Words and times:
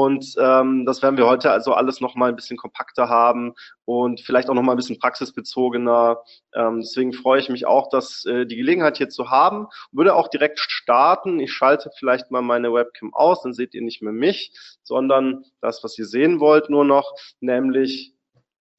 Und 0.00 0.34
ähm, 0.38 0.86
das 0.86 1.02
werden 1.02 1.18
wir 1.18 1.26
heute 1.26 1.50
also 1.50 1.74
alles 1.74 2.00
nochmal 2.00 2.30
ein 2.30 2.36
bisschen 2.36 2.56
kompakter 2.56 3.10
haben 3.10 3.52
und 3.84 4.22
vielleicht 4.22 4.48
auch 4.48 4.54
nochmal 4.54 4.74
ein 4.74 4.78
bisschen 4.78 4.98
praxisbezogener. 4.98 6.22
Ähm, 6.54 6.80
deswegen 6.80 7.12
freue 7.12 7.38
ich 7.38 7.50
mich 7.50 7.66
auch, 7.66 7.90
dass 7.90 8.24
äh, 8.24 8.46
die 8.46 8.56
Gelegenheit 8.56 8.96
hier 8.96 9.10
zu 9.10 9.30
haben. 9.30 9.66
Würde 9.92 10.14
auch 10.14 10.28
direkt 10.28 10.58
starten. 10.58 11.38
Ich 11.38 11.52
schalte 11.52 11.90
vielleicht 11.98 12.30
mal 12.30 12.40
meine 12.40 12.72
Webcam 12.72 13.12
aus, 13.12 13.42
dann 13.42 13.52
seht 13.52 13.74
ihr 13.74 13.82
nicht 13.82 14.00
mehr 14.00 14.14
mich, 14.14 14.52
sondern 14.82 15.44
das, 15.60 15.84
was 15.84 15.98
ihr 15.98 16.06
sehen 16.06 16.40
wollt, 16.40 16.70
nur 16.70 16.86
noch, 16.86 17.12
nämlich 17.40 18.14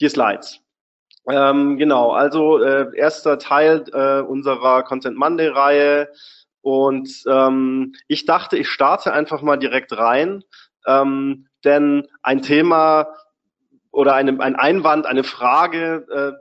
die 0.01 0.09
Slides. 0.09 0.59
Ähm, 1.29 1.77
genau, 1.77 2.13
also 2.13 2.63
äh, 2.63 2.87
erster 2.95 3.37
Teil 3.37 3.83
äh, 3.93 4.21
unserer 4.21 4.81
Content 4.81 5.17
Monday 5.17 5.49
Reihe. 5.49 6.09
Und 6.61 7.09
ähm, 7.27 7.93
ich 8.07 8.25
dachte, 8.25 8.57
ich 8.57 8.69
starte 8.69 9.13
einfach 9.13 9.43
mal 9.43 9.57
direkt 9.57 9.95
rein 9.95 10.43
ähm, 10.87 11.47
denn 11.63 12.07
ein 12.21 12.41
Thema 12.41 13.07
oder 13.91 14.15
eine, 14.15 14.39
ein 14.39 14.55
Einwand, 14.55 15.05
eine 15.05 15.23
Frage, 15.23 16.05
äh, 16.09 16.31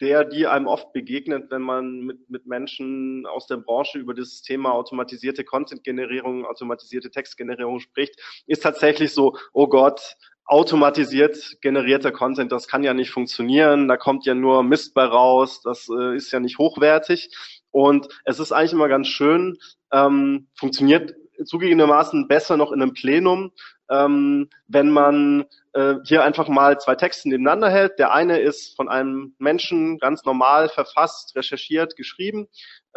der, 0.00 0.24
die 0.24 0.46
einem 0.46 0.66
oft 0.66 0.92
begegnet, 0.92 1.50
wenn 1.50 1.62
man 1.62 2.00
mit, 2.00 2.30
mit 2.30 2.46
Menschen 2.46 3.26
aus 3.26 3.46
der 3.46 3.56
Branche 3.56 3.98
über 3.98 4.14
das 4.14 4.42
Thema 4.42 4.72
automatisierte 4.72 5.44
Content-Generierung, 5.44 6.46
automatisierte 6.46 7.10
Textgenerierung 7.10 7.80
spricht, 7.80 8.14
ist 8.46 8.62
tatsächlich 8.62 9.12
so, 9.12 9.36
oh 9.52 9.66
Gott, 9.66 10.16
automatisiert 10.44 11.58
generierter 11.60 12.10
Content, 12.10 12.52
das 12.52 12.68
kann 12.68 12.82
ja 12.82 12.94
nicht 12.94 13.10
funktionieren, 13.10 13.86
da 13.86 13.96
kommt 13.96 14.24
ja 14.24 14.34
nur 14.34 14.62
Mist 14.62 14.94
bei 14.94 15.04
raus, 15.04 15.60
das 15.62 15.88
äh, 15.88 16.16
ist 16.16 16.32
ja 16.32 16.40
nicht 16.40 16.58
hochwertig. 16.58 17.30
Und 17.70 18.08
es 18.24 18.40
ist 18.40 18.52
eigentlich 18.52 18.72
immer 18.72 18.88
ganz 18.88 19.08
schön, 19.08 19.58
ähm, 19.92 20.48
funktioniert 20.54 21.14
zugegebenermaßen 21.44 22.28
besser 22.28 22.56
noch 22.56 22.72
in 22.72 22.82
einem 22.82 22.94
Plenum, 22.94 23.52
ähm, 23.90 24.48
wenn 24.66 24.90
man 24.90 25.46
äh, 25.72 25.94
hier 26.04 26.24
einfach 26.24 26.48
mal 26.48 26.78
zwei 26.78 26.94
Texte 26.94 27.28
nebeneinander 27.28 27.70
hält. 27.70 27.98
Der 27.98 28.12
eine 28.12 28.38
ist 28.40 28.76
von 28.76 28.88
einem 28.88 29.34
Menschen 29.38 29.98
ganz 29.98 30.24
normal 30.24 30.68
verfasst, 30.68 31.34
recherchiert, 31.36 31.96
geschrieben 31.96 32.48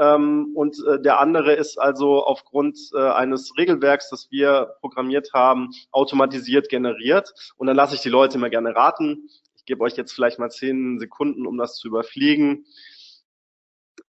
ähm, 0.02 0.52
und 0.56 0.78
äh, 0.88 1.00
der 1.00 1.20
andere 1.20 1.54
ist 1.54 1.78
also 1.78 2.24
aufgrund 2.24 2.78
äh, 2.96 3.00
eines 3.00 3.56
Regelwerks, 3.58 4.10
das 4.10 4.32
wir 4.32 4.74
programmiert 4.80 5.30
haben, 5.34 5.70
automatisiert 5.92 6.70
generiert. 6.70 7.34
Und 7.58 7.68
dann 7.68 7.76
lasse 7.76 7.96
ich 7.96 8.02
die 8.02 8.10
Leute 8.10 8.38
immer 8.38 8.50
gerne 8.50 8.76
raten. 8.76 9.30
Ich 9.56 9.66
gebe 9.66 9.84
euch 9.84 9.96
jetzt 9.96 10.14
vielleicht 10.14 10.40
mal 10.40 10.50
zehn 10.50 10.98
Sekunden, 11.00 11.46
um 11.46 11.58
das 11.58 11.76
zu 11.76 11.88
überfliegen. 11.88 12.66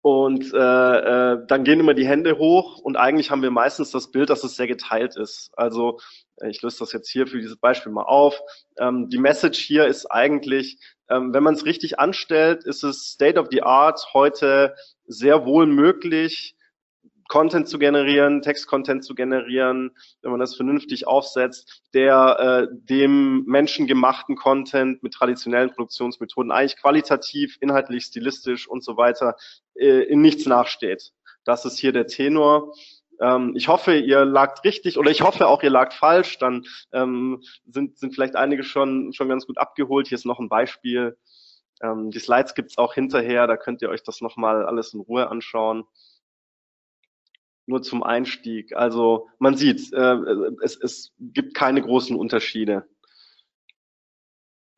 Und 0.01 0.53
äh, 0.53 0.57
äh, 0.57 1.45
dann 1.47 1.63
gehen 1.65 1.81
immer 1.81 1.93
die 1.93 2.07
Hände 2.07 2.37
hoch 2.37 2.79
und 2.79 2.95
eigentlich 2.95 3.31
haben 3.31 3.41
wir 3.41 3.51
meistens 3.51 3.91
das 3.91 4.11
Bild, 4.11 4.29
dass 4.29 4.45
es 4.45 4.55
sehr 4.55 4.67
geteilt 4.67 5.17
ist. 5.17 5.51
Also 5.57 5.99
äh, 6.37 6.49
ich 6.49 6.61
löse 6.61 6.79
das 6.79 6.93
jetzt 6.93 7.09
hier 7.09 7.27
für 7.27 7.37
dieses 7.37 7.57
Beispiel 7.57 7.91
mal 7.91 8.03
auf. 8.03 8.39
Ähm, 8.77 9.09
die 9.09 9.17
Message 9.17 9.59
hier 9.59 9.87
ist 9.87 10.05
eigentlich, 10.05 10.79
ähm, 11.09 11.33
wenn 11.33 11.43
man 11.43 11.53
es 11.53 11.65
richtig 11.65 11.99
anstellt, 11.99 12.63
ist 12.63 12.83
es 12.83 13.11
State 13.11 13.37
of 13.37 13.47
the 13.51 13.63
Art 13.63 14.13
heute 14.13 14.73
sehr 15.05 15.45
wohl 15.45 15.65
möglich, 15.65 16.55
Content 17.29 17.69
zu 17.69 17.77
generieren, 17.77 18.41
Text-Content 18.41 19.05
zu 19.05 19.13
generieren, 19.13 19.91
wenn 20.21 20.31
man 20.31 20.39
das 20.39 20.55
vernünftig 20.55 21.07
aufsetzt, 21.07 21.83
der 21.93 22.67
äh, 22.71 22.75
dem 22.75 23.45
menschengemachten 23.45 24.35
Content 24.35 25.01
mit 25.03 25.13
traditionellen 25.13 25.69
Produktionsmethoden 25.69 26.51
eigentlich 26.51 26.77
qualitativ, 26.77 27.57
inhaltlich, 27.61 28.05
stilistisch 28.05 28.67
und 28.67 28.83
so 28.83 28.97
weiter 28.97 29.35
äh, 29.75 30.01
in 30.03 30.21
nichts 30.21 30.47
nachsteht. 30.47 31.11
Das 31.45 31.65
ist 31.65 31.77
hier 31.77 31.93
der 31.93 32.07
Tenor. 32.07 32.73
Ähm, 33.21 33.53
ich 33.55 33.67
hoffe, 33.67 33.95
ihr 33.95 34.25
lagt 34.25 34.63
richtig 34.63 34.97
oder 34.97 35.11
ich 35.11 35.21
hoffe 35.21 35.47
auch, 35.47 35.61
ihr 35.61 35.69
lagt 35.69 35.93
falsch. 35.93 36.39
Dann 36.39 36.65
ähm, 36.93 37.43
sind, 37.67 37.99
sind 37.99 38.15
vielleicht 38.15 38.35
einige 38.35 38.63
schon, 38.63 39.13
schon 39.13 39.29
ganz 39.29 39.45
gut 39.45 39.59
abgeholt. 39.59 40.07
Hier 40.07 40.17
ist 40.17 40.25
noch 40.25 40.39
ein 40.39 40.49
Beispiel. 40.49 41.15
Ähm, 41.83 42.09
die 42.09 42.19
Slides 42.19 42.55
gibt's 42.55 42.79
auch 42.79 42.95
hinterher, 42.95 43.45
da 43.45 43.55
könnt 43.55 43.83
ihr 43.83 43.89
euch 43.89 44.01
das 44.01 44.19
nochmal 44.19 44.65
alles 44.65 44.95
in 44.95 44.99
Ruhe 44.99 45.29
anschauen 45.29 45.85
nur 47.69 47.81
zum 47.81 48.03
Einstieg. 48.03 48.75
Also 48.75 49.29
man 49.37 49.55
sieht, 49.55 49.93
äh, 49.93 50.15
es, 50.61 50.77
es 50.81 51.13
gibt 51.19 51.53
keine 51.53 51.81
großen 51.81 52.15
Unterschiede. 52.15 52.85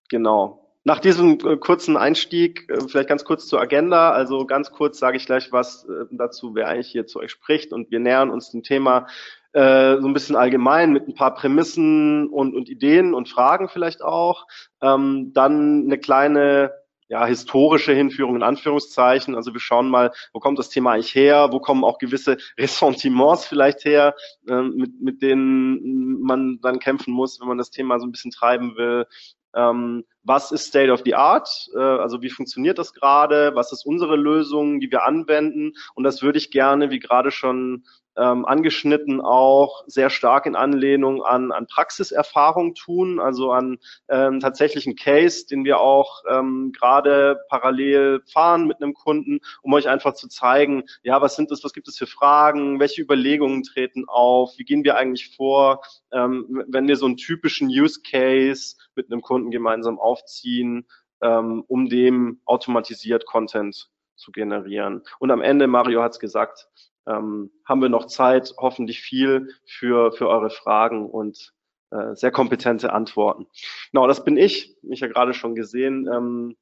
Genau. 0.09 0.61
Nach 0.83 0.99
diesem 0.99 1.37
äh, 1.45 1.57
kurzen 1.57 1.95
Einstieg, 1.95 2.69
äh, 2.69 2.81
vielleicht 2.87 3.07
ganz 3.07 3.23
kurz 3.23 3.47
zur 3.47 3.61
Agenda. 3.61 4.11
Also 4.11 4.45
ganz 4.45 4.71
kurz 4.71 4.99
sage 4.99 5.17
ich 5.17 5.25
gleich 5.25 5.51
was 5.51 5.85
äh, 5.85 6.05
dazu, 6.11 6.53
wer 6.55 6.67
eigentlich 6.67 6.89
hier 6.89 7.07
zu 7.07 7.19
euch 7.19 7.31
spricht. 7.31 7.71
Und 7.71 7.91
wir 7.91 7.99
nähern 7.99 8.29
uns 8.29 8.51
dem 8.51 8.63
Thema 8.63 9.07
äh, 9.53 9.97
so 9.99 10.07
ein 10.07 10.13
bisschen 10.13 10.35
allgemein 10.35 10.91
mit 10.91 11.07
ein 11.07 11.13
paar 11.13 11.35
Prämissen 11.35 12.27
und, 12.29 12.55
und 12.55 12.69
Ideen 12.69 13.13
und 13.13 13.29
Fragen 13.29 13.69
vielleicht 13.69 14.01
auch. 14.01 14.47
Ähm, 14.81 15.31
dann 15.33 15.85
eine 15.85 15.97
kleine 15.97 16.71
ja, 17.11 17.25
historische 17.25 17.91
Hinführung 17.91 18.37
in 18.37 18.41
Anführungszeichen. 18.41 19.35
Also 19.35 19.51
wir 19.51 19.59
schauen 19.59 19.89
mal, 19.89 20.13
wo 20.31 20.39
kommt 20.39 20.57
das 20.57 20.69
Thema 20.69 20.93
eigentlich 20.93 21.13
her, 21.13 21.49
wo 21.51 21.59
kommen 21.59 21.83
auch 21.83 21.97
gewisse 21.97 22.37
Ressentiments 22.57 23.45
vielleicht 23.45 23.83
her, 23.83 24.15
äh, 24.47 24.61
mit, 24.61 25.01
mit 25.01 25.21
denen 25.21 26.21
man 26.21 26.59
dann 26.61 26.79
kämpfen 26.79 27.13
muss, 27.13 27.41
wenn 27.41 27.49
man 27.49 27.57
das 27.57 27.69
Thema 27.69 27.99
so 27.99 28.05
ein 28.05 28.13
bisschen 28.13 28.31
treiben 28.31 28.77
will. 28.77 29.07
Ähm, 29.53 30.05
was 30.23 30.53
ist 30.53 30.67
State 30.67 30.89
of 30.89 31.01
the 31.03 31.15
Art? 31.15 31.49
Äh, 31.75 31.79
also 31.79 32.21
wie 32.21 32.29
funktioniert 32.29 32.77
das 32.77 32.93
gerade? 32.93 33.51
Was 33.55 33.73
ist 33.73 33.85
unsere 33.85 34.15
Lösung, 34.15 34.79
die 34.79 34.89
wir 34.89 35.03
anwenden? 35.03 35.73
Und 35.95 36.05
das 36.05 36.21
würde 36.21 36.37
ich 36.37 36.49
gerne, 36.49 36.91
wie 36.91 36.99
gerade 36.99 37.31
schon 37.31 37.83
ähm, 38.21 38.45
angeschnitten 38.45 39.19
auch 39.19 39.83
sehr 39.87 40.11
stark 40.11 40.45
in 40.45 40.55
Anlehnung 40.55 41.23
an, 41.23 41.51
an 41.51 41.65
Praxiserfahrung 41.65 42.75
tun, 42.75 43.19
also 43.19 43.51
an 43.51 43.79
ähm, 44.09 44.39
tatsächlichen 44.39 44.95
Case, 44.95 45.47
den 45.47 45.65
wir 45.65 45.79
auch 45.79 46.23
ähm, 46.29 46.71
gerade 46.77 47.41
parallel 47.49 48.21
fahren 48.31 48.67
mit 48.67 48.77
einem 48.81 48.93
Kunden, 48.93 49.39
um 49.63 49.73
euch 49.73 49.89
einfach 49.89 50.13
zu 50.13 50.27
zeigen, 50.27 50.83
ja, 51.01 51.19
was 51.21 51.35
sind 51.35 51.49
das, 51.49 51.63
was 51.63 51.73
gibt 51.73 51.87
es 51.87 51.97
für 51.97 52.05
Fragen, 52.05 52.79
welche 52.79 53.01
Überlegungen 53.01 53.63
treten 53.63 54.05
auf, 54.07 54.53
wie 54.57 54.65
gehen 54.65 54.83
wir 54.83 54.97
eigentlich 54.97 55.35
vor, 55.35 55.81
ähm, 56.11 56.63
wenn 56.67 56.87
wir 56.87 56.97
so 56.97 57.07
einen 57.07 57.17
typischen 57.17 57.69
Use 57.69 58.01
Case 58.03 58.75
mit 58.95 59.11
einem 59.11 59.21
Kunden 59.21 59.49
gemeinsam 59.49 59.99
aufziehen, 59.99 60.85
ähm, 61.23 61.63
um 61.67 61.89
dem 61.89 62.39
automatisiert 62.45 63.25
Content 63.25 63.89
zu 64.15 64.31
generieren. 64.31 65.01
Und 65.17 65.31
am 65.31 65.41
Ende, 65.41 65.65
Mario 65.65 66.03
hat 66.03 66.11
es 66.11 66.19
gesagt, 66.19 66.67
ähm, 67.07 67.51
haben 67.65 67.81
wir 67.81 67.89
noch 67.89 68.05
Zeit, 68.05 68.53
hoffentlich 68.57 69.01
viel 69.01 69.53
für, 69.65 70.11
für 70.11 70.27
eure 70.27 70.49
Fragen 70.49 71.09
und 71.09 71.53
äh, 71.91 72.15
sehr 72.15 72.31
kompetente 72.31 72.93
Antworten. 72.93 73.47
Genau, 73.91 74.07
das 74.07 74.23
bin 74.23 74.37
ich, 74.37 74.75
mich 74.81 75.01
ja 75.01 75.07
gerade 75.07 75.33
schon 75.33 75.55
gesehen. 75.55 76.07
Ähm, 76.11 76.55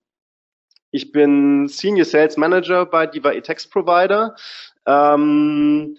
ich 0.92 1.12
bin 1.12 1.68
Senior 1.68 2.06
Sales 2.06 2.36
Manager 2.38 2.86
bei 2.86 3.06
Diva 3.06 3.32
eText 3.32 3.72
Provider. 3.72 4.36
Ähm, 4.88 5.98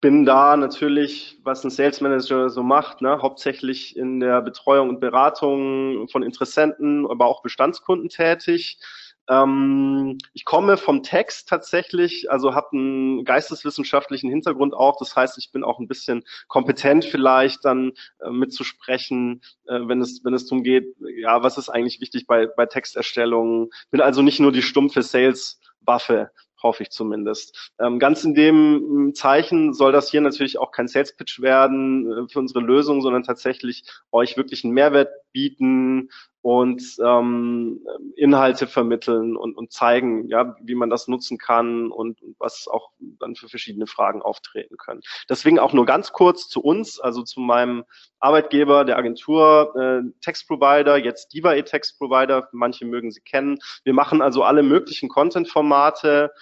bin 0.00 0.24
da 0.24 0.56
natürlich, 0.56 1.38
was 1.44 1.62
ein 1.62 1.70
Sales 1.70 2.00
Manager 2.00 2.50
so 2.50 2.64
macht, 2.64 3.00
ne, 3.00 3.22
hauptsächlich 3.22 3.96
in 3.96 4.18
der 4.18 4.42
Betreuung 4.42 4.88
und 4.88 4.98
Beratung 4.98 6.08
von 6.08 6.24
Interessenten, 6.24 7.06
aber 7.08 7.26
auch 7.26 7.42
Bestandskunden 7.42 8.08
tätig. 8.08 8.78
Ähm, 9.28 10.18
ich 10.32 10.44
komme 10.44 10.76
vom 10.76 11.02
Text 11.02 11.48
tatsächlich, 11.48 12.30
also 12.30 12.54
habe 12.54 12.72
einen 12.72 13.24
geisteswissenschaftlichen 13.24 14.30
Hintergrund 14.30 14.74
auch. 14.74 14.96
Das 14.98 15.14
heißt, 15.14 15.38
ich 15.38 15.52
bin 15.52 15.64
auch 15.64 15.78
ein 15.78 15.88
bisschen 15.88 16.24
kompetent 16.48 17.04
vielleicht 17.04 17.64
dann 17.64 17.92
äh, 18.20 18.30
mitzusprechen, 18.30 19.42
äh, 19.66 19.80
wenn 19.82 20.00
es 20.00 20.24
wenn 20.24 20.34
es 20.34 20.46
darum 20.46 20.64
geht, 20.64 20.96
ja, 21.16 21.42
was 21.42 21.58
ist 21.58 21.68
eigentlich 21.68 22.00
wichtig 22.00 22.26
bei 22.26 22.46
bei 22.46 22.66
Texterstellung. 22.66 23.70
Bin 23.90 24.00
also 24.00 24.22
nicht 24.22 24.40
nur 24.40 24.52
die 24.52 24.62
stumpfe 24.62 25.02
Sales-Waffe, 25.02 26.30
hoffe 26.62 26.82
ich 26.82 26.90
zumindest. 26.90 27.72
Ähm, 27.78 27.98
ganz 27.98 28.24
in 28.24 28.34
dem 28.34 29.06
mm, 29.08 29.14
Zeichen 29.14 29.74
soll 29.74 29.92
das 29.92 30.10
hier 30.10 30.20
natürlich 30.20 30.58
auch 30.58 30.70
kein 30.72 30.88
Sales 30.88 31.16
Pitch 31.16 31.40
werden 31.40 32.10
äh, 32.10 32.28
für 32.28 32.38
unsere 32.38 32.60
Lösung, 32.60 33.02
sondern 33.02 33.22
tatsächlich 33.22 33.84
euch 34.10 34.36
wirklich 34.36 34.64
einen 34.64 34.74
Mehrwert 34.74 35.10
bieten, 35.32 36.10
und 36.42 36.82
ähm, 37.04 37.80
Inhalte 38.16 38.66
vermitteln 38.66 39.36
und, 39.36 39.56
und 39.56 39.72
zeigen, 39.72 40.28
ja, 40.28 40.56
wie 40.60 40.74
man 40.74 40.90
das 40.90 41.06
nutzen 41.06 41.38
kann 41.38 41.90
und, 41.90 42.20
und 42.20 42.34
was 42.40 42.66
auch 42.68 42.90
dann 42.98 43.36
für 43.36 43.48
verschiedene 43.48 43.86
Fragen 43.86 44.22
auftreten 44.22 44.76
können. 44.76 45.00
Deswegen 45.28 45.60
auch 45.60 45.72
nur 45.72 45.86
ganz 45.86 46.12
kurz 46.12 46.48
zu 46.48 46.60
uns, 46.60 46.98
also 46.98 47.22
zu 47.22 47.40
meinem 47.40 47.84
Arbeitgeber, 48.18 48.84
der 48.84 48.98
Agentur 48.98 49.72
äh, 49.76 50.10
Text 50.20 50.48
Provider, 50.48 50.96
jetzt 50.96 51.32
Diva 51.32 51.54
e 51.54 51.62
Text 51.62 51.96
Provider, 51.98 52.48
manche 52.52 52.84
mögen 52.84 53.12
sie 53.12 53.20
kennen. 53.20 53.58
Wir 53.84 53.94
machen 53.94 54.20
also 54.20 54.42
alle 54.42 54.64
möglichen 54.64 55.08
Content-Formate, 55.08 56.32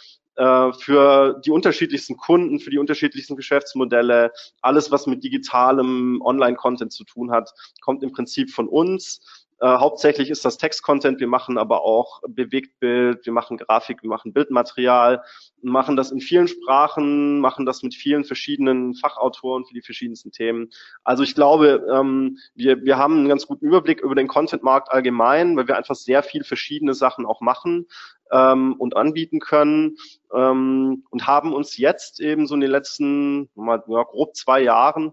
äh, 0.40 0.72
für 0.72 1.38
die 1.44 1.50
unterschiedlichsten 1.50 2.16
Kunden, 2.16 2.60
für 2.60 2.70
die 2.70 2.78
unterschiedlichsten 2.78 3.36
Geschäftsmodelle. 3.36 4.32
Alles, 4.62 4.90
was 4.90 5.06
mit 5.06 5.22
digitalem 5.22 6.22
Online-Content 6.22 6.92
zu 6.92 7.04
tun 7.04 7.30
hat, 7.30 7.50
kommt 7.82 8.02
im 8.02 8.12
Prinzip 8.12 8.50
von 8.50 8.66
uns. 8.66 9.39
Äh, 9.62 9.76
hauptsächlich 9.76 10.30
ist 10.30 10.44
das 10.46 10.56
Text-Content, 10.56 11.20
wir 11.20 11.26
machen 11.26 11.58
aber 11.58 11.82
auch 11.82 12.22
Bewegtbild, 12.26 13.26
wir 13.26 13.32
machen 13.34 13.58
Grafik, 13.58 14.02
wir 14.02 14.08
machen 14.08 14.32
Bildmaterial, 14.32 15.22
machen 15.60 15.96
das 15.96 16.10
in 16.10 16.20
vielen 16.20 16.48
Sprachen, 16.48 17.40
machen 17.40 17.66
das 17.66 17.82
mit 17.82 17.94
vielen 17.94 18.24
verschiedenen 18.24 18.94
Fachautoren 18.94 19.66
für 19.66 19.74
die 19.74 19.82
verschiedensten 19.82 20.32
Themen. 20.32 20.70
Also 21.04 21.22
ich 21.24 21.34
glaube, 21.34 21.86
ähm, 21.92 22.38
wir, 22.54 22.82
wir 22.84 22.96
haben 22.96 23.18
einen 23.18 23.28
ganz 23.28 23.46
guten 23.46 23.66
Überblick 23.66 24.00
über 24.00 24.14
den 24.14 24.28
Content-Markt 24.28 24.90
allgemein, 24.90 25.54
weil 25.58 25.68
wir 25.68 25.76
einfach 25.76 25.94
sehr 25.94 26.22
viel 26.22 26.42
verschiedene 26.42 26.94
Sachen 26.94 27.26
auch 27.26 27.42
machen 27.42 27.86
ähm, 28.32 28.76
und 28.78 28.96
anbieten 28.96 29.40
können 29.40 29.96
ähm, 30.34 31.04
und 31.10 31.26
haben 31.26 31.52
uns 31.52 31.76
jetzt 31.76 32.18
eben 32.18 32.46
so 32.46 32.54
in 32.54 32.62
den 32.62 32.70
letzten 32.70 33.50
mal, 33.54 33.82
ja, 33.88 34.04
grob 34.04 34.34
zwei 34.36 34.62
Jahren 34.62 35.12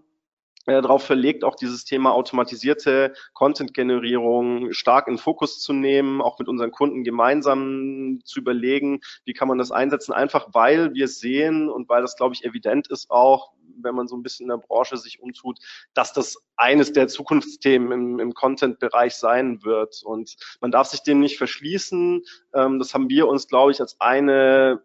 äh, 0.68 0.82
darauf 0.82 1.02
verlegt, 1.02 1.44
auch 1.44 1.56
dieses 1.56 1.84
Thema 1.84 2.12
automatisierte 2.12 3.14
Content-Generierung 3.32 4.72
stark 4.72 5.08
in 5.08 5.16
Fokus 5.16 5.60
zu 5.60 5.72
nehmen, 5.72 6.20
auch 6.20 6.38
mit 6.38 6.46
unseren 6.46 6.72
Kunden 6.72 7.04
gemeinsam 7.04 8.20
zu 8.24 8.38
überlegen, 8.38 9.00
wie 9.24 9.32
kann 9.32 9.48
man 9.48 9.56
das 9.56 9.72
einsetzen, 9.72 10.12
einfach 10.12 10.48
weil 10.52 10.92
wir 10.92 11.08
sehen 11.08 11.70
und 11.70 11.88
weil 11.88 12.02
das, 12.02 12.16
glaube 12.16 12.34
ich, 12.34 12.44
evident 12.44 12.88
ist 12.88 13.10
auch, 13.10 13.52
wenn 13.80 13.94
man 13.94 14.08
so 14.08 14.16
ein 14.16 14.22
bisschen 14.22 14.44
in 14.44 14.50
der 14.50 14.58
Branche 14.58 14.98
sich 14.98 15.20
umtut, 15.20 15.58
dass 15.94 16.12
das 16.12 16.36
eines 16.56 16.92
der 16.92 17.08
Zukunftsthemen 17.08 17.90
im, 17.90 18.18
im 18.18 18.34
Content-Bereich 18.34 19.14
sein 19.14 19.64
wird. 19.64 20.02
Und 20.04 20.36
man 20.60 20.70
darf 20.70 20.88
sich 20.88 21.02
dem 21.02 21.20
nicht 21.20 21.38
verschließen. 21.38 22.24
Ähm, 22.52 22.78
das 22.78 22.92
haben 22.92 23.08
wir 23.08 23.26
uns, 23.26 23.48
glaube 23.48 23.70
ich, 23.70 23.80
als 23.80 23.98
eine 24.00 24.82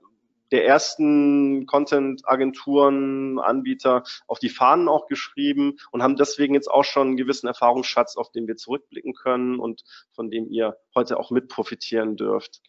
der 0.54 0.68
ersten 0.68 1.66
Content-Agenturen, 1.66 3.40
Anbieter 3.40 4.04
auf 4.28 4.38
die 4.38 4.50
Fahnen 4.50 4.88
auch 4.88 5.08
geschrieben 5.08 5.80
und 5.90 6.04
haben 6.04 6.16
deswegen 6.16 6.54
jetzt 6.54 6.70
auch 6.70 6.84
schon 6.84 7.08
einen 7.08 7.18
gewissen 7.18 7.48
Erfahrungsschatz, 7.48 8.18
auf 8.18 8.30
den 8.30 8.48
wir 8.48 8.56
zurückblicken 8.56 9.16
können 9.16 9.60
und 9.60 9.84
von 10.12 10.30
dem 10.30 10.48
ihr 10.52 10.78
heute 10.94 11.20
auch 11.20 11.32
mit 11.32 11.48
profitieren 11.48 12.18
dürft. 12.18 12.62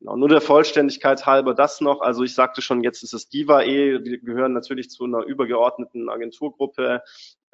Genau, 0.00 0.16
nur 0.16 0.30
der 0.30 0.40
Vollständigkeit 0.40 1.26
halber 1.26 1.52
das 1.52 1.82
noch. 1.82 2.00
Also 2.00 2.24
ich 2.24 2.34
sagte 2.34 2.62
schon, 2.62 2.82
jetzt 2.82 3.02
ist 3.02 3.12
es 3.12 3.28
Diva-E. 3.28 4.02
Wir 4.02 4.18
gehören 4.18 4.54
natürlich 4.54 4.88
zu 4.88 5.04
einer 5.04 5.24
übergeordneten 5.24 6.08
Agenturgruppe, 6.08 7.02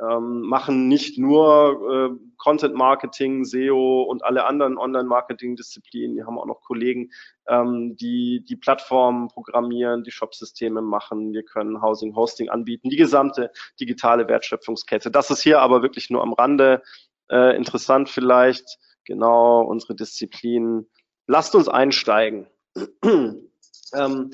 ähm, 0.01 0.43
machen 0.43 0.87
nicht 0.87 1.19
nur 1.19 2.13
äh, 2.13 2.35
Content 2.37 2.77
Marketing, 2.77 3.45
SEO 3.45 4.03
und 4.03 4.25
alle 4.25 4.45
anderen 4.45 4.79
Online-Marketing-Disziplinen. 4.79 6.17
Wir 6.17 6.27
haben 6.27 6.39
auch 6.39 6.47
noch 6.47 6.61
Kollegen, 6.61 7.11
ähm, 7.49 7.97
die 7.97 8.45
die 8.49 8.57
Plattformen 8.57 9.27
programmieren, 9.27 10.05
die 10.05 10.13
Shopsysteme 10.13 10.83
machen. 10.83 11.33
Wir 11.33 11.43
können 11.43 11.83
Housing, 11.83 12.15
Hosting 12.15 12.49
anbieten, 12.49 12.91
die 12.91 12.97
gesamte 12.97 13.51
digitale 13.81 14.29
Wertschöpfungskette. 14.29 15.11
Das 15.11 15.31
ist 15.33 15.43
hier 15.43 15.61
aber 15.63 15.83
wirklich 15.83 16.11
nur 16.11 16.23
am 16.23 16.33
Rande 16.33 16.83
äh, 17.29 17.57
interessant 17.57 18.09
vielleicht. 18.09 18.79
Genau, 19.05 19.63
unsere 19.63 19.97
Disziplinen 19.97 20.89
Lasst 21.27 21.55
uns 21.55 21.69
einsteigen. 21.69 22.47
ähm, 23.05 24.31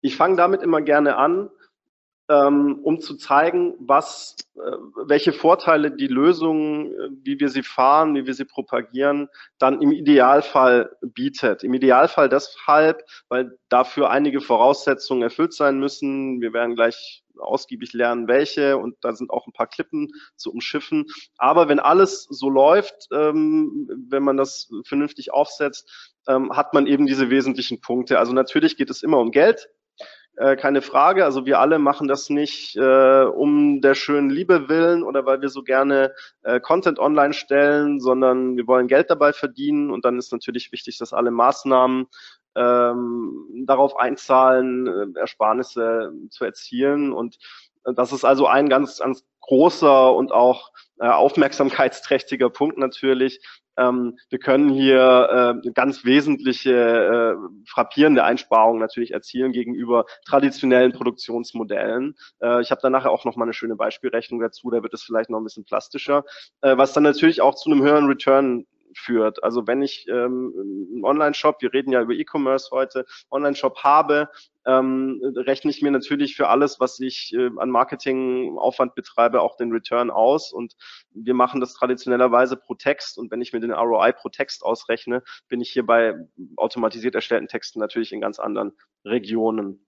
ich 0.00 0.16
fange 0.16 0.36
damit 0.36 0.62
immer 0.62 0.80
gerne 0.80 1.16
an, 1.16 1.50
ähm, 2.30 2.78
um 2.84 3.00
zu 3.00 3.16
zeigen, 3.16 3.74
was, 3.80 4.36
äh, 4.54 4.60
welche 5.06 5.32
Vorteile 5.32 5.90
die 5.90 6.06
Lösung, 6.06 6.86
äh, 6.86 7.08
wie 7.24 7.40
wir 7.40 7.48
sie 7.48 7.64
fahren, 7.64 8.14
wie 8.14 8.24
wir 8.24 8.34
sie 8.34 8.44
propagieren, 8.44 9.28
dann 9.58 9.82
im 9.82 9.90
Idealfall 9.90 10.96
bietet. 11.02 11.64
Im 11.64 11.74
Idealfall 11.74 12.28
deshalb, 12.28 13.02
weil 13.28 13.58
dafür 13.68 14.10
einige 14.10 14.40
Voraussetzungen 14.40 15.22
erfüllt 15.22 15.52
sein 15.54 15.80
müssen. 15.80 16.40
Wir 16.40 16.52
werden 16.52 16.76
gleich 16.76 17.24
ausgiebig 17.36 17.94
lernen, 17.94 18.28
welche 18.28 18.76
und 18.76 18.96
da 19.00 19.12
sind 19.12 19.30
auch 19.30 19.48
ein 19.48 19.52
paar 19.52 19.66
Klippen 19.66 20.12
zu 20.36 20.52
umschiffen. 20.52 21.06
Aber 21.36 21.68
wenn 21.68 21.80
alles 21.80 22.28
so 22.30 22.48
läuft, 22.48 23.08
ähm, 23.12 23.88
wenn 24.08 24.22
man 24.22 24.36
das 24.36 24.70
vernünftig 24.86 25.32
aufsetzt, 25.32 26.14
ähm, 26.28 26.56
hat 26.56 26.74
man 26.74 26.86
eben 26.86 27.06
diese 27.06 27.28
wesentlichen 27.28 27.80
Punkte. 27.80 28.20
Also 28.20 28.32
natürlich 28.32 28.76
geht 28.76 28.90
es 28.90 29.02
immer 29.02 29.18
um 29.18 29.32
Geld, 29.32 29.68
äh, 30.36 30.56
keine 30.56 30.82
Frage. 30.82 31.24
Also 31.24 31.46
wir 31.46 31.58
alle 31.58 31.78
machen 31.78 32.08
das 32.08 32.30
nicht 32.30 32.76
äh, 32.76 33.24
um 33.24 33.80
der 33.80 33.94
schönen 33.94 34.30
Liebe 34.30 34.68
willen 34.68 35.02
oder 35.02 35.26
weil 35.26 35.40
wir 35.42 35.48
so 35.48 35.62
gerne 35.62 36.14
äh, 36.42 36.60
Content 36.60 36.98
online 36.98 37.34
stellen, 37.34 38.00
sondern 38.00 38.56
wir 38.56 38.66
wollen 38.66 38.88
Geld 38.88 39.10
dabei 39.10 39.32
verdienen 39.32 39.90
und 39.90 40.04
dann 40.04 40.18
ist 40.18 40.32
natürlich 40.32 40.72
wichtig, 40.72 40.98
dass 40.98 41.12
alle 41.12 41.30
Maßnahmen 41.30 42.06
ähm, 42.56 43.64
darauf 43.66 43.96
einzahlen, 43.96 44.86
äh, 44.86 45.18
Ersparnisse 45.20 46.12
zu 46.30 46.44
erzielen. 46.44 47.12
Und 47.12 47.38
das 47.84 48.12
ist 48.12 48.24
also 48.24 48.46
ein 48.46 48.68
ganz, 48.68 48.98
ganz 48.98 49.24
großer 49.40 50.14
und 50.14 50.32
auch 50.32 50.70
äh, 50.98 51.08
aufmerksamkeitsträchtiger 51.08 52.50
Punkt 52.50 52.78
natürlich. 52.78 53.40
Ähm, 53.80 54.18
wir 54.28 54.38
können 54.38 54.68
hier 54.68 55.54
äh, 55.64 55.70
ganz 55.72 56.04
wesentliche, 56.04 56.70
äh, 56.72 57.34
frappierende 57.66 58.24
Einsparungen 58.24 58.80
natürlich 58.80 59.12
erzielen 59.12 59.52
gegenüber 59.52 60.04
traditionellen 60.26 60.92
Produktionsmodellen. 60.92 62.14
Äh, 62.42 62.60
ich 62.60 62.70
habe 62.70 62.80
da 62.82 62.90
nachher 62.90 63.10
auch 63.10 63.24
noch 63.24 63.36
mal 63.36 63.44
eine 63.44 63.54
schöne 63.54 63.76
Beispielrechnung 63.76 64.40
dazu, 64.40 64.70
da 64.70 64.82
wird 64.82 64.94
es 64.94 65.02
vielleicht 65.02 65.30
noch 65.30 65.40
ein 65.40 65.44
bisschen 65.44 65.64
plastischer, 65.64 66.24
äh, 66.60 66.76
was 66.76 66.92
dann 66.92 67.04
natürlich 67.04 67.40
auch 67.40 67.54
zu 67.54 67.70
einem 67.70 67.82
höheren 67.82 68.06
Return 68.06 68.66
führt. 68.94 69.42
Also 69.42 69.66
wenn 69.66 69.82
ich 69.82 70.06
ähm, 70.08 70.52
einen 70.56 71.04
Online-Shop, 71.04 71.60
wir 71.60 71.72
reden 71.72 71.92
ja 71.92 72.02
über 72.02 72.12
E-Commerce 72.12 72.70
heute, 72.70 73.06
Online-Shop 73.30 73.82
habe, 73.82 74.28
ähm, 74.66 75.20
rechne 75.36 75.70
ich 75.70 75.82
mir 75.82 75.90
natürlich 75.90 76.36
für 76.36 76.48
alles, 76.48 76.80
was 76.80 77.00
ich 77.00 77.32
äh, 77.34 77.50
an 77.56 77.70
Marketingaufwand 77.70 78.94
betreibe, 78.94 79.40
auch 79.40 79.56
den 79.56 79.72
Return 79.72 80.10
aus. 80.10 80.52
Und 80.52 80.74
wir 81.12 81.34
machen 81.34 81.60
das 81.60 81.74
traditionellerweise 81.74 82.56
pro 82.56 82.74
Text. 82.74 83.18
Und 83.18 83.30
wenn 83.30 83.40
ich 83.40 83.52
mir 83.52 83.60
den 83.60 83.72
ROI 83.72 84.12
pro 84.12 84.28
Text 84.28 84.62
ausrechne, 84.62 85.22
bin 85.48 85.60
ich 85.60 85.70
hier 85.70 85.86
bei 85.86 86.14
automatisiert 86.56 87.14
erstellten 87.14 87.48
Texten 87.48 87.80
natürlich 87.80 88.12
in 88.12 88.20
ganz 88.20 88.38
anderen 88.38 88.72
Regionen. 89.04 89.86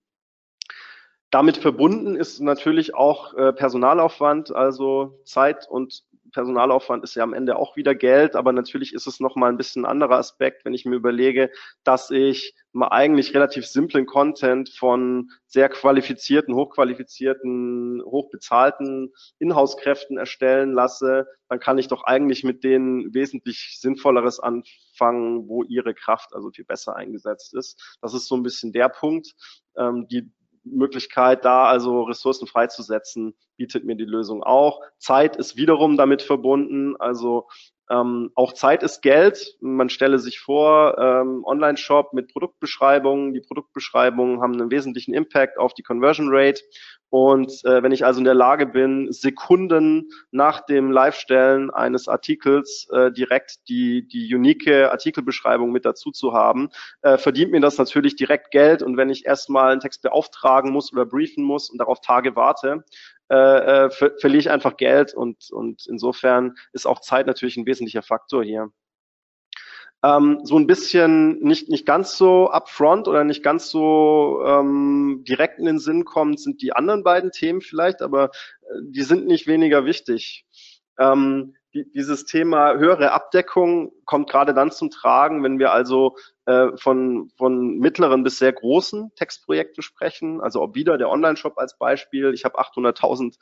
Damit 1.33 1.57
verbunden 1.57 2.15
ist 2.15 2.41
natürlich 2.41 2.93
auch 2.93 3.33
äh, 3.33 3.53
Personalaufwand, 3.53 4.55
also 4.55 5.19
Zeit 5.25 5.67
und 5.67 6.03
Personalaufwand 6.31 7.03
ist 7.03 7.15
ja 7.15 7.23
am 7.23 7.33
Ende 7.33 7.55
auch 7.55 7.75
wieder 7.75 7.95
Geld, 7.95 8.35
aber 8.35 8.53
natürlich 8.53 8.93
ist 8.93 9.07
es 9.07 9.19
nochmal 9.19 9.49
ein 9.49 9.57
bisschen 9.57 9.83
ein 9.83 9.89
anderer 9.89 10.19
Aspekt, 10.19 10.63
wenn 10.63 10.75
ich 10.75 10.85
mir 10.85 10.95
überlege, 10.95 11.49
dass 11.83 12.11
ich 12.11 12.53
mal 12.71 12.89
eigentlich 12.89 13.33
relativ 13.33 13.65
simplen 13.65 14.05
Content 14.05 14.69
von 14.69 15.31
sehr 15.47 15.69
qualifizierten, 15.69 16.53
hochqualifizierten, 16.53 18.03
hochbezahlten 18.05 19.11
Inhouse-Kräften 19.39 20.19
erstellen 20.19 20.71
lasse, 20.71 21.27
dann 21.49 21.59
kann 21.59 21.79
ich 21.79 21.87
doch 21.87 22.03
eigentlich 22.03 22.43
mit 22.43 22.63
denen 22.63 23.11
wesentlich 23.15 23.79
Sinnvolleres 23.81 24.39
anfangen, 24.39 25.47
wo 25.47 25.63
ihre 25.63 25.95
Kraft 25.95 26.35
also 26.35 26.51
viel 26.51 26.65
besser 26.65 26.95
eingesetzt 26.95 27.55
ist. 27.55 27.97
Das 28.03 28.13
ist 28.13 28.27
so 28.27 28.35
ein 28.35 28.43
bisschen 28.43 28.71
der 28.71 28.89
Punkt. 28.89 29.33
Ähm, 29.75 30.07
die 30.07 30.31
Möglichkeit, 30.63 31.45
da 31.45 31.65
also 31.65 32.03
Ressourcen 32.03 32.47
freizusetzen, 32.47 33.35
bietet 33.57 33.83
mir 33.85 33.95
die 33.95 34.05
Lösung 34.05 34.43
auch. 34.43 34.81
Zeit 34.97 35.35
ist 35.35 35.55
wiederum 35.57 35.97
damit 35.97 36.21
verbunden. 36.21 36.95
Also 36.97 37.47
ähm, 37.89 38.31
auch 38.35 38.53
Zeit 38.53 38.83
ist 38.83 39.01
Geld. 39.01 39.57
Man 39.59 39.89
stelle 39.89 40.19
sich 40.19 40.39
vor, 40.39 40.97
ähm, 40.97 41.43
Online-Shop 41.45 42.13
mit 42.13 42.31
Produktbeschreibungen. 42.31 43.33
Die 43.33 43.41
Produktbeschreibungen 43.41 44.41
haben 44.41 44.53
einen 44.53 44.71
wesentlichen 44.71 45.13
Impact 45.13 45.57
auf 45.57 45.73
die 45.73 45.83
Conversion 45.83 46.27
Rate. 46.29 46.61
Und 47.09 47.63
äh, 47.65 47.83
wenn 47.83 47.91
ich 47.91 48.05
also 48.05 48.19
in 48.19 48.23
der 48.23 48.33
Lage 48.33 48.65
bin, 48.65 49.11
Sekunden 49.11 50.09
nach 50.31 50.65
dem 50.65 50.89
Live-Stellen 50.89 51.69
eines 51.69 52.07
Artikels 52.07 52.87
äh, 52.91 53.11
direkt 53.11 53.69
die, 53.69 54.07
die 54.07 54.33
unique 54.33 54.67
Artikelbeschreibung 54.67 55.71
mit 55.71 55.85
dazu 55.85 56.09
zu 56.09 56.33
haben, 56.33 56.69
äh, 57.03 57.19
verdient 57.19 57.51
mir 57.51 57.61
das 57.61 57.77
natürlich 57.77 58.15
direkt 58.15 58.49
Geld. 58.49 58.81
Und 58.81 58.97
wenn 58.97 59.11
ich 59.11 59.27
erstmal 59.27 59.71
einen 59.71 59.81
Text 59.81 60.01
beauftragen 60.01 60.71
muss 60.71 60.91
oder 60.91 61.05
briefen 61.05 61.43
muss 61.43 61.69
und 61.69 61.77
darauf 61.77 62.01
Tage 62.01 62.35
warte, 62.35 62.83
äh, 63.33 63.85
äh, 63.85 63.89
ver 63.89 64.11
verliere 64.19 64.41
ich 64.41 64.51
einfach 64.51 64.77
Geld 64.77 65.15
und, 65.15 65.49
und 65.51 65.87
insofern 65.87 66.53
ist 66.71 66.85
auch 66.85 66.99
Zeit 67.01 67.25
natürlich 67.25 67.57
ein 67.57 67.65
wesentlicher 67.65 68.03
Faktor 68.03 68.43
hier. 68.43 68.69
Ähm, 70.03 70.41
so 70.43 70.57
ein 70.57 70.67
bisschen 70.67 71.39
nicht, 71.39 71.67
nicht 71.67 71.87
ganz 71.87 72.15
so 72.15 72.51
upfront 72.51 73.07
oder 73.07 73.23
nicht 73.23 73.41
ganz 73.41 73.71
so 73.71 74.43
ähm, 74.45 75.23
direkt 75.27 75.57
in 75.57 75.65
den 75.65 75.79
Sinn 75.79 76.05
kommt, 76.05 76.41
sind 76.41 76.61
die 76.61 76.73
anderen 76.73 77.03
beiden 77.03 77.31
Themen 77.31 77.61
vielleicht, 77.61 78.03
aber 78.03 78.25
äh, 78.25 78.81
die 78.83 79.01
sind 79.01 79.25
nicht 79.25 79.47
weniger 79.47 79.85
wichtig. 79.85 80.45
Ähm, 80.99 81.55
die, 81.73 81.89
dieses 81.91 82.25
Thema 82.25 82.75
höhere 82.75 83.11
Abdeckung 83.11 83.91
kommt 84.05 84.29
gerade 84.29 84.53
dann 84.53 84.71
zum 84.71 84.91
Tragen, 84.91 85.43
wenn 85.43 85.59
wir 85.59 85.71
also 85.71 86.15
äh, 86.45 86.75
von, 86.77 87.31
von 87.37 87.79
mittleren 87.79 88.23
bis 88.23 88.37
sehr 88.37 88.53
großen 88.53 89.11
Textprojekten 89.15 89.81
sprechen. 89.81 90.41
Also 90.41 90.61
ob 90.61 90.75
wieder 90.75 90.97
der 90.97 91.09
Online-Shop 91.09 91.57
als 91.57 91.77
Beispiel. 91.77 92.33
Ich 92.33 92.45
habe 92.45 92.59
800.000 92.59 93.37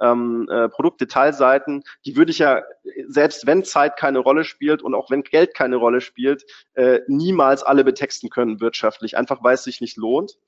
ähm, 0.00 0.48
äh, 0.50 0.68
Produktdetailseiten. 0.68 1.84
Die 2.04 2.16
würde 2.16 2.32
ich 2.32 2.38
ja, 2.38 2.62
selbst 3.06 3.46
wenn 3.46 3.62
Zeit 3.62 3.96
keine 3.96 4.18
Rolle 4.18 4.44
spielt 4.44 4.82
und 4.82 4.94
auch 4.94 5.10
wenn 5.10 5.22
Geld 5.22 5.54
keine 5.54 5.76
Rolle 5.76 6.00
spielt, 6.00 6.44
äh, 6.74 7.00
niemals 7.06 7.62
alle 7.62 7.84
betexten 7.84 8.30
können 8.30 8.60
wirtschaftlich, 8.60 9.16
einfach 9.16 9.44
weil 9.44 9.54
es 9.54 9.64
sich 9.64 9.80
nicht 9.80 9.96
lohnt. 9.96 10.38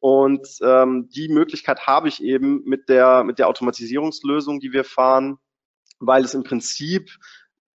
Und 0.00 0.48
ähm, 0.62 1.08
die 1.14 1.28
Möglichkeit 1.28 1.86
habe 1.86 2.08
ich 2.08 2.22
eben 2.22 2.64
mit 2.64 2.88
der, 2.88 3.24
mit 3.24 3.38
der 3.38 3.48
Automatisierungslösung, 3.48 4.58
die 4.58 4.72
wir 4.72 4.84
fahren, 4.84 5.38
weil 5.98 6.24
es 6.24 6.34
im 6.34 6.42
Prinzip 6.42 7.10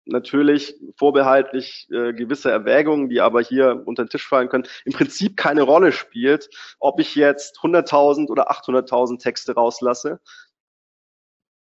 natürlich 0.07 0.75
vorbehaltlich 0.97 1.89
äh, 1.91 2.13
gewisse 2.13 2.51
Erwägungen, 2.51 3.09
die 3.09 3.21
aber 3.21 3.41
hier 3.43 3.83
unter 3.85 4.05
den 4.05 4.11
Tisch 4.11 4.27
fallen 4.27 4.49
können, 4.49 4.67
im 4.85 4.93
Prinzip 4.93 5.37
keine 5.37 5.63
Rolle 5.63 5.93
spielt, 5.93 6.49
ob 6.79 7.01
ich 7.01 7.15
jetzt 7.15 7.59
100.000 7.59 8.29
oder 8.29 8.51
800.000 8.51 9.21
Texte 9.21 9.55
rauslasse. 9.55 10.21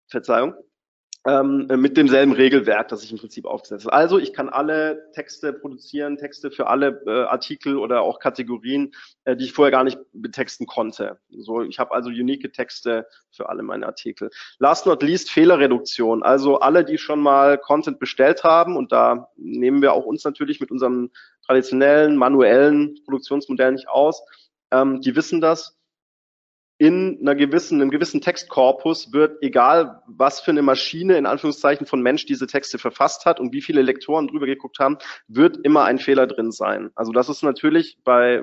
Verzeihung 0.08 0.54
ähm, 1.26 1.66
mit 1.76 1.96
demselben 1.96 2.32
Regelwerk, 2.32 2.88
das 2.88 3.02
ich 3.02 3.12
im 3.12 3.18
Prinzip 3.18 3.44
aufgesetzt 3.44 3.84
habe. 3.84 3.94
Also 3.94 4.18
ich 4.18 4.32
kann 4.32 4.48
alle 4.48 5.10
Texte 5.12 5.52
produzieren, 5.52 6.16
Texte 6.16 6.50
für 6.50 6.68
alle 6.68 7.02
äh, 7.06 7.24
Artikel 7.24 7.76
oder 7.76 8.02
auch 8.02 8.18
Kategorien, 8.18 8.94
äh, 9.24 9.36
die 9.36 9.44
ich 9.44 9.52
vorher 9.52 9.72
gar 9.72 9.84
nicht 9.84 9.98
betexten 10.12 10.66
konnte. 10.66 11.18
So, 11.30 11.62
ich 11.62 11.78
habe 11.78 11.92
also 11.92 12.08
unique 12.08 12.52
Texte 12.52 13.06
für 13.30 13.48
alle 13.48 13.62
meine 13.62 13.86
Artikel. 13.86 14.30
Last 14.58 14.86
not 14.86 15.02
least 15.02 15.30
Fehlerreduktion. 15.30 16.22
Also 16.22 16.60
alle, 16.60 16.84
die 16.84 16.98
schon 16.98 17.20
mal 17.20 17.58
Content 17.58 17.98
bestellt 17.98 18.44
haben, 18.44 18.76
und 18.76 18.92
da 18.92 19.28
nehmen 19.36 19.82
wir 19.82 19.92
auch 19.92 20.04
uns 20.04 20.24
natürlich 20.24 20.60
mit 20.60 20.70
unserem 20.70 21.10
traditionellen, 21.44 22.16
manuellen 22.16 22.98
Produktionsmodell 23.04 23.72
nicht 23.72 23.88
aus, 23.88 24.22
ähm, 24.70 25.00
die 25.00 25.16
wissen 25.16 25.40
das 25.40 25.77
in 26.78 27.18
einer 27.20 27.34
gewissen, 27.34 27.80
einem 27.80 27.90
gewissen 27.90 28.20
Textkorpus 28.20 29.12
wird, 29.12 29.42
egal 29.42 30.00
was 30.06 30.40
für 30.40 30.52
eine 30.52 30.62
Maschine 30.62 31.18
in 31.18 31.26
Anführungszeichen 31.26 31.86
von 31.86 32.00
Mensch 32.00 32.24
diese 32.24 32.46
Texte 32.46 32.78
verfasst 32.78 33.26
hat 33.26 33.40
und 33.40 33.52
wie 33.52 33.62
viele 33.62 33.82
Lektoren 33.82 34.28
drüber 34.28 34.46
geguckt 34.46 34.78
haben, 34.78 34.98
wird 35.26 35.58
immer 35.64 35.84
ein 35.84 35.98
Fehler 35.98 36.28
drin 36.28 36.52
sein. 36.52 36.90
Also 36.94 37.10
das 37.10 37.28
ist 37.28 37.42
natürlich 37.42 37.98
bei 38.04 38.42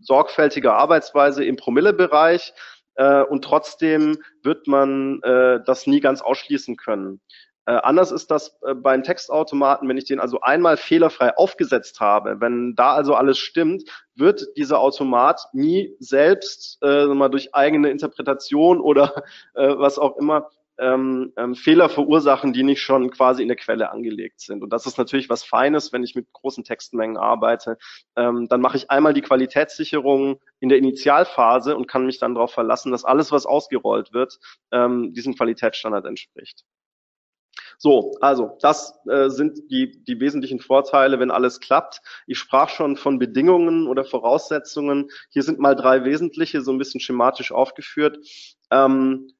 sorgfältiger 0.00 0.74
Arbeitsweise 0.74 1.44
im 1.44 1.56
Promillebereich 1.56 2.54
äh, 2.96 3.22
und 3.22 3.44
trotzdem 3.44 4.18
wird 4.42 4.66
man 4.66 5.22
äh, 5.22 5.60
das 5.64 5.86
nie 5.86 6.00
ganz 6.00 6.20
ausschließen 6.20 6.76
können. 6.76 7.20
Äh, 7.68 7.80
anders 7.82 8.12
ist 8.12 8.30
das 8.30 8.56
äh, 8.62 8.74
beim 8.74 9.02
Textautomaten, 9.02 9.86
wenn 9.90 9.98
ich 9.98 10.06
den 10.06 10.20
also 10.20 10.40
einmal 10.40 10.78
fehlerfrei 10.78 11.36
aufgesetzt 11.36 12.00
habe, 12.00 12.40
wenn 12.40 12.74
da 12.74 12.94
also 12.94 13.14
alles 13.14 13.36
stimmt, 13.36 13.84
wird 14.14 14.46
dieser 14.56 14.80
Automat 14.80 15.42
nie 15.52 15.94
selbst 15.98 16.78
äh, 16.80 17.04
mal 17.08 17.28
durch 17.28 17.54
eigene 17.54 17.90
Interpretation 17.90 18.80
oder 18.80 19.22
äh, 19.54 19.68
was 19.76 19.98
auch 19.98 20.16
immer 20.16 20.48
ähm, 20.78 21.34
ähm, 21.36 21.54
Fehler 21.54 21.90
verursachen, 21.90 22.54
die 22.54 22.62
nicht 22.62 22.80
schon 22.80 23.10
quasi 23.10 23.42
in 23.42 23.48
der 23.48 23.58
Quelle 23.58 23.90
angelegt 23.90 24.40
sind. 24.40 24.62
Und 24.62 24.72
das 24.72 24.86
ist 24.86 24.96
natürlich 24.96 25.28
was 25.28 25.44
Feines, 25.44 25.92
wenn 25.92 26.02
ich 26.02 26.14
mit 26.14 26.32
großen 26.32 26.64
Textmengen 26.64 27.18
arbeite. 27.18 27.76
Ähm, 28.16 28.48
dann 28.48 28.62
mache 28.62 28.78
ich 28.78 28.90
einmal 28.90 29.12
die 29.12 29.20
Qualitätssicherung 29.20 30.40
in 30.60 30.70
der 30.70 30.78
Initialphase 30.78 31.76
und 31.76 31.86
kann 31.86 32.06
mich 32.06 32.18
dann 32.18 32.34
darauf 32.34 32.52
verlassen, 32.52 32.92
dass 32.92 33.04
alles, 33.04 33.30
was 33.30 33.44
ausgerollt 33.44 34.14
wird, 34.14 34.38
ähm, 34.72 35.12
diesem 35.12 35.34
Qualitätsstandard 35.34 36.06
entspricht. 36.06 36.64
So, 37.80 38.16
also 38.20 38.58
das 38.60 38.98
äh, 39.08 39.30
sind 39.30 39.70
die, 39.70 40.02
die 40.02 40.18
wesentlichen 40.18 40.58
Vorteile, 40.58 41.20
wenn 41.20 41.30
alles 41.30 41.60
klappt. 41.60 42.00
Ich 42.26 42.38
sprach 42.38 42.70
schon 42.70 42.96
von 42.96 43.20
Bedingungen 43.20 43.86
oder 43.86 44.04
Voraussetzungen. 44.04 45.10
Hier 45.30 45.44
sind 45.44 45.60
mal 45.60 45.76
drei 45.76 46.04
wesentliche, 46.04 46.60
so 46.60 46.72
ein 46.72 46.78
bisschen 46.78 47.00
schematisch 47.00 47.52
aufgeführt. 47.52 48.18
Ähm, 48.72 49.32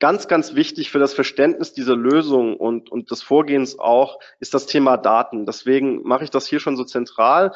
ganz, 0.00 0.28
ganz 0.28 0.54
wichtig 0.54 0.90
für 0.90 0.98
das 0.98 1.14
Verständnis 1.14 1.72
dieser 1.72 1.96
Lösung 1.96 2.58
und, 2.58 2.92
und 2.92 3.10
des 3.10 3.22
Vorgehens 3.22 3.78
auch 3.78 4.18
ist 4.38 4.52
das 4.52 4.66
Thema 4.66 4.98
Daten. 4.98 5.46
Deswegen 5.46 6.02
mache 6.02 6.24
ich 6.24 6.30
das 6.30 6.46
hier 6.46 6.60
schon 6.60 6.76
so 6.76 6.84
zentral. 6.84 7.52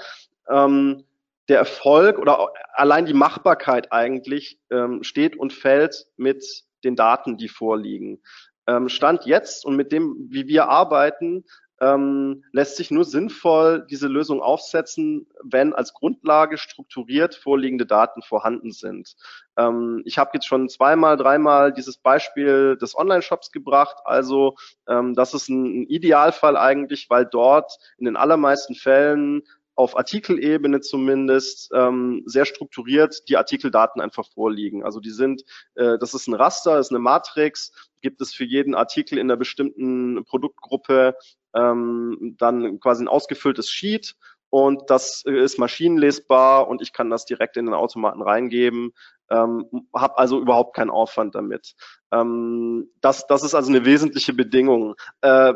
Ähm, 0.49 1.05
der 1.51 1.59
Erfolg 1.59 2.19
oder 2.19 2.49
allein 2.73 3.05
die 3.05 3.13
Machbarkeit 3.13 3.93
eigentlich 3.93 4.59
ähm, 4.71 5.03
steht 5.03 5.37
und 5.37 5.53
fällt 5.53 6.07
mit 6.17 6.65
den 6.85 6.97
Daten, 6.97 7.37
die 7.37 7.49
vorliegen 7.49 8.23
ähm, 8.67 8.89
Stand 8.89 9.27
jetzt 9.27 9.65
und 9.65 9.77
mit 9.77 9.93
dem, 9.93 10.27
wie 10.31 10.47
wir 10.47 10.69
arbeiten, 10.69 11.45
ähm, 11.81 12.43
lässt 12.53 12.77
sich 12.77 12.91
nur 12.91 13.05
sinnvoll 13.05 13.87
diese 13.91 14.09
Lösung 14.09 14.41
aufsetzen, 14.41 15.27
wenn 15.43 15.75
als 15.75 15.93
Grundlage 15.93 16.57
strukturiert 16.57 17.35
vorliegende 17.35 17.87
Daten 17.87 18.23
vorhanden 18.23 18.73
sind. 18.73 19.15
Ähm, 19.59 20.03
ich 20.05 20.19
habe 20.19 20.31
jetzt 20.35 20.47
schon 20.47 20.69
zweimal, 20.69 21.17
dreimal 21.17 21.73
dieses 21.73 21.99
Beispiel 21.99 22.79
des 22.81 22.97
Online-Shops 22.97 23.53
gebracht. 23.53 23.97
Also 24.05 24.57
ähm, 24.89 25.15
das 25.15 25.35
ist 25.35 25.49
ein, 25.49 25.83
ein 25.83 25.87
Idealfall 25.87 26.57
eigentlich, 26.57 27.11
weil 27.11 27.27
dort 27.27 27.77
in 27.99 28.07
den 28.07 28.17
allermeisten 28.17 28.75
Fällen 28.75 29.43
auf 29.75 29.95
Artikelebene 29.95 30.81
zumindest 30.81 31.71
ähm, 31.75 32.23
sehr 32.25 32.47
strukturiert 32.47 33.29
die 33.29 33.37
Artikeldaten 33.37 34.01
einfach 34.01 34.27
vorliegen. 34.33 34.83
Also 34.83 35.01
die 35.01 35.11
sind, 35.11 35.43
äh, 35.75 35.99
das 35.99 36.15
ist 36.15 36.29
ein 36.29 36.35
Raster, 36.35 36.79
ist 36.79 36.91
eine 36.91 36.99
Matrix, 36.99 37.73
gibt 38.07 38.21
es 38.21 38.33
für 38.33 38.45
jeden 38.45 38.77
Artikel 38.77 39.19
in 39.19 39.27
einer 39.27 39.37
bestimmten 39.37 40.25
Produktgruppe 40.25 41.17
ähm, 41.57 42.37
dann 42.39 42.79
quasi 42.79 43.03
ein 43.03 43.09
ausgefülltes 43.09 43.69
Sheet 43.69 44.15
und 44.49 44.89
das 44.91 45.25
ist 45.25 45.59
maschinenlesbar 45.59 46.69
und 46.69 46.83
ich 46.83 46.93
kann 46.93 47.11
das 47.11 47.25
direkt 47.25 47.57
in 47.57 47.67
den 47.67 47.75
Automaten 47.75 48.23
reingeben, 48.23 48.93
ähm, 49.29 49.89
habe 49.93 50.19
also 50.19 50.41
überhaupt 50.41 50.77
keinen 50.77 50.91
Aufwand 50.91 51.35
damit. 51.35 51.75
Ähm, 52.13 52.93
das, 53.01 53.27
das 53.27 53.43
ist 53.43 53.57
also 53.57 53.71
eine 53.71 53.85
wesentliche 53.85 54.35
Bedingung. 54.35 54.95
Äh, 55.21 55.55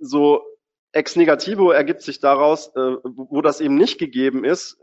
so 0.00 0.42
Ex 0.90 1.14
negativo 1.14 1.70
ergibt 1.70 2.02
sich 2.02 2.18
daraus, 2.18 2.74
äh, 2.74 2.96
wo 3.04 3.42
das 3.42 3.60
eben 3.60 3.76
nicht 3.76 3.98
gegeben 3.98 4.44
ist, 4.44 4.76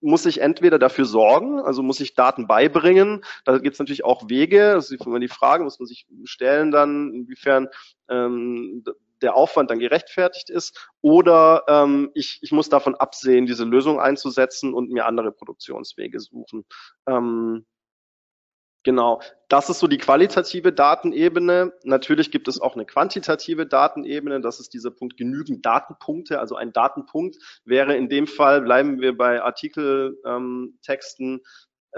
muss 0.00 0.26
ich 0.26 0.40
entweder 0.40 0.78
dafür 0.78 1.04
sorgen, 1.04 1.60
also 1.60 1.82
muss 1.82 2.00
ich 2.00 2.14
Daten 2.14 2.46
beibringen. 2.46 3.24
Da 3.44 3.58
gibt 3.58 3.74
es 3.74 3.78
natürlich 3.78 4.04
auch 4.04 4.28
Wege. 4.28 4.74
Das 4.74 4.90
ist 4.90 5.06
immer 5.06 5.20
die 5.20 5.28
Frage, 5.28 5.64
muss 5.64 5.78
man 5.78 5.86
sich 5.86 6.06
stellen 6.24 6.70
dann, 6.70 7.12
inwiefern 7.12 7.68
ähm, 8.08 8.84
der 9.22 9.34
Aufwand 9.34 9.70
dann 9.70 9.78
gerechtfertigt 9.78 10.50
ist. 10.50 10.90
Oder 11.00 11.64
ähm, 11.68 12.10
ich, 12.14 12.38
ich 12.42 12.52
muss 12.52 12.68
davon 12.68 12.94
absehen, 12.94 13.46
diese 13.46 13.64
Lösung 13.64 14.00
einzusetzen 14.00 14.74
und 14.74 14.90
mir 14.90 15.06
andere 15.06 15.32
Produktionswege 15.32 16.20
suchen. 16.20 16.64
Ähm, 17.06 17.64
Genau, 18.86 19.20
das 19.48 19.68
ist 19.68 19.80
so 19.80 19.88
die 19.88 19.98
qualitative 19.98 20.72
Datenebene. 20.72 21.72
Natürlich 21.82 22.30
gibt 22.30 22.46
es 22.46 22.60
auch 22.60 22.76
eine 22.76 22.86
quantitative 22.86 23.66
Datenebene. 23.66 24.40
Das 24.40 24.60
ist 24.60 24.72
dieser 24.74 24.92
Punkt 24.92 25.16
genügend 25.16 25.66
Datenpunkte. 25.66 26.38
Also 26.38 26.54
ein 26.54 26.72
Datenpunkt 26.72 27.36
wäre 27.64 27.96
in 27.96 28.08
dem 28.08 28.28
Fall, 28.28 28.60
bleiben 28.60 29.00
wir 29.00 29.16
bei 29.16 29.42
Artikeltexten, 29.42 31.26
ähm, 31.26 31.40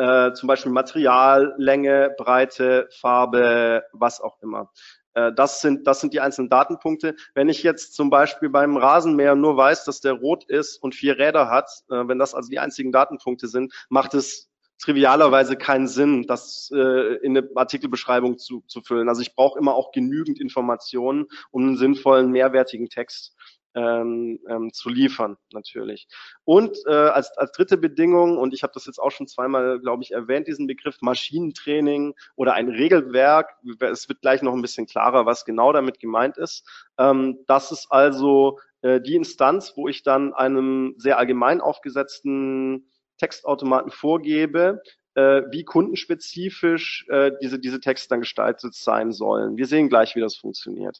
äh, 0.02 0.33
zum 0.33 0.47
Beispiel 0.47 0.73
Material, 0.73 1.54
Länge, 1.59 2.14
Breite, 2.16 2.88
Farbe, 2.99 3.85
was 3.92 4.23
auch 4.23 4.40
immer. 4.40 4.71
Äh, 5.12 5.35
das 5.35 5.61
sind, 5.61 5.87
das 5.87 6.00
sind 6.00 6.14
die 6.14 6.21
einzelnen 6.21 6.49
Datenpunkte. 6.49 7.16
Wenn 7.35 7.50
ich 7.50 7.62
jetzt 7.62 7.97
zum 7.97 8.09
Beispiel 8.09 8.49
beim 8.49 8.78
Rasenmäher 8.78 9.35
nur 9.35 9.59
weiß, 9.59 9.85
dass 9.85 10.00
der 10.00 10.14
rot 10.14 10.45
ist 10.45 10.83
und 10.83 10.95
vier 10.95 11.18
Räder 11.18 11.50
hat, 11.50 11.68
äh, 11.90 12.09
wenn 12.09 12.18
das 12.18 12.35
also 12.35 12.49
die 12.49 12.61
einzigen 12.61 12.92
Datenpunkte 12.92 13.47
sind, 13.47 13.75
macht 13.90 14.14
es 14.14 14.48
trivialerweise 14.78 15.56
keinen 15.56 15.88
Sinn, 15.88 16.26
das 16.26 16.70
äh, 16.73 17.16
in 17.16 17.37
eine 17.37 17.49
Artikelbeschreibung 17.54 18.38
zu, 18.38 18.62
zu 18.66 18.80
füllen. 18.80 19.08
Also 19.08 19.23
ich 19.23 19.35
brauche 19.35 19.58
immer 19.58 19.75
auch 19.75 19.92
genügend 19.92 20.40
Informationen, 20.40 21.26
um 21.50 21.62
einen 21.62 21.76
sinnvollen, 21.76 22.30
mehrwertigen 22.30 22.88
Text 22.88 23.35
ähm, 23.75 24.40
ähm, 24.49 24.73
zu 24.73 24.88
liefern, 24.88 25.37
natürlich. 25.52 26.08
Und 26.44 26.78
äh, 26.87 26.92
als, 26.92 27.37
als 27.37 27.52
dritte 27.52 27.76
Bedingung, 27.76 28.38
und 28.38 28.54
ich 28.54 28.62
habe 28.62 28.73
das 28.73 28.87
jetzt 28.87 28.99
auch 28.99 29.11
schon 29.11 29.26
zweimal, 29.26 29.78
glaube 29.78 30.02
ich, 30.02 30.12
erwähnt, 30.12 30.49
diesen 30.49 30.66
Begriff 30.66 31.00
Maschinentraining 31.00 32.14
oder 32.35 32.54
ein 32.54 32.68
Regelwerk. 32.68 33.56
Es 33.80 34.08
wird 34.08 34.23
gleich 34.23 34.42
noch 34.42 34.54
ein 34.54 34.62
bisschen 34.62 34.87
klarer, 34.87 35.26
was 35.26 35.44
genau 35.44 35.73
damit 35.73 36.00
gemeint 36.00 36.38
ist. 36.38 36.66
Ähm, 36.99 37.38
das 37.47 37.70
ist 37.70 37.87
also 37.90 38.58
äh, 38.82 39.00
die 39.00 39.16
Instanz, 39.16 39.75
wo 39.76 39.87
ich 39.87 40.02
dann 40.02 40.35
einem 40.35 40.94
sehr 40.97 41.18
allgemein 41.18 41.61
aufgesetzten 41.61 42.88
Textautomaten 43.18 43.90
vorgebe, 43.90 44.82
äh, 45.14 45.42
wie 45.50 45.64
kundenspezifisch 45.64 47.06
äh, 47.08 47.32
diese, 47.42 47.58
diese 47.58 47.80
Texte 47.80 48.08
dann 48.08 48.20
gestaltet 48.20 48.75
sein 48.75 49.12
sollen. 49.12 49.56
Wir 49.56 49.66
sehen 49.66 49.88
gleich, 49.88 50.14
wie 50.16 50.20
das 50.20 50.37
funktioniert. 50.37 50.98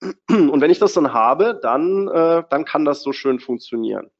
Und 0.30 0.60
wenn 0.60 0.70
ich 0.70 0.78
das 0.78 0.92
dann 0.92 1.12
habe, 1.12 1.58
dann, 1.60 2.08
äh, 2.08 2.44
dann 2.48 2.64
kann 2.64 2.84
das 2.84 3.02
so 3.02 3.12
schön 3.12 3.40
funktionieren. 3.40 4.10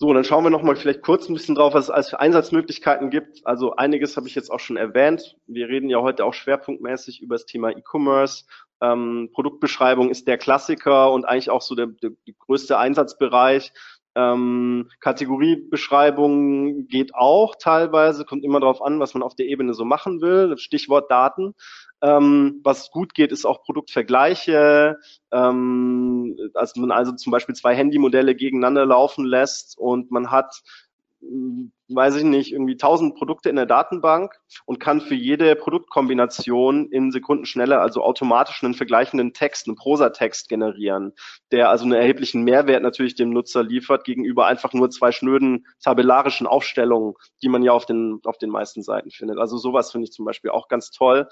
So, 0.00 0.12
dann 0.12 0.22
schauen 0.22 0.44
wir 0.44 0.50
nochmal 0.50 0.76
vielleicht 0.76 1.02
kurz 1.02 1.28
ein 1.28 1.34
bisschen 1.34 1.56
drauf, 1.56 1.74
was 1.74 1.86
es 1.86 1.90
als 1.90 2.10
für 2.10 2.20
Einsatzmöglichkeiten 2.20 3.10
gibt. 3.10 3.44
Also 3.44 3.74
einiges 3.74 4.16
habe 4.16 4.28
ich 4.28 4.36
jetzt 4.36 4.48
auch 4.48 4.60
schon 4.60 4.76
erwähnt. 4.76 5.34
Wir 5.46 5.68
reden 5.68 5.90
ja 5.90 6.00
heute 6.00 6.24
auch 6.24 6.34
schwerpunktmäßig 6.34 7.20
über 7.20 7.34
das 7.34 7.46
Thema 7.46 7.70
E-Commerce 7.70 8.44
Ähm, 8.80 9.30
Produktbeschreibung 9.32 10.08
ist 10.08 10.28
der 10.28 10.38
Klassiker 10.38 11.10
und 11.10 11.24
eigentlich 11.24 11.50
auch 11.50 11.62
so 11.62 11.74
der, 11.74 11.88
der, 11.88 12.10
der 12.10 12.34
größte 12.38 12.78
Einsatzbereich. 12.78 13.72
Ähm, 14.18 14.90
Kategoriebeschreibung 14.98 16.88
geht 16.88 17.14
auch 17.14 17.54
teilweise, 17.54 18.24
kommt 18.24 18.44
immer 18.44 18.58
darauf 18.58 18.82
an, 18.82 18.98
was 18.98 19.14
man 19.14 19.22
auf 19.22 19.36
der 19.36 19.46
Ebene 19.46 19.74
so 19.74 19.84
machen 19.84 20.20
will. 20.20 20.58
Stichwort 20.58 21.08
Daten. 21.08 21.54
Ähm, 22.02 22.60
was 22.64 22.90
gut 22.90 23.14
geht, 23.14 23.30
ist 23.30 23.44
auch 23.44 23.62
Produktvergleiche, 23.62 24.96
ähm, 25.32 26.36
also 26.54 26.80
man 26.80 26.90
also 26.90 27.12
zum 27.12 27.30
Beispiel 27.30 27.54
zwei 27.54 27.76
Handymodelle 27.76 28.34
gegeneinander 28.34 28.86
laufen 28.86 29.24
lässt 29.24 29.78
und 29.78 30.10
man 30.10 30.30
hat 30.32 30.62
weiß 31.20 32.16
ich 32.16 32.24
nicht, 32.24 32.52
irgendwie 32.52 32.76
tausend 32.76 33.16
Produkte 33.16 33.48
in 33.48 33.56
der 33.56 33.66
Datenbank 33.66 34.34
und 34.66 34.78
kann 34.78 35.00
für 35.00 35.14
jede 35.14 35.56
Produktkombination 35.56 36.90
in 36.90 37.10
Sekunden 37.10 37.44
schneller, 37.44 37.80
also 37.80 38.02
automatisch 38.02 38.62
einen 38.62 38.74
vergleichenden 38.74 39.32
Text, 39.32 39.66
einen 39.66 39.76
Prosatext 39.76 40.48
generieren, 40.48 41.12
der 41.50 41.70
also 41.70 41.84
einen 41.84 41.94
erheblichen 41.94 42.42
Mehrwert 42.44 42.82
natürlich 42.82 43.14
dem 43.14 43.30
Nutzer 43.30 43.62
liefert 43.62 44.04
gegenüber 44.04 44.46
einfach 44.46 44.72
nur 44.74 44.90
zwei 44.90 45.10
schnöden 45.10 45.66
tabellarischen 45.82 46.46
Aufstellungen, 46.46 47.14
die 47.42 47.48
man 47.48 47.62
ja 47.62 47.72
auf 47.72 47.86
den, 47.86 48.20
auf 48.24 48.38
den 48.38 48.50
meisten 48.50 48.82
Seiten 48.82 49.10
findet. 49.10 49.38
Also 49.38 49.56
sowas 49.56 49.90
finde 49.90 50.04
ich 50.06 50.12
zum 50.12 50.24
Beispiel 50.24 50.50
auch 50.50 50.68
ganz 50.68 50.90
toll. 50.90 51.28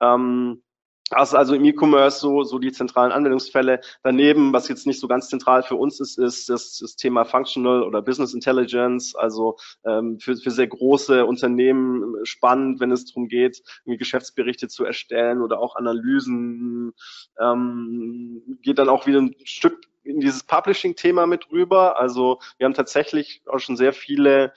Ähm, 0.00 0.62
das 1.10 1.30
ist 1.30 1.34
also 1.34 1.54
im 1.54 1.64
E-Commerce 1.64 2.20
so, 2.20 2.42
so 2.42 2.58
die 2.58 2.72
zentralen 2.72 3.12
Anwendungsfälle. 3.12 3.80
Daneben, 4.02 4.52
was 4.52 4.68
jetzt 4.68 4.86
nicht 4.86 5.00
so 5.00 5.08
ganz 5.08 5.28
zentral 5.28 5.62
für 5.62 5.76
uns 5.76 6.00
ist, 6.00 6.18
ist 6.18 6.48
das, 6.48 6.78
das 6.78 6.96
Thema 6.96 7.24
Functional 7.24 7.82
oder 7.82 8.02
Business 8.02 8.34
Intelligence, 8.34 9.14
also 9.14 9.56
ähm, 9.84 10.18
für, 10.18 10.36
für 10.36 10.50
sehr 10.50 10.66
große 10.66 11.24
Unternehmen 11.24 12.16
spannend, 12.24 12.80
wenn 12.80 12.92
es 12.92 13.06
darum 13.06 13.28
geht, 13.28 13.62
Geschäftsberichte 13.84 14.68
zu 14.68 14.84
erstellen 14.84 15.40
oder 15.42 15.58
auch 15.58 15.76
Analysen. 15.76 16.92
Ähm, 17.40 18.58
geht 18.62 18.78
dann 18.78 18.88
auch 18.88 19.06
wieder 19.06 19.20
ein 19.20 19.34
Stück 19.44 19.88
in 20.04 20.20
dieses 20.20 20.42
Publishing-Thema 20.42 21.26
mit 21.26 21.50
rüber. 21.50 22.00
Also 22.00 22.38
wir 22.56 22.64
haben 22.64 22.74
tatsächlich 22.74 23.42
auch 23.46 23.58
schon 23.58 23.76
sehr 23.76 23.92
viele 23.92 24.52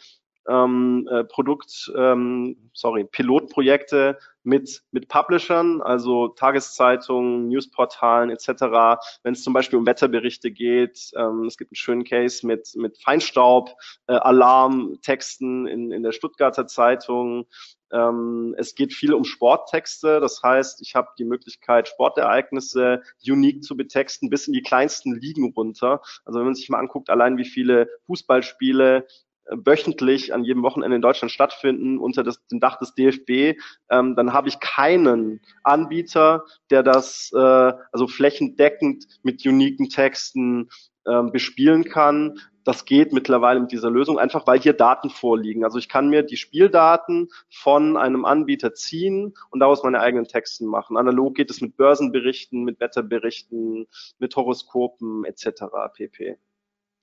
ähm, 0.48 1.08
äh, 1.12 1.24
Produkt, 1.24 1.92
ähm, 1.96 2.70
sorry, 2.74 3.04
Pilotprojekte 3.04 4.18
mit, 4.44 4.84
mit 4.92 5.08
Publishern, 5.08 5.82
also 5.82 6.30
Tageszeitungen, 6.30 7.48
Newsportalen 7.48 8.30
etc. 8.30 9.00
Wenn 9.24 9.34
es 9.34 9.44
zum 9.44 9.54
Beispiel 9.54 9.78
um 9.78 9.86
Wetterberichte 9.86 10.52
geht, 10.52 11.12
ähm, 11.16 11.46
es 11.46 11.58
gibt 11.58 11.72
einen 11.72 11.76
schönen 11.76 12.04
Case 12.04 12.46
mit, 12.46 12.72
mit 12.76 12.98
Feinstaub, 12.98 13.76
äh, 14.08 14.14
Alarmtexten 14.14 15.68
in, 15.68 15.92
in 15.92 16.04
der 16.04 16.12
Stuttgarter 16.12 16.66
Zeitung. 16.66 17.46
Ähm, 17.92 18.56
es 18.58 18.74
geht 18.76 18.94
viel 18.94 19.14
um 19.14 19.26
Sporttexte, 19.26 20.20
das 20.20 20.42
heißt, 20.42 20.82
ich 20.82 20.96
habe 20.96 21.10
die 21.20 21.26
Möglichkeit, 21.26 21.90
Sportereignisse 21.90 23.04
unique 23.22 23.64
zu 23.64 23.76
betexten, 23.76 24.30
bis 24.30 24.48
in 24.48 24.54
die 24.54 24.62
kleinsten 24.62 25.14
Ligen 25.14 25.52
runter. 25.54 26.02
Also 26.26 26.40
wenn 26.40 26.46
man 26.46 26.56
sich 26.56 26.70
mal 26.70 26.80
anguckt, 26.80 27.10
allein 27.10 27.38
wie 27.38 27.46
viele 27.46 27.90
Fußballspiele 28.08 29.06
wöchentlich 29.52 30.34
an 30.34 30.44
jedem 30.44 30.64
Wochenende 30.64 30.96
in 30.96 31.02
Deutschland 31.02 31.32
stattfinden 31.32 32.00
unter 32.00 32.24
das, 32.24 32.46
dem 32.48 32.60
Dach 32.60 32.78
des 32.78 32.96
DFB, 32.96 33.60
ähm, 33.90 34.16
dann 34.16 34.34
habe 34.34 34.50
ich 34.50 34.60
keinen 34.60 35.42
Anbieter, 35.64 36.46
der 36.70 36.84
das 36.84 37.32
äh, 37.34 37.38
also 37.38 38.08
flächendeckend 38.08 39.06
mit 39.24 39.46
uniken 39.46 39.90
Texten 39.90 40.70
ähm, 41.08 41.32
bespielen 41.32 41.84
kann. 41.84 42.40
Das 42.64 42.86
geht 42.86 43.12
mittlerweile 43.12 43.60
mit 43.60 43.72
dieser 43.72 43.90
Lösung 43.90 44.20
einfach, 44.20 44.46
weil 44.46 44.60
hier 44.60 44.74
Daten 44.74 45.10
vorliegen. 45.10 45.64
Also 45.64 45.80
ich 45.80 45.90
kann 45.90 46.10
mir 46.10 46.22
die 46.22 46.38
Spieldaten 46.38 47.30
von 47.50 47.98
einem 47.98 48.24
Anbieter 48.24 48.76
ziehen 48.76 49.34
und 49.50 49.60
daraus 49.60 49.84
meine 49.84 50.00
eigenen 50.00 50.28
Texten 50.28 50.68
machen. 50.68 50.96
Analog 50.96 51.34
geht 51.34 51.50
es 51.50 51.60
mit 51.60 51.76
Börsenberichten, 51.76 52.64
mit 52.64 52.80
Wetterberichten, 52.80 53.88
mit 54.20 54.36
Horoskopen 54.36 55.26
etc. 55.26 55.64
pp. 55.94 56.38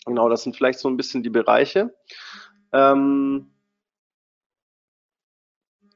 Genau, 0.09 0.31
das 0.31 0.43
sind 0.43 0.57
vielleicht 0.57 0.79
so 0.79 0.89
ein 0.89 0.97
bisschen 0.97 1.23
die 1.23 1.31
Bereiche. 1.31 1.95
Ähm, 2.73 3.51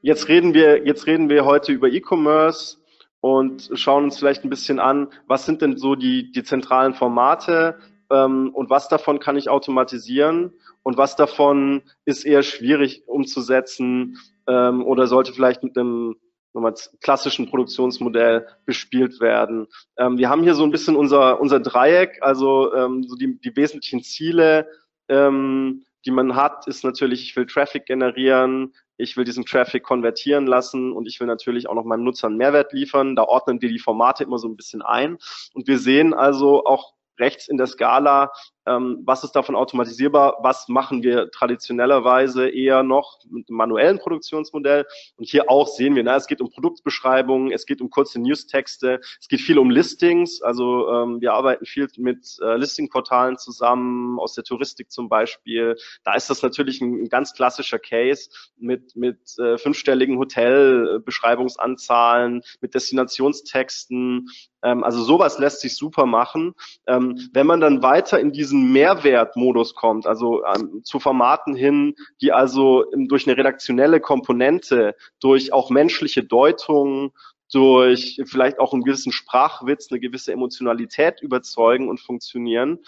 jetzt 0.01 0.27
reden 0.27 0.53
wir, 0.53 0.85
jetzt 0.85 1.07
reden 1.07 1.29
wir 1.29 1.45
heute 1.45 1.71
über 1.71 1.89
E-Commerce 1.89 2.77
und 3.21 3.71
schauen 3.73 4.03
uns 4.03 4.19
vielleicht 4.19 4.43
ein 4.43 4.51
bisschen 4.51 4.79
an, 4.79 5.11
was 5.27 5.45
sind 5.45 5.63
denn 5.63 5.77
so 5.77 5.95
die, 5.95 6.31
die 6.31 6.43
zentralen 6.43 6.93
Formate 6.93 7.79
ähm, 8.11 8.51
und 8.53 8.69
was 8.69 8.87
davon 8.87 9.19
kann 9.19 9.35
ich 9.35 9.49
automatisieren 9.49 10.53
und 10.83 10.95
was 10.95 11.15
davon 11.15 11.81
ist 12.05 12.23
eher 12.23 12.43
schwierig 12.43 13.07
umzusetzen 13.07 14.19
ähm, 14.47 14.85
oder 14.85 15.07
sollte 15.07 15.33
vielleicht 15.33 15.63
mit 15.63 15.75
einem 15.75 16.17
nochmal 16.53 16.73
klassischen 17.01 17.49
Produktionsmodell 17.49 18.47
bespielt 18.65 19.19
werden. 19.19 19.67
Ähm, 19.97 20.17
wir 20.17 20.29
haben 20.29 20.43
hier 20.43 20.55
so 20.55 20.63
ein 20.63 20.71
bisschen 20.71 20.95
unser, 20.95 21.39
unser 21.39 21.59
Dreieck, 21.59 22.19
also 22.21 22.73
ähm, 22.73 23.03
so 23.03 23.15
die, 23.15 23.39
die 23.39 23.55
wesentlichen 23.55 24.03
Ziele, 24.03 24.67
ähm, 25.09 25.85
die 26.05 26.11
man 26.11 26.35
hat, 26.35 26.67
ist 26.67 26.83
natürlich, 26.83 27.23
ich 27.23 27.35
will 27.35 27.45
Traffic 27.45 27.85
generieren, 27.85 28.73
ich 28.97 29.17
will 29.17 29.23
diesen 29.23 29.45
Traffic 29.45 29.83
konvertieren 29.83 30.45
lassen 30.45 30.91
und 30.91 31.07
ich 31.07 31.19
will 31.19 31.27
natürlich 31.27 31.67
auch 31.67 31.75
noch 31.75 31.85
meinem 31.85 32.03
Nutzer 32.03 32.27
einen 32.27 32.37
Mehrwert 32.37 32.73
liefern. 32.73 33.15
Da 33.15 33.23
ordnen 33.23 33.61
wir 33.61 33.69
die 33.69 33.79
Formate 33.79 34.23
immer 34.23 34.37
so 34.37 34.47
ein 34.47 34.55
bisschen 34.55 34.81
ein. 34.81 35.17
Und 35.53 35.67
wir 35.67 35.79
sehen 35.79 36.13
also 36.13 36.65
auch 36.65 36.93
rechts 37.19 37.47
in 37.47 37.57
der 37.57 37.67
Skala, 37.67 38.31
ähm, 38.65 39.01
was 39.05 39.23
ist 39.23 39.33
davon 39.33 39.55
automatisierbar, 39.55 40.37
was 40.41 40.67
machen 40.67 41.03
wir 41.03 41.29
traditionellerweise 41.31 42.49
eher 42.49 42.83
noch 42.83 43.19
mit 43.29 43.49
einem 43.49 43.57
manuellen 43.57 43.99
Produktionsmodell. 43.99 44.85
Und 45.17 45.25
hier 45.25 45.49
auch 45.49 45.67
sehen 45.67 45.95
wir, 45.95 46.03
na, 46.03 46.15
es 46.15 46.27
geht 46.27 46.41
um 46.41 46.49
Produktbeschreibungen, 46.49 47.51
es 47.51 47.65
geht 47.65 47.81
um 47.81 47.89
kurze 47.89 48.21
Newstexte, 48.21 49.01
es 49.19 49.27
geht 49.27 49.41
viel 49.41 49.59
um 49.59 49.69
Listings. 49.69 50.41
Also 50.41 50.89
ähm, 50.89 51.19
wir 51.21 51.33
arbeiten 51.33 51.65
viel 51.65 51.87
mit 51.97 52.37
äh, 52.41 52.55
Listingportalen 52.55 53.37
zusammen, 53.37 54.19
aus 54.19 54.33
der 54.33 54.43
Touristik 54.43 54.91
zum 54.91 55.09
Beispiel. 55.09 55.75
Da 56.03 56.15
ist 56.15 56.29
das 56.29 56.41
natürlich 56.41 56.81
ein, 56.81 57.03
ein 57.03 57.09
ganz 57.09 57.33
klassischer 57.33 57.79
Case 57.79 58.29
mit, 58.57 58.95
mit 58.95 59.37
äh, 59.39 59.57
fünfstelligen 59.57 60.17
Hotelbeschreibungsanzahlen, 60.17 62.41
mit 62.61 62.73
Destinationstexten. 62.73 64.29
Ähm, 64.63 64.83
also 64.83 65.03
sowas 65.03 65.37
lässt 65.39 65.61
sich 65.61 65.75
super 65.75 66.05
machen. 66.05 66.53
Ähm, 66.87 67.29
wenn 67.33 67.45
man 67.47 67.61
dann 67.61 67.83
weiter 67.83 68.19
in 68.19 68.31
diesen 68.31 68.71
Mehrwertmodus 68.71 69.75
kommt, 69.75 70.07
also 70.07 70.43
ähm, 70.45 70.81
zu 70.83 70.99
Formaten 70.99 71.55
hin, 71.55 71.95
die 72.21 72.31
also 72.31 72.85
durch 73.07 73.27
eine 73.27 73.37
redaktionelle 73.37 73.99
Komponente, 73.99 74.95
durch 75.19 75.53
auch 75.53 75.69
menschliche 75.69 76.23
Deutung, 76.23 77.11
durch 77.51 78.19
vielleicht 78.25 78.59
auch 78.59 78.73
einen 78.73 78.83
gewissen 78.83 79.11
Sprachwitz, 79.11 79.91
eine 79.91 79.99
gewisse 79.99 80.31
Emotionalität 80.31 81.21
überzeugen 81.21 81.87
und 81.87 81.99
funktionieren, 81.99 82.79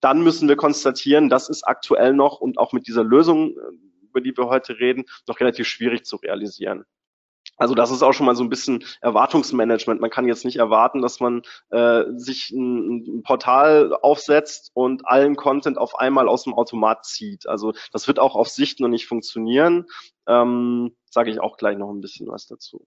dann 0.00 0.22
müssen 0.22 0.48
wir 0.48 0.56
konstatieren, 0.56 1.28
das 1.28 1.48
ist 1.48 1.64
aktuell 1.64 2.14
noch 2.14 2.40
und 2.40 2.58
auch 2.58 2.72
mit 2.72 2.86
dieser 2.86 3.04
Lösung, 3.04 3.50
äh, 3.50 3.60
über 4.02 4.20
die 4.20 4.36
wir 4.36 4.48
heute 4.48 4.78
reden, 4.78 5.04
noch 5.28 5.38
relativ 5.40 5.68
schwierig 5.68 6.04
zu 6.04 6.16
realisieren. 6.16 6.84
Also 7.60 7.74
das 7.74 7.90
ist 7.90 8.02
auch 8.02 8.14
schon 8.14 8.24
mal 8.24 8.34
so 8.34 8.42
ein 8.42 8.48
bisschen 8.48 8.84
Erwartungsmanagement. 9.02 10.00
Man 10.00 10.08
kann 10.08 10.26
jetzt 10.26 10.46
nicht 10.46 10.56
erwarten, 10.56 11.02
dass 11.02 11.20
man 11.20 11.42
äh, 11.68 12.04
sich 12.16 12.50
ein, 12.52 13.18
ein, 13.18 13.22
Portal 13.22 13.92
aufsetzt 14.00 14.70
und 14.72 15.06
allen 15.06 15.36
Content 15.36 15.76
auf 15.76 15.98
einmal 15.98 16.26
aus 16.26 16.44
dem 16.44 16.54
Automat 16.54 17.04
zieht. 17.04 17.46
Also 17.46 17.74
das 17.92 18.08
wird 18.08 18.18
auch 18.18 18.34
auf 18.34 18.48
Sicht 18.48 18.80
noch 18.80 18.88
nicht 18.88 19.06
funktionieren. 19.06 19.84
Ähm, 20.26 20.96
Sage 21.10 21.30
ich 21.30 21.40
auch 21.40 21.58
gleich 21.58 21.76
noch 21.76 21.90
ein 21.90 22.00
bisschen 22.00 22.28
was 22.28 22.46
dazu. 22.46 22.86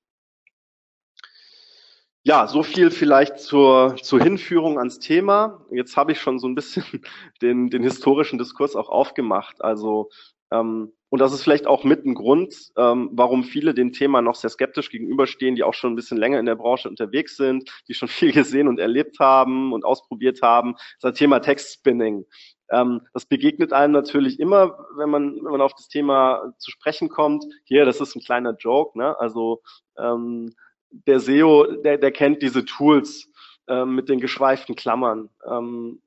Ja, 2.24 2.48
so 2.48 2.64
viel 2.64 2.90
vielleicht 2.90 3.38
zur, 3.38 3.96
zur 4.02 4.22
Hinführung 4.22 4.80
ans 4.80 4.98
Thema. 4.98 5.64
Jetzt 5.70 5.98
habe 5.98 6.14
ich 6.14 6.22
schon 6.22 6.40
so 6.40 6.48
ein 6.48 6.56
bisschen 6.56 6.84
den, 7.44 7.70
den 7.70 7.84
historischen 7.84 8.40
Diskurs 8.40 8.76
auch 8.76 8.90
aufgemacht. 8.90 9.62
Also 9.64 10.10
ähm, 10.54 10.94
und 11.10 11.20
das 11.20 11.34
ist 11.34 11.44
vielleicht 11.44 11.68
auch 11.68 11.84
mit 11.84 12.06
ein 12.06 12.16
Grund, 12.16 12.56
ähm, 12.78 13.10
warum 13.14 13.44
viele 13.44 13.74
dem 13.74 13.92
Thema 13.92 14.22
noch 14.22 14.36
sehr 14.36 14.50
skeptisch 14.50 14.90
gegenüberstehen, 14.90 15.56
die 15.56 15.64
auch 15.64 15.74
schon 15.74 15.94
ein 15.94 15.96
bisschen 15.96 16.18
länger 16.18 16.40
in 16.40 16.46
der 16.46 16.56
Branche 16.56 16.90
unterwegs 16.90 17.38
sind, 17.38 17.70
die 17.88 17.94
schon 17.94 18.08
viel 18.10 18.32
gesehen 18.32 18.68
und 18.68 18.80
erlebt 18.80 19.20
haben 19.20 19.74
und 19.74 19.86
ausprobiert 19.86 20.42
haben. 20.42 20.76
Das 21.02 21.16
Thema 21.16 21.40
Text-Spinning. 21.40 22.26
Ähm, 22.72 23.02
das 23.14 23.26
begegnet 23.26 23.74
einem 23.74 23.94
natürlich 23.94 24.40
immer, 24.40 24.88
wenn 24.96 25.10
man, 25.10 25.36
wenn 25.36 25.52
man 25.52 25.62
auf 25.62 25.74
das 25.76 25.88
Thema 25.88 26.54
zu 26.58 26.72
sprechen 26.72 27.10
kommt. 27.10 27.46
Hier, 27.64 27.86
das 27.86 28.02
ist 28.02 28.16
ein 28.16 28.24
kleiner 28.24 28.56
Joke, 28.58 28.98
ne? 28.98 29.20
Also 29.20 29.62
ähm, 29.98 30.54
der 30.90 31.20
SEO, 31.20 31.82
der, 31.84 31.98
der 31.98 32.12
kennt 32.12 32.42
diese 32.42 32.66
Tools 32.66 33.30
ähm, 33.68 33.96
mit 33.96 34.10
den 34.10 34.20
geschweiften 34.20 34.76
Klammern. 34.76 35.30
Ähm, 35.50 36.02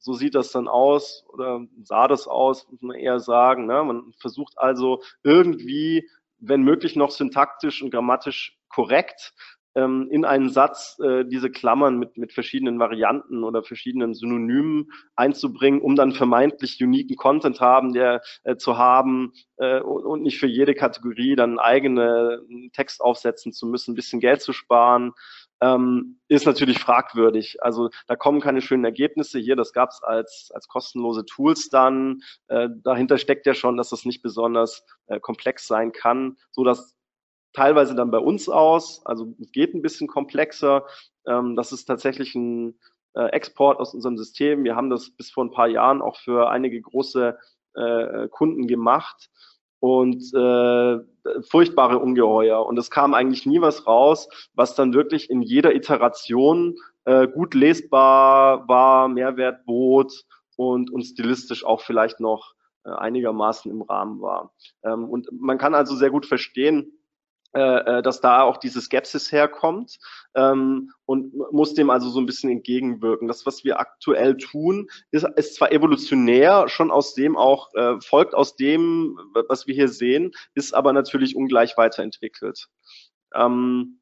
so 0.00 0.14
sieht 0.14 0.34
das 0.34 0.50
dann 0.50 0.66
aus 0.66 1.24
oder 1.28 1.66
sah 1.82 2.08
das 2.08 2.26
aus, 2.26 2.66
muss 2.70 2.82
man 2.82 2.96
eher 2.96 3.20
sagen. 3.20 3.66
Ne? 3.66 3.84
Man 3.84 4.12
versucht 4.18 4.54
also 4.56 5.02
irgendwie, 5.22 6.08
wenn 6.38 6.62
möglich, 6.62 6.96
noch 6.96 7.10
syntaktisch 7.10 7.82
und 7.82 7.90
grammatisch 7.90 8.58
korrekt 8.68 9.34
ähm, 9.74 10.08
in 10.10 10.24
einen 10.24 10.50
Satz 10.50 10.98
äh, 11.00 11.24
diese 11.24 11.50
Klammern 11.50 11.98
mit, 11.98 12.16
mit 12.16 12.32
verschiedenen 12.32 12.78
Varianten 12.78 13.44
oder 13.44 13.62
verschiedenen 13.62 14.14
Synonymen 14.14 14.90
einzubringen, 15.14 15.80
um 15.80 15.96
dann 15.96 16.12
vermeintlich 16.12 16.82
uniken 16.82 17.16
Content 17.16 17.60
haben, 17.60 17.92
der 17.92 18.20
äh, 18.42 18.56
zu 18.56 18.78
haben 18.78 19.32
äh, 19.58 19.80
und, 19.80 20.22
nicht 20.22 20.38
für 20.38 20.48
jede 20.48 20.74
Kategorie 20.74 21.36
dann 21.36 21.58
eigene 21.58 22.40
Text 22.72 23.00
aufsetzen 23.00 23.52
zu 23.52 23.66
müssen, 23.66 23.92
ein 23.92 23.96
bisschen 23.96 24.20
Geld 24.20 24.42
zu 24.42 24.52
sparen. 24.52 25.12
Ähm, 25.60 26.20
ist 26.28 26.46
natürlich 26.46 26.78
fragwürdig. 26.78 27.62
Also 27.62 27.90
da 28.06 28.16
kommen 28.16 28.40
keine 28.40 28.62
schönen 28.62 28.84
Ergebnisse 28.84 29.38
hier. 29.38 29.56
Das 29.56 29.72
gab 29.72 29.90
es 29.90 30.02
als, 30.02 30.50
als 30.54 30.68
kostenlose 30.68 31.24
Tools 31.24 31.68
dann. 31.68 32.22
Äh, 32.48 32.68
dahinter 32.82 33.18
steckt 33.18 33.46
ja 33.46 33.54
schon, 33.54 33.76
dass 33.76 33.90
das 33.90 34.04
nicht 34.04 34.22
besonders 34.22 34.84
äh, 35.06 35.20
komplex 35.20 35.66
sein 35.66 35.92
kann, 35.92 36.36
so 36.50 36.64
dass 36.64 36.96
teilweise 37.52 37.94
dann 37.94 38.10
bei 38.10 38.18
uns 38.18 38.48
aus, 38.48 39.04
also 39.04 39.34
geht 39.52 39.74
ein 39.74 39.82
bisschen 39.82 40.06
komplexer. 40.06 40.86
Ähm, 41.26 41.56
das 41.56 41.72
ist 41.72 41.84
tatsächlich 41.84 42.34
ein 42.34 42.78
äh, 43.14 43.26
Export 43.30 43.80
aus 43.80 43.92
unserem 43.92 44.16
System. 44.16 44.64
Wir 44.64 44.76
haben 44.76 44.90
das 44.90 45.10
bis 45.10 45.30
vor 45.30 45.44
ein 45.44 45.50
paar 45.50 45.68
Jahren 45.68 46.00
auch 46.00 46.16
für 46.16 46.48
einige 46.48 46.80
große 46.80 47.36
äh, 47.74 48.28
Kunden 48.28 48.66
gemacht 48.66 49.30
und 49.80 50.22
äh, 50.34 50.98
furchtbare 51.42 51.98
Ungeheuer. 51.98 52.64
Und 52.64 52.78
es 52.78 52.90
kam 52.90 53.14
eigentlich 53.14 53.46
nie 53.46 53.60
was 53.60 53.86
raus, 53.86 54.28
was 54.54 54.74
dann 54.74 54.94
wirklich 54.94 55.30
in 55.30 55.42
jeder 55.42 55.74
Iteration 55.74 56.76
äh, 57.04 57.26
gut 57.26 57.54
lesbar 57.54 58.68
war, 58.68 59.08
Mehrwert 59.08 59.64
bot 59.64 60.12
und, 60.56 60.90
und 60.90 61.02
stilistisch 61.02 61.64
auch 61.64 61.80
vielleicht 61.80 62.20
noch 62.20 62.54
äh, 62.84 62.90
einigermaßen 62.90 63.70
im 63.70 63.82
Rahmen 63.82 64.20
war. 64.20 64.52
Ähm, 64.84 65.08
und 65.08 65.28
man 65.32 65.58
kann 65.58 65.74
also 65.74 65.94
sehr 65.96 66.10
gut 66.10 66.26
verstehen, 66.26 66.92
äh, 67.52 67.98
äh, 67.98 68.02
dass 68.02 68.20
da 68.20 68.42
auch 68.42 68.58
diese 68.58 68.80
Skepsis 68.80 69.32
herkommt 69.32 69.98
ähm, 70.36 70.92
und 71.04 71.34
muss 71.50 71.74
dem 71.74 71.90
also 71.90 72.08
so 72.08 72.20
ein 72.20 72.26
bisschen 72.26 72.48
entgegenwirken. 72.48 73.26
Das, 73.26 73.44
was 73.44 73.64
wir 73.64 73.80
aktuell 73.80 74.36
tun, 74.36 74.88
ist, 75.10 75.26
ist 75.34 75.56
zwar 75.56 75.72
evolutionär 75.72 76.68
schon 76.68 76.92
aus 76.92 77.14
dem 77.14 77.36
auch, 77.36 77.74
äh, 77.74 78.00
folgt 78.00 78.36
aus 78.36 78.54
dem, 78.54 79.18
was 79.48 79.66
wir 79.66 79.74
hier 79.74 79.88
sehen, 79.88 80.30
ist 80.54 80.74
aber 80.74 80.92
natürlich 80.92 81.34
ungleich 81.34 81.76
weiterentwickelt. 81.76 82.68
Ähm, 83.34 84.00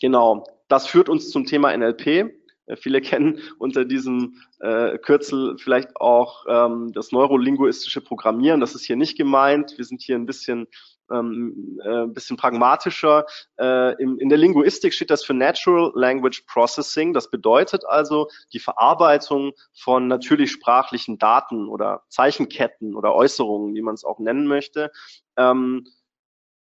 genau, 0.00 0.44
das 0.68 0.86
führt 0.86 1.08
uns 1.08 1.30
zum 1.30 1.46
Thema 1.46 1.76
NLP. 1.76 2.06
Äh, 2.06 2.76
viele 2.76 3.00
kennen 3.00 3.40
unter 3.58 3.84
diesem 3.84 4.40
äh, 4.60 4.96
Kürzel 4.98 5.58
vielleicht 5.58 5.96
auch 5.96 6.44
ähm, 6.48 6.92
das 6.92 7.10
neurolinguistische 7.10 8.00
Programmieren. 8.00 8.60
Das 8.60 8.76
ist 8.76 8.84
hier 8.84 8.94
nicht 8.94 9.16
gemeint. 9.18 9.76
Wir 9.76 9.84
sind 9.84 10.02
hier 10.02 10.14
ein 10.14 10.26
bisschen 10.26 10.68
ähm, 11.10 11.80
äh, 11.84 12.06
bisschen 12.06 12.36
pragmatischer. 12.36 13.26
Äh, 13.58 14.00
im, 14.02 14.18
in 14.18 14.28
der 14.28 14.38
Linguistik 14.38 14.94
steht 14.94 15.10
das 15.10 15.24
für 15.24 15.34
Natural 15.34 15.92
Language 15.94 16.44
Processing. 16.46 17.12
Das 17.12 17.30
bedeutet 17.30 17.84
also 17.86 18.28
die 18.52 18.58
Verarbeitung 18.58 19.52
von 19.72 20.08
natürlich 20.08 20.52
sprachlichen 20.52 21.18
Daten 21.18 21.68
oder 21.68 22.02
Zeichenketten 22.08 22.94
oder 22.94 23.14
Äußerungen, 23.14 23.74
wie 23.74 23.82
man 23.82 23.94
es 23.94 24.04
auch 24.04 24.18
nennen 24.18 24.46
möchte. 24.46 24.90
Ähm, 25.36 25.86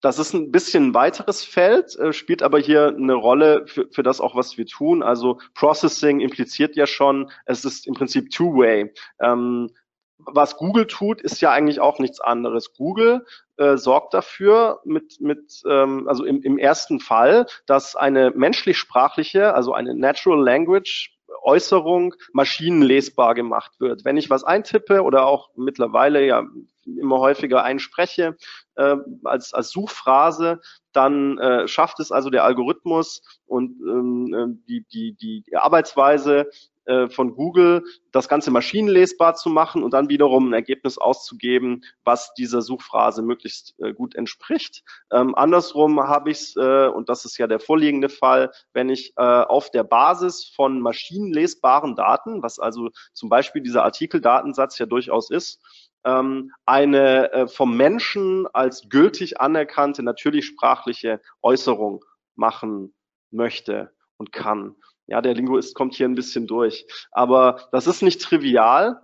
das 0.01 0.19
ist 0.21 0.33
ein 0.33 0.53
bisschen 0.53 0.89
ein 0.89 0.95
weiteres 0.95 1.45
Feld, 1.45 1.97
äh, 1.97 2.13
spielt 2.13 2.43
aber 2.43 2.59
hier 2.59 2.89
eine 2.89 3.15
Rolle 3.15 3.67
für, 3.67 3.89
für 3.91 4.03
das 4.03 4.21
auch, 4.21 4.37
was 4.37 4.57
wir 4.57 4.67
tun. 4.67 5.03
Also 5.03 5.41
Processing 5.55 6.21
impliziert 6.21 6.77
ja 6.77 6.87
schon, 6.87 7.31
es 7.47 7.65
ist 7.65 7.87
im 7.87 7.95
Prinzip 7.95 8.31
Two-Way. 8.31 8.93
Ähm, 9.21 9.71
was 10.19 10.57
Google 10.57 10.87
tut, 10.87 11.21
ist 11.21 11.41
ja 11.41 11.51
eigentlich 11.51 11.81
auch 11.81 11.99
nichts 11.99 12.21
anderes. 12.21 12.75
Google 12.75 13.25
äh, 13.57 13.77
sorgt 13.77 14.15
dafür, 14.15 14.81
mit, 14.85 15.21
mit 15.21 15.63
ähm, 15.69 16.09
also 16.09 16.25
im, 16.25 16.43
im 16.43 16.59
ersten 16.59 17.01
Fall, 17.01 17.47
dass 17.67 17.97
eine 17.97 18.31
menschlich-sprachliche, 18.31 19.55
also 19.55 19.73
eine 19.73 19.95
Natural 19.95 20.43
Language 20.43 21.19
Äußerung 21.43 22.15
maschinenlesbar 22.33 23.35
gemacht 23.35 23.81
wird. 23.81 24.05
Wenn 24.05 24.17
ich 24.17 24.31
was 24.31 24.45
eintippe 24.45 25.03
oder 25.03 25.27
auch 25.27 25.51
mittlerweile 25.57 26.27
ja 26.27 26.45
immer 26.85 27.19
häufiger 27.19 27.63
einspreche 27.63 28.37
äh, 28.77 28.97
als, 29.25 29.53
als 29.53 29.71
Suchphrase, 29.71 30.61
dann 30.93 31.39
äh, 31.39 31.69
schafft 31.69 32.01
es 32.01 32.13
also 32.13 32.31
der 32.31 32.45
Algorithmus 32.45 33.23
und 33.47 33.77
ähm, 33.83 34.35
äh, 34.35 34.67
die, 34.69 34.87
die, 34.93 35.13
die, 35.15 35.43
die 35.43 35.57
Arbeitsweise 35.57 36.51
äh, 36.89 37.09
von 37.11 37.35
Google, 37.35 37.85
das 38.13 38.29
Ganze 38.29 38.51
maschinenlesbar 38.51 39.35
zu 39.35 39.51
machen 39.51 39.83
und 39.83 39.93
dann 39.93 40.09
wiederum 40.09 40.49
ein 40.49 40.55
Ergebnis 40.55 40.97
auszugeben, 40.97 41.85
was 42.03 42.33
dieser 42.33 42.63
Suchphrase 42.63 43.21
möglichst 43.21 43.75
äh, 43.79 43.93
gut 43.93 44.15
entspricht. 44.15 44.83
Ähm, 45.13 45.35
andersrum 45.35 46.01
habe 46.01 46.31
ich 46.31 46.39
es, 46.39 46.57
äh, 46.57 46.89
und 46.89 47.11
das 47.11 47.27
ist 47.27 47.37
ja 47.37 47.47
der 47.47 47.61
vorliegende 47.61 48.09
Fall, 48.09 48.51
wenn 48.73 48.89
ich 48.89 49.13
äh, 49.17 49.23
auf 49.23 49.71
der 49.71 49.85
Basis 49.85 50.51
von 50.57 50.81
maschinenlesbaren 50.81 51.95
Daten, 51.95 52.43
was 52.43 52.59
also 52.59 52.89
zum 53.13 53.29
Beispiel 53.29 53.63
dieser 53.63 53.85
Artikeldatensatz 53.85 54.79
ja 54.79 54.87
durchaus 54.87 55.31
ist, 55.31 55.61
ähm, 56.05 56.53
eine 56.65 57.49
vom 57.53 57.77
Menschen 57.77 58.47
als 58.55 58.89
gültig 58.89 59.41
anerkannte 59.41 60.03
natürlich 60.03 60.47
sprachliche 60.47 61.21
Äußerung 61.43 62.03
machen 62.35 62.95
möchte 63.31 63.93
und 64.17 64.33
kann. 64.33 64.77
Ja, 65.09 65.21
der 65.23 65.35
Linguist 65.35 65.75
kommt 65.75 65.95
hier 65.95 66.07
ein 66.07 66.15
bisschen 66.15 66.47
durch. 66.47 66.87
Aber 67.11 67.69
das 67.73 67.87
ist 67.87 68.03
nicht 68.03 68.21
trivial, 68.23 69.01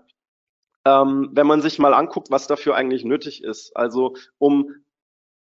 ähm, 0.85 1.31
wenn 1.33 1.47
man 1.47 1.62
sich 1.62 1.79
mal 1.79 1.95
anguckt, 1.95 2.31
was 2.31 2.47
dafür 2.47 2.77
eigentlich 2.77 3.05
nötig 3.05 3.43
ist. 3.43 3.75
Also 3.77 4.14
um 4.38 4.71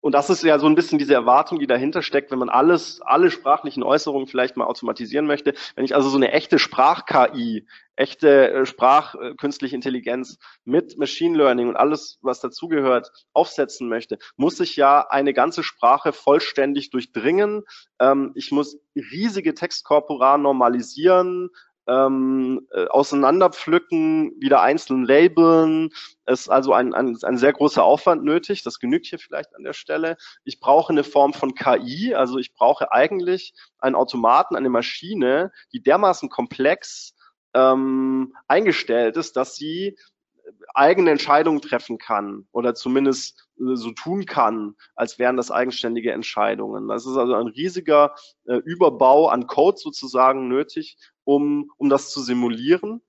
und 0.05 0.13
das 0.13 0.29
ist 0.29 0.43
ja 0.43 0.59
so 0.59 0.67
ein 0.67 0.75
bisschen 0.75 0.99
diese 0.99 1.15
Erwartung, 1.15 1.61
die 1.61 1.67
dahinter 1.67 2.03
steckt, 2.03 2.31
wenn 2.31 2.39
man 2.39 2.51
alles, 2.51 3.01
alle 3.01 3.31
sprachlichen 3.31 3.83
Äußerungen 3.83 4.27
vielleicht 4.27 4.55
mal 4.55 4.67
automatisieren 4.67 5.25
möchte. 5.25 5.55
Wenn 5.77 5.87
ich 5.87 5.95
also 5.95 6.11
so 6.11 6.19
eine 6.19 6.31
echte 6.31 6.59
Sprach-KI, 6.59 7.67
echte 7.97 8.51
äh, 8.51 8.67
Sprach, 8.67 9.15
äh, 9.15 9.35
Intelligenz 9.73 10.39
mit 10.67 10.99
Machine 10.99 11.39
Learning 11.39 11.71
und 11.71 11.77
alles, 11.77 12.19
was 12.21 12.41
dazugehört, 12.41 13.13
aufsetzen 13.33 13.89
möchte, 13.89 14.19
muss 14.37 14.61
ich 14.61 14.77
ja 14.77 15.07
eine 15.09 15.33
ganze 15.33 15.63
Sprache 15.63 16.13
vollständig 16.13 16.91
durchdringen. 16.91 17.63
Ähm, 17.99 18.33
ich 18.35 18.53
muss 18.53 18.77
riesige 18.95 19.55
Textkorpora 19.55 20.37
normalisieren, 20.37 21.49
ähm, 21.87 22.67
äh, 22.73 22.87
auseinanderpflücken, 22.87 24.33
wieder 24.41 24.63
einzeln 24.63 25.05
labeln. 25.05 25.91
Ist 26.27 26.49
also 26.49 26.73
ein, 26.73 26.95
ein, 26.95 27.17
ein 27.23 27.37
sehr 27.37 27.53
großer 27.53 27.83
Aufwand 27.83 28.25
nötig. 28.25 28.63
Das 28.63 28.79
genügt 28.79 29.07
hier 29.07 29.19
vielleicht 29.19 29.55
an 29.55 29.65
der 29.65 29.75
Stelle. 29.75 30.17
Ich 30.45 30.61
brauche 30.61 30.93
eine 30.93 31.05
Form 31.05 31.35
von 31.35 31.55
KI, 31.55 32.15
also 32.15 32.39
ich 32.39 32.55
brauche 32.55 32.93
eigentlich 32.93 33.55
einen 33.79 33.97
Automaten, 33.97 34.57
eine 34.57 34.71
Maschine, 34.71 35.53
die 35.73 35.83
dermaßen 35.83 36.29
komplex 36.31 37.15
ähm, 37.55 38.35
eingestellt 38.49 39.17
ist, 39.17 39.37
dass 39.37 39.57
sie 39.57 39.97
eigene 40.75 41.11
Entscheidungen 41.11 41.61
treffen 41.61 41.99
kann 41.99 42.47
oder 42.53 42.75
zumindest 42.75 43.49
äh, 43.59 43.77
so 43.77 43.93
tun 43.93 44.27
kann, 44.27 44.75
als 44.95 45.19
wären 45.19 45.37
das 45.37 45.51
eigenständige 45.51 46.13
Entscheidungen. 46.13 46.89
Das 46.89 47.07
ist 47.07 47.17
also 47.17 47.35
ein 47.35 47.49
riesiger 47.49 48.15
äh, 48.47 48.57
Überbau 48.57 49.29
an 49.29 49.47
Code 49.47 49.79
sozusagen 49.79 50.49
nötig, 50.49 50.99
um, 51.25 51.71
um 51.77 51.89
das 51.89 52.11
zu 52.11 52.21
simulieren. 52.21 53.03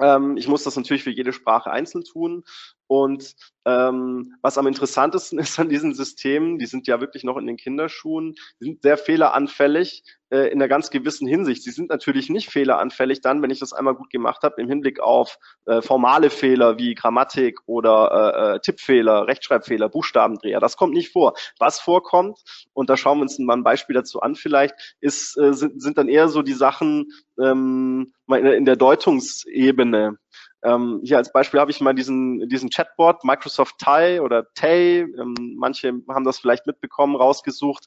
Ähm, 0.00 0.36
ich 0.36 0.48
muss 0.48 0.64
das 0.64 0.76
natürlich 0.76 1.04
für 1.04 1.10
jede 1.10 1.32
Sprache 1.32 1.70
einzeln 1.70 2.04
tun. 2.04 2.44
Und 2.88 3.36
ähm, 3.66 4.34
was 4.40 4.56
am 4.56 4.66
interessantesten 4.66 5.38
ist 5.38 5.60
an 5.60 5.68
diesen 5.68 5.94
Systemen, 5.94 6.58
die 6.58 6.66
sind 6.66 6.86
ja 6.86 7.00
wirklich 7.00 7.22
noch 7.22 7.36
in 7.36 7.46
den 7.46 7.58
Kinderschuhen, 7.58 8.34
sind 8.58 8.82
sehr 8.82 8.96
fehleranfällig 8.96 10.02
äh, 10.30 10.48
in 10.48 10.54
einer 10.54 10.68
ganz 10.68 10.90
gewissen 10.90 11.28
Hinsicht. 11.28 11.62
Sie 11.62 11.70
sind 11.70 11.90
natürlich 11.90 12.30
nicht 12.30 12.48
fehleranfällig 12.50 13.20
dann, 13.20 13.42
wenn 13.42 13.50
ich 13.50 13.60
das 13.60 13.74
einmal 13.74 13.94
gut 13.94 14.10
gemacht 14.10 14.42
habe, 14.42 14.60
im 14.60 14.68
Hinblick 14.68 15.00
auf 15.00 15.38
äh, 15.66 15.82
formale 15.82 16.30
Fehler 16.30 16.78
wie 16.78 16.94
Grammatik 16.94 17.60
oder 17.66 18.10
äh, 18.52 18.56
äh, 18.56 18.60
Tippfehler, 18.60 19.26
Rechtschreibfehler, 19.26 19.90
Buchstabendreher. 19.90 20.60
Das 20.60 20.78
kommt 20.78 20.94
nicht 20.94 21.12
vor. 21.12 21.34
Was 21.58 21.78
vorkommt, 21.78 22.38
und 22.72 22.88
da 22.88 22.96
schauen 22.96 23.18
wir 23.18 23.22
uns 23.22 23.38
mal 23.38 23.54
ein 23.54 23.64
Beispiel 23.64 23.94
dazu 23.94 24.20
an 24.20 24.34
vielleicht, 24.34 24.96
ist, 25.00 25.36
äh, 25.38 25.52
sind, 25.52 25.82
sind 25.82 25.98
dann 25.98 26.08
eher 26.08 26.28
so 26.28 26.40
die 26.40 26.54
Sachen 26.54 27.12
ähm, 27.38 28.14
in 28.28 28.64
der 28.64 28.76
Deutungsebene. 28.76 30.18
Ähm, 30.62 31.00
hier 31.04 31.16
als 31.16 31.32
Beispiel 31.32 31.60
habe 31.60 31.70
ich 31.70 31.80
mal 31.80 31.94
diesen, 31.94 32.48
diesen 32.48 32.70
Chatbot, 32.70 33.24
Microsoft 33.24 33.76
Tai 33.78 34.20
oder 34.22 34.46
Tay, 34.54 35.00
ähm, 35.00 35.34
manche 35.56 35.92
haben 36.08 36.24
das 36.24 36.38
vielleicht 36.38 36.66
mitbekommen, 36.66 37.16
rausgesucht. 37.16 37.86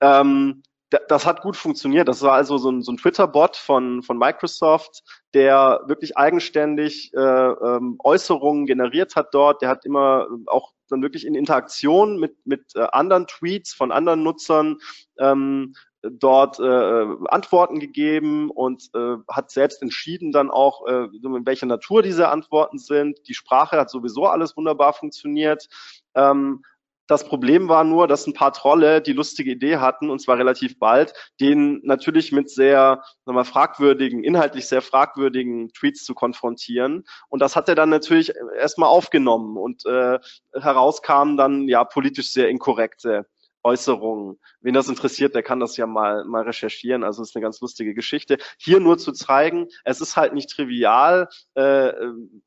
Ähm, 0.00 0.62
das 1.08 1.24
hat 1.26 1.42
gut 1.42 1.56
funktioniert. 1.56 2.08
Das 2.08 2.22
war 2.22 2.32
also 2.32 2.58
so 2.58 2.70
ein, 2.70 2.82
so 2.82 2.92
ein 2.92 2.98
Twitter-Bot 2.98 3.56
von, 3.56 4.02
von 4.02 4.18
Microsoft, 4.18 5.02
der 5.32 5.80
wirklich 5.86 6.16
eigenständig 6.16 7.12
äh, 7.14 7.20
ähm, 7.20 7.96
Äußerungen 8.02 8.66
generiert 8.66 9.16
hat 9.16 9.28
dort. 9.32 9.62
Der 9.62 9.68
hat 9.68 9.86
immer 9.86 10.26
auch 10.46 10.72
dann 10.88 11.02
wirklich 11.02 11.26
in 11.26 11.34
Interaktion 11.34 12.18
mit, 12.18 12.36
mit 12.44 12.74
äh, 12.74 12.86
anderen 12.92 13.26
Tweets 13.26 13.72
von 13.72 13.90
anderen 13.90 14.22
Nutzern 14.22 14.78
ähm, 15.18 15.74
dort 16.02 16.58
äh, 16.58 17.06
Antworten 17.28 17.80
gegeben 17.80 18.50
und 18.50 18.90
äh, 18.94 19.16
hat 19.28 19.50
selbst 19.50 19.82
entschieden 19.82 20.32
dann 20.32 20.50
auch, 20.50 20.86
äh, 20.86 21.04
in 21.04 21.46
welcher 21.46 21.66
Natur 21.66 22.02
diese 22.02 22.28
Antworten 22.28 22.78
sind. 22.78 23.20
Die 23.28 23.34
Sprache 23.34 23.76
hat 23.76 23.90
sowieso 23.90 24.26
alles 24.26 24.56
wunderbar 24.56 24.92
funktioniert. 24.92 25.68
Ähm, 26.14 26.62
das 27.08 27.24
Problem 27.24 27.68
war 27.68 27.84
nur, 27.84 28.06
dass 28.06 28.26
ein 28.26 28.32
paar 28.32 28.52
Trolle 28.52 29.02
die 29.02 29.12
lustige 29.12 29.50
Idee 29.50 29.76
hatten, 29.78 30.08
und 30.08 30.20
zwar 30.20 30.38
relativ 30.38 30.78
bald, 30.78 31.12
den 31.40 31.80
natürlich 31.84 32.32
mit 32.32 32.48
sehr 32.48 33.02
wir, 33.26 33.44
fragwürdigen, 33.44 34.24
inhaltlich 34.24 34.66
sehr 34.66 34.82
fragwürdigen 34.82 35.72
Tweets 35.72 36.04
zu 36.04 36.14
konfrontieren. 36.14 37.04
Und 37.28 37.42
das 37.42 37.56
hat 37.56 37.68
er 37.68 37.74
dann 37.74 37.90
natürlich 37.90 38.32
erstmal 38.58 38.88
aufgenommen 38.88 39.56
und 39.56 39.84
äh, 39.84 40.20
herauskamen 40.54 41.36
dann 41.36 41.68
ja 41.68 41.84
politisch 41.84 42.30
sehr 42.30 42.48
inkorrekte 42.48 43.26
Äußerungen. 43.62 44.38
Wen 44.60 44.74
das 44.74 44.88
interessiert, 44.88 45.34
der 45.34 45.42
kann 45.42 45.60
das 45.60 45.76
ja 45.76 45.86
mal, 45.86 46.24
mal 46.24 46.42
recherchieren. 46.42 47.04
Also 47.04 47.22
es 47.22 47.30
ist 47.30 47.36
eine 47.36 47.42
ganz 47.42 47.60
lustige 47.60 47.94
Geschichte. 47.94 48.38
Hier 48.58 48.80
nur 48.80 48.98
zu 48.98 49.12
zeigen, 49.12 49.68
es 49.84 50.00
ist 50.00 50.16
halt 50.16 50.34
nicht 50.34 50.50
trivial 50.50 51.28
äh, 51.54 51.92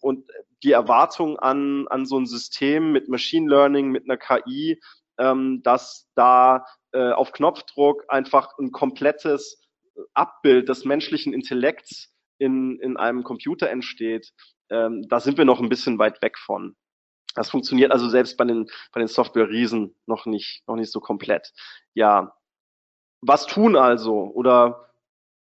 und 0.02 0.30
die 0.64 0.72
Erwartung 0.72 1.38
an, 1.40 1.88
an 1.88 2.06
so 2.06 2.18
ein 2.20 2.26
System 2.26 2.92
mit 2.92 3.08
Machine 3.08 3.50
Learning, 3.50 3.90
mit 3.90 4.04
einer 4.04 4.18
KI, 4.18 4.80
ähm, 5.18 5.62
dass 5.64 6.08
da 6.16 6.66
äh, 6.92 7.12
auf 7.12 7.32
Knopfdruck 7.32 8.06
einfach 8.08 8.58
ein 8.58 8.72
komplettes 8.72 9.62
Abbild 10.14 10.70
des 10.70 10.86
menschlichen 10.86 11.34
Intellekts 11.34 12.14
in, 12.38 12.80
in 12.80 12.98
einem 12.98 13.24
Computer 13.24 13.70
entsteht, 13.70 14.34
ähm, 14.70 15.08
da 15.08 15.20
sind 15.20 15.38
wir 15.38 15.46
noch 15.46 15.62
ein 15.62 15.70
bisschen 15.70 16.00
weit 16.00 16.22
weg 16.22 16.38
von. 16.38 16.76
Das 17.36 17.50
funktioniert 17.50 17.92
also 17.92 18.10
selbst 18.10 18.38
bei 18.38 18.46
den, 18.46 18.68
bei 18.92 19.00
den 19.00 19.08
Software-Riesen 19.08 19.94
noch 20.08 20.26
nicht, 20.26 20.68
noch 20.68 20.76
nicht 20.76 20.92
so 20.92 21.00
komplett. 21.00 21.54
Ja. 21.94 22.36
Was 23.22 23.46
tun 23.46 23.76
also? 23.76 24.32
Oder 24.34 24.90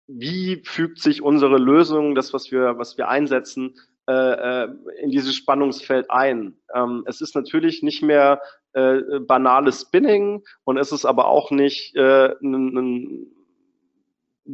wie 0.06 0.62
fügt 0.64 1.00
sich 1.00 1.22
unsere 1.22 1.58
Lösung, 1.58 2.14
das, 2.14 2.32
was 2.32 2.50
wir, 2.50 2.78
was 2.78 2.96
wir 2.96 3.08
einsetzen, 3.08 3.78
äh, 4.08 4.12
äh 4.12 4.68
in 5.02 5.10
dieses 5.10 5.34
Spannungsfeld 5.34 6.10
ein? 6.10 6.56
Ähm, 6.74 7.04
es 7.06 7.20
ist 7.20 7.34
natürlich 7.34 7.82
nicht 7.82 8.02
mehr 8.02 8.40
äh, 8.72 9.20
banales 9.20 9.82
Spinning 9.82 10.44
und 10.64 10.78
es 10.78 10.92
ist 10.92 11.04
aber 11.04 11.26
auch 11.26 11.50
nicht 11.50 11.96
äh, 11.96 12.34
ein, 12.40 12.76
ein 12.76 13.39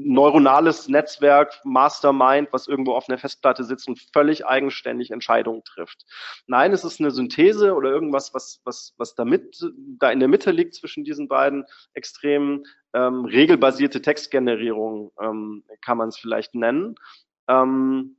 neuronales 0.04 0.88
Netzwerk, 0.88 1.60
Mastermind, 1.64 2.48
was 2.52 2.68
irgendwo 2.68 2.92
auf 2.92 3.08
einer 3.08 3.18
Festplatte 3.18 3.64
sitzt 3.64 3.88
und 3.88 3.98
völlig 4.12 4.46
eigenständig 4.46 5.10
Entscheidungen 5.10 5.64
trifft. 5.64 6.04
Nein, 6.46 6.72
es 6.72 6.84
ist 6.84 7.00
eine 7.00 7.10
Synthese 7.10 7.74
oder 7.74 7.90
irgendwas, 7.90 8.34
was, 8.34 8.60
was, 8.64 8.94
was 8.98 9.14
damit, 9.14 9.64
da 9.98 10.10
in 10.10 10.20
der 10.20 10.28
Mitte 10.28 10.50
liegt 10.50 10.74
zwischen 10.74 11.04
diesen 11.04 11.28
beiden 11.28 11.64
Extremen. 11.94 12.64
Ähm, 12.92 13.24
regelbasierte 13.24 14.02
Textgenerierung 14.02 15.12
ähm, 15.20 15.64
kann 15.80 15.98
man 15.98 16.08
es 16.10 16.18
vielleicht 16.18 16.54
nennen. 16.54 16.96
Ähm, 17.48 18.16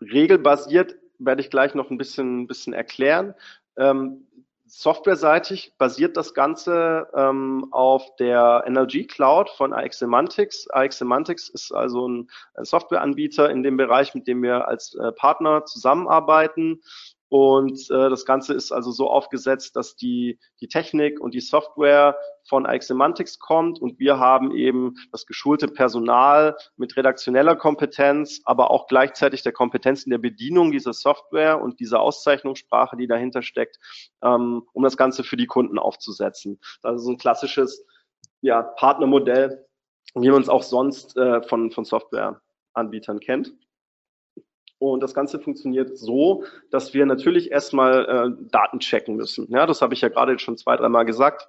regelbasiert 0.00 0.96
werde 1.18 1.42
ich 1.42 1.50
gleich 1.50 1.74
noch 1.74 1.90
ein 1.90 1.98
bisschen, 1.98 2.46
bisschen 2.46 2.72
erklären. 2.72 3.34
Ähm, 3.76 4.26
Softwareseitig 4.78 5.72
basiert 5.78 6.18
das 6.18 6.34
Ganze 6.34 7.08
ähm, 7.14 7.68
auf 7.70 8.14
der 8.16 8.62
NLG 8.68 9.06
Cloud 9.08 9.48
von 9.48 9.72
AX 9.72 10.00
Semantics. 10.00 10.68
AX 10.70 10.98
Semantics 10.98 11.48
ist 11.48 11.72
also 11.72 12.06
ein, 12.06 12.28
ein 12.52 12.66
Softwareanbieter 12.66 13.48
in 13.48 13.62
dem 13.62 13.78
Bereich, 13.78 14.14
mit 14.14 14.26
dem 14.26 14.42
wir 14.42 14.68
als 14.68 14.94
äh, 14.94 15.12
Partner 15.12 15.64
zusammenarbeiten. 15.64 16.82
Und 17.28 17.90
äh, 17.90 18.08
das 18.08 18.24
Ganze 18.24 18.54
ist 18.54 18.70
also 18.70 18.92
so 18.92 19.10
aufgesetzt, 19.10 19.74
dass 19.74 19.96
die, 19.96 20.38
die 20.60 20.68
Technik 20.68 21.20
und 21.20 21.34
die 21.34 21.40
Software 21.40 22.16
von 22.48 22.66
Semantics 22.80 23.40
kommt 23.40 23.80
und 23.80 23.98
wir 23.98 24.18
haben 24.18 24.54
eben 24.54 24.94
das 25.10 25.26
geschulte 25.26 25.66
Personal 25.66 26.56
mit 26.76 26.96
redaktioneller 26.96 27.56
Kompetenz, 27.56 28.40
aber 28.44 28.70
auch 28.70 28.86
gleichzeitig 28.86 29.42
der 29.42 29.52
Kompetenz 29.52 30.04
in 30.04 30.10
der 30.10 30.18
Bedienung 30.18 30.70
dieser 30.70 30.92
Software 30.92 31.60
und 31.60 31.80
dieser 31.80 32.00
Auszeichnungssprache, 32.00 32.96
die 32.96 33.08
dahinter 33.08 33.42
steckt, 33.42 33.78
ähm, 34.22 34.62
um 34.72 34.84
das 34.84 34.96
Ganze 34.96 35.24
für 35.24 35.36
die 35.36 35.46
Kunden 35.46 35.78
aufzusetzen. 35.80 36.60
Das 36.82 37.02
ist 37.02 37.08
ein 37.08 37.18
klassisches 37.18 37.84
ja, 38.40 38.62
Partnermodell, 38.62 39.66
wie 40.14 40.30
man 40.30 40.42
es 40.42 40.48
auch 40.48 40.62
sonst 40.62 41.16
äh, 41.16 41.42
von, 41.42 41.72
von 41.72 41.84
Softwareanbietern 41.84 43.18
kennt. 43.18 43.52
Und 44.92 45.02
das 45.02 45.14
Ganze 45.14 45.38
funktioniert 45.38 45.96
so, 45.96 46.44
dass 46.70 46.94
wir 46.94 47.06
natürlich 47.06 47.50
erstmal 47.50 48.04
äh, 48.04 48.48
Daten 48.50 48.80
checken 48.80 49.16
müssen. 49.16 49.46
Ja, 49.50 49.66
das 49.66 49.82
habe 49.82 49.94
ich 49.94 50.00
ja 50.00 50.08
gerade 50.08 50.38
schon 50.38 50.56
zwei, 50.56 50.76
dreimal 50.76 51.04
gesagt. 51.04 51.48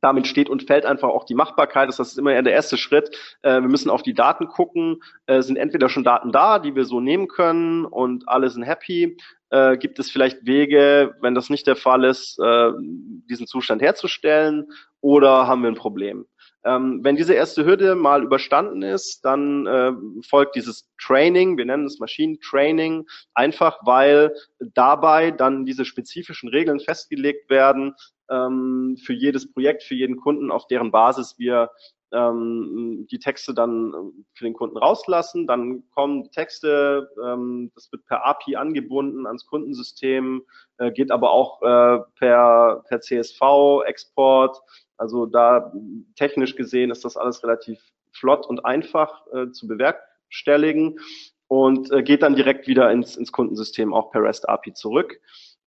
Damit 0.00 0.26
steht 0.26 0.48
und 0.48 0.64
fällt 0.64 0.84
einfach 0.84 1.08
auch 1.08 1.24
die 1.24 1.36
Machbarkeit. 1.36 1.88
Das 1.88 2.00
ist 2.00 2.18
immer 2.18 2.40
der 2.42 2.52
erste 2.52 2.76
Schritt. 2.76 3.16
Äh, 3.42 3.60
wir 3.60 3.68
müssen 3.68 3.90
auf 3.90 4.02
die 4.02 4.14
Daten 4.14 4.48
gucken. 4.48 5.00
Äh, 5.26 5.42
sind 5.42 5.56
entweder 5.56 5.88
schon 5.88 6.02
Daten 6.02 6.32
da, 6.32 6.58
die 6.58 6.74
wir 6.74 6.84
so 6.84 7.00
nehmen 7.00 7.28
können 7.28 7.84
und 7.84 8.28
alle 8.28 8.50
sind 8.50 8.64
happy. 8.64 9.16
Äh, 9.50 9.76
gibt 9.76 9.98
es 9.98 10.10
vielleicht 10.10 10.44
Wege, 10.44 11.14
wenn 11.20 11.34
das 11.34 11.50
nicht 11.50 11.66
der 11.66 11.76
Fall 11.76 12.04
ist, 12.04 12.38
diesen 12.38 13.46
Zustand 13.46 13.82
herzustellen 13.82 14.66
oder 15.00 15.46
haben 15.46 15.62
wir 15.62 15.68
ein 15.68 15.76
Problem? 15.76 16.26
Ähm, 16.64 17.00
wenn 17.02 17.16
diese 17.16 17.34
erste 17.34 17.64
Hürde 17.64 17.94
mal 17.94 18.22
überstanden 18.22 18.82
ist, 18.82 19.24
dann 19.24 19.66
äh, 19.66 19.92
folgt 20.28 20.54
dieses 20.54 20.88
Training, 21.00 21.56
wir 21.56 21.64
nennen 21.64 21.86
es 21.86 21.98
Maschinentraining, 21.98 23.06
einfach 23.34 23.78
weil 23.84 24.34
dabei 24.60 25.32
dann 25.32 25.64
diese 25.64 25.84
spezifischen 25.84 26.48
Regeln 26.48 26.78
festgelegt 26.78 27.50
werden 27.50 27.94
ähm, 28.30 28.96
für 29.04 29.12
jedes 29.12 29.52
Projekt, 29.52 29.82
für 29.82 29.94
jeden 29.94 30.16
Kunden, 30.16 30.52
auf 30.52 30.66
deren 30.68 30.92
Basis 30.92 31.34
wir 31.38 31.70
ähm, 32.12 33.06
die 33.10 33.18
Texte 33.18 33.54
dann 33.54 34.12
für 34.34 34.44
den 34.44 34.54
Kunden 34.54 34.76
rauslassen. 34.76 35.46
Dann 35.46 35.82
kommen 35.90 36.24
die 36.24 36.30
Texte, 36.30 37.10
ähm, 37.24 37.72
das 37.74 37.90
wird 37.90 38.04
per 38.06 38.24
API 38.26 38.56
angebunden 38.56 39.26
ans 39.26 39.46
Kundensystem, 39.46 40.42
äh, 40.78 40.92
geht 40.92 41.10
aber 41.10 41.30
auch 41.30 41.62
äh, 41.62 42.00
per, 42.18 42.84
per 42.86 43.00
CSV-Export 43.00 44.60
also 45.02 45.26
da 45.26 45.72
technisch 46.14 46.54
gesehen 46.54 46.92
ist 46.92 47.04
das 47.04 47.16
alles 47.16 47.42
relativ 47.42 47.80
flott 48.12 48.46
und 48.46 48.64
einfach 48.64 49.26
äh, 49.32 49.50
zu 49.50 49.66
bewerkstelligen 49.66 51.00
und 51.48 51.90
äh, 51.90 52.04
geht 52.04 52.22
dann 52.22 52.36
direkt 52.36 52.68
wieder 52.68 52.88
ins, 52.92 53.16
ins 53.16 53.32
Kundensystem 53.32 53.92
auch 53.92 54.12
per 54.12 54.22
REST 54.22 54.48
API 54.48 54.74
zurück. 54.74 55.20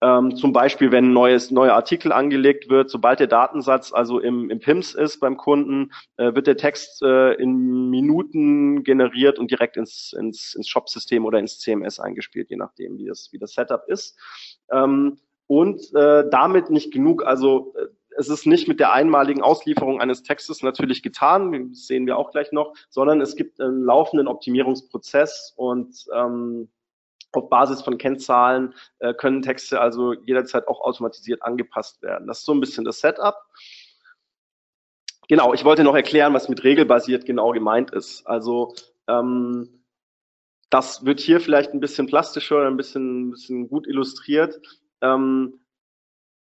Ähm, 0.01 0.35
zum 0.35 0.55
Beispiel, 0.55 0.93
wenn 0.93 1.11
ein 1.11 1.13
neues, 1.13 1.51
neuer 1.51 1.75
Artikel 1.75 2.11
angelegt 2.11 2.71
wird, 2.71 2.89
sobald 2.89 3.21
der 3.21 3.27
Datensatz 3.27 3.93
also 3.93 4.19
im, 4.19 4.49
im 4.49 4.61
PIMS 4.61 4.95
ist 4.95 5.21
beim 5.21 5.37
Kunden, 5.37 5.93
äh, 6.17 6.35
wird 6.35 6.47
der 6.47 6.57
Text 6.57 7.03
äh, 7.03 7.35
in 7.35 7.91
Minuten 7.91 8.83
generiert 8.83 9.39
und 9.39 9.51
direkt 9.51 9.77
ins, 9.77 10.15
ins, 10.19 10.55
ins 10.55 10.69
Shop-System 10.69 11.27
oder 11.27 11.39
ins 11.39 11.59
CMS 11.59 12.01
eingespielt, 12.01 12.49
je 12.49 12.57
nachdem, 12.57 12.97
wie 12.97 13.09
das, 13.09 13.29
wie 13.33 13.39
das 13.39 13.53
Setup 13.53 13.83
ist. 13.89 14.19
Ähm, 14.73 15.19
und 15.49 15.81
äh, 15.95 16.25
damit 16.31 16.71
nicht 16.71 16.93
genug, 16.93 17.25
also 17.25 17.75
äh, 17.77 17.89
es 18.19 18.29
ist 18.29 18.47
nicht 18.47 18.67
mit 18.67 18.81
der 18.81 18.93
einmaligen 18.93 19.43
Auslieferung 19.43 20.01
eines 20.01 20.25
Textes 20.25 20.63
natürlich 20.63 21.03
getan, 21.03 21.71
das 21.71 21.87
sehen 21.87 22.07
wir 22.07 22.19
auch 22.19 22.33
gleich 22.33 22.51
noch, 22.51 22.75
sondern 22.91 23.21
es 23.21 23.37
gibt 23.37 23.61
einen 23.61 23.85
laufenden 23.85 24.27
Optimierungsprozess 24.27 25.55
und 25.57 26.05
ähm, 26.13 26.69
auf 27.33 27.49
Basis 27.49 27.83
von 27.83 27.97
Kennzahlen 27.97 28.75
äh, 28.99 29.15
können 29.15 29.43
Texte 29.43 29.81
also 29.81 30.15
jederzeit 30.15 30.67
auch 30.67 30.81
automatisiert 30.81 31.43
angepasst 31.43 32.03
werden. 32.03 32.27
Das 32.27 32.41
ist 32.41 32.47
so 32.47 32.53
ein 32.53 32.61
bisschen 32.61 32.85
das 32.85 33.01
Setup. 33.01 33.37
Genau, 35.29 35.55
ich 35.55 35.65
wollte 35.65 35.85
noch 35.85 35.95
erklären, 35.95 36.35
was 36.35 36.49
mit 36.49 36.65
regelbasiert 36.65 37.25
genau 37.25 37.53
gemeint 37.53 37.93
ist. 37.93 38.27
Also 38.27 38.75
ähm, 39.07 39.85
das 40.71 41.05
wird 41.05 41.21
hier 41.21 41.41
vielleicht 41.41 41.73
ein 41.73 41.81
bisschen 41.81 42.07
plastischer, 42.07 42.67
ein 42.67 42.77
bisschen, 42.77 43.29
ein 43.29 43.31
bisschen 43.31 43.69
gut 43.69 43.87
illustriert. 43.87 44.59
Ähm, 45.03 45.61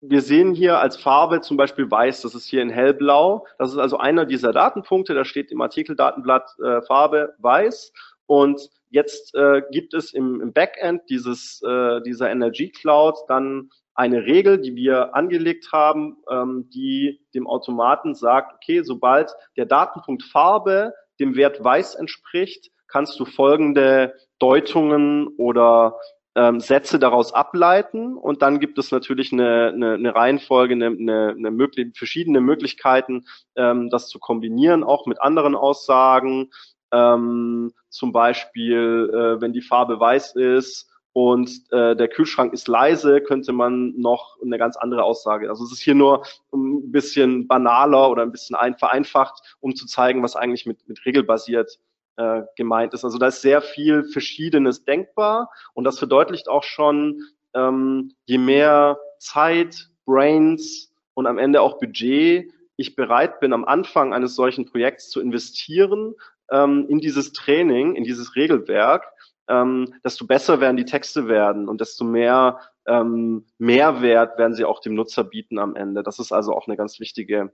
wir 0.03 0.21
sehen 0.21 0.53
hier 0.53 0.81
als 0.81 0.97
Farbe 0.97 1.41
zum 1.41 1.57
Beispiel 1.57 1.89
weiß, 1.89 2.23
das 2.23 2.35
ist 2.35 2.47
hier 2.47 2.61
in 2.61 2.71
hellblau. 2.71 3.47
Das 3.59 3.71
ist 3.71 3.79
also 3.79 3.99
einer 3.99 4.27
dieser 4.27 4.53
Datenpunkte, 4.53 5.15
da 5.15 5.25
steht 5.25 5.53
im 5.53 5.61
Artikeldatenblatt 5.61 6.51
äh, 6.63 6.83
Farbe 6.83 7.35
weiß. 7.39 7.93
Und 8.27 8.69
jetzt 8.91 9.35
äh, 9.37 9.63
gibt 9.71 9.95
es 9.95 10.13
im, 10.13 10.41
im 10.41 10.53
Backend 10.53 11.03
dieses, 11.09 11.63
äh, 11.63 12.01
dieser 12.03 12.31
Energy 12.31 12.71
Cloud 12.71 13.17
dann 13.29 13.71
eine 13.95 14.25
Regel, 14.25 14.59
die 14.59 14.75
wir 14.75 15.15
angelegt 15.15 15.71
haben, 15.71 16.17
ähm, 16.29 16.69
die 16.75 17.21
dem 17.35 17.47
Automaten 17.47 18.15
sagt, 18.15 18.55
okay, 18.55 18.83
sobald 18.83 19.33
der 19.57 19.67
Datenpunkt 19.67 20.25
Farbe 20.25 20.95
dem 21.21 21.37
Wert 21.37 21.63
weiß 21.63 21.95
entspricht, 21.95 22.71
kannst 22.89 23.21
du 23.21 23.25
folgende 23.25 24.15
Deutungen 24.41 25.29
oder 25.37 25.97
ähm, 26.35 26.61
Sätze 26.61 26.99
daraus 26.99 27.33
ableiten 27.33 28.17
und 28.17 28.43
dann 28.43 28.59
gibt 28.59 28.79
es 28.79 28.91
natürlich 28.91 29.33
eine, 29.33 29.73
eine, 29.75 29.95
eine 29.95 30.15
Reihenfolge, 30.15 30.75
eine, 30.75 30.87
eine, 30.87 31.35
eine 31.37 31.51
möglich, 31.51 31.97
verschiedene 31.97 32.41
Möglichkeiten, 32.41 33.27
ähm, 33.57 33.91
das 33.91 34.09
zu 34.09 34.19
kombinieren, 34.19 34.85
auch 34.85 35.07
mit 35.07 35.21
anderen 35.21 35.55
Aussagen. 35.55 36.51
Ähm, 36.91 37.73
zum 37.89 38.13
Beispiel, 38.13 39.11
äh, 39.13 39.41
wenn 39.41 39.53
die 39.53 39.63
Farbe 39.63 40.01
weiß 40.01 40.37
ist 40.37 40.91
und 41.13 41.51
äh, 41.71 41.95
der 41.95 42.09
Kühlschrank 42.09 42.55
ist 42.55 42.69
leise, 42.69 43.21
könnte 43.21 43.53
man 43.53 43.95
noch 43.99 44.39
eine 44.43 44.57
ganz 44.57 44.77
andere 44.77 45.05
Aussage. 45.05 45.51
Also 45.51 45.65
es 45.65 45.73
ist 45.73 45.81
hier 45.81 45.95
nur 45.95 46.25
ein 46.53 46.91
bisschen 46.91 47.47
banaler 47.47 48.11
oder 48.11 48.23
ein 48.23 48.33
bisschen 48.33 48.57
ein, 48.57 48.77
vereinfacht, 48.79 49.57
um 49.61 49.75
zu 49.75 49.87
zeigen, 49.87 50.23
was 50.23 50.37
eigentlich 50.37 50.65
mit, 50.65 50.89
mit 50.89 51.05
regelbasiert 51.05 51.79
äh, 52.17 52.43
gemeint 52.57 52.95
ist. 52.95 53.05
Also 53.05 53.19
da 53.19 53.29
ist 53.29 53.43
sehr 53.43 53.63
viel 53.63 54.05
Verschiedenes 54.05 54.85
denkbar 54.85 55.51
und 55.75 55.85
das 55.85 55.99
verdeutlicht 55.99 56.49
auch 56.49 56.65
schon, 56.65 57.23
ähm, 57.55 58.13
je 58.25 58.39
mehr 58.39 58.99
Zeit, 59.19 59.89
Brains 60.05 60.93
und 61.15 61.27
am 61.27 61.39
Ende 61.39 61.61
auch 61.61 61.79
Budget 61.79 62.53
ich 62.77 62.97
bereit 62.97 63.41
bin, 63.41 63.53
am 63.53 63.65
Anfang 63.65 64.13
eines 64.13 64.35
solchen 64.35 64.67
Projekts 64.67 65.11
zu 65.11 65.21
investieren 65.21 66.15
ähm, 66.51 66.87
in 66.89 66.99
dieses 67.01 67.33
Training, 67.33 67.95
in 67.95 68.05
dieses 68.05 68.35
Regelwerk, 68.35 69.05
ähm, 69.49 69.95
desto 70.05 70.27
besser 70.27 70.61
werden 70.61 70.77
die 70.77 70.85
Texte 70.85 71.29
werden 71.29 71.69
und 71.69 71.81
desto 71.81 72.05
mehr 72.05 72.61
ähm, 72.87 73.47
Mehrwert 73.59 74.39
werden 74.39 74.55
sie 74.55 74.65
auch 74.65 74.81
dem 74.81 74.95
Nutzer 74.95 75.25
bieten 75.25 75.59
am 75.59 75.77
Ende. 75.77 76.03
Das 76.03 76.19
ist 76.19 76.33
also 76.33 76.55
auch 76.55 76.67
eine 76.67 76.77
ganz 76.77 76.99
wichtige 76.99 77.53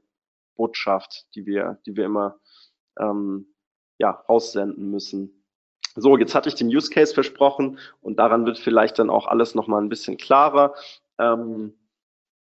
Botschaft, 0.56 1.26
die 1.34 1.46
wir, 1.46 1.78
die 1.86 1.96
wir 1.96 2.06
immer 2.06 2.38
ähm, 2.98 3.46
ja, 3.98 4.10
raussenden 4.28 4.90
müssen. 4.90 5.44
So, 5.96 6.16
jetzt 6.16 6.34
hatte 6.34 6.48
ich 6.48 6.54
den 6.54 6.68
Use 6.68 6.90
Case 6.90 7.12
versprochen 7.12 7.78
und 8.00 8.18
daran 8.18 8.46
wird 8.46 8.58
vielleicht 8.58 8.98
dann 8.98 9.10
auch 9.10 9.26
alles 9.26 9.54
nochmal 9.54 9.82
ein 9.82 9.88
bisschen 9.88 10.16
klarer. 10.16 10.74
Ähm, 11.18 11.74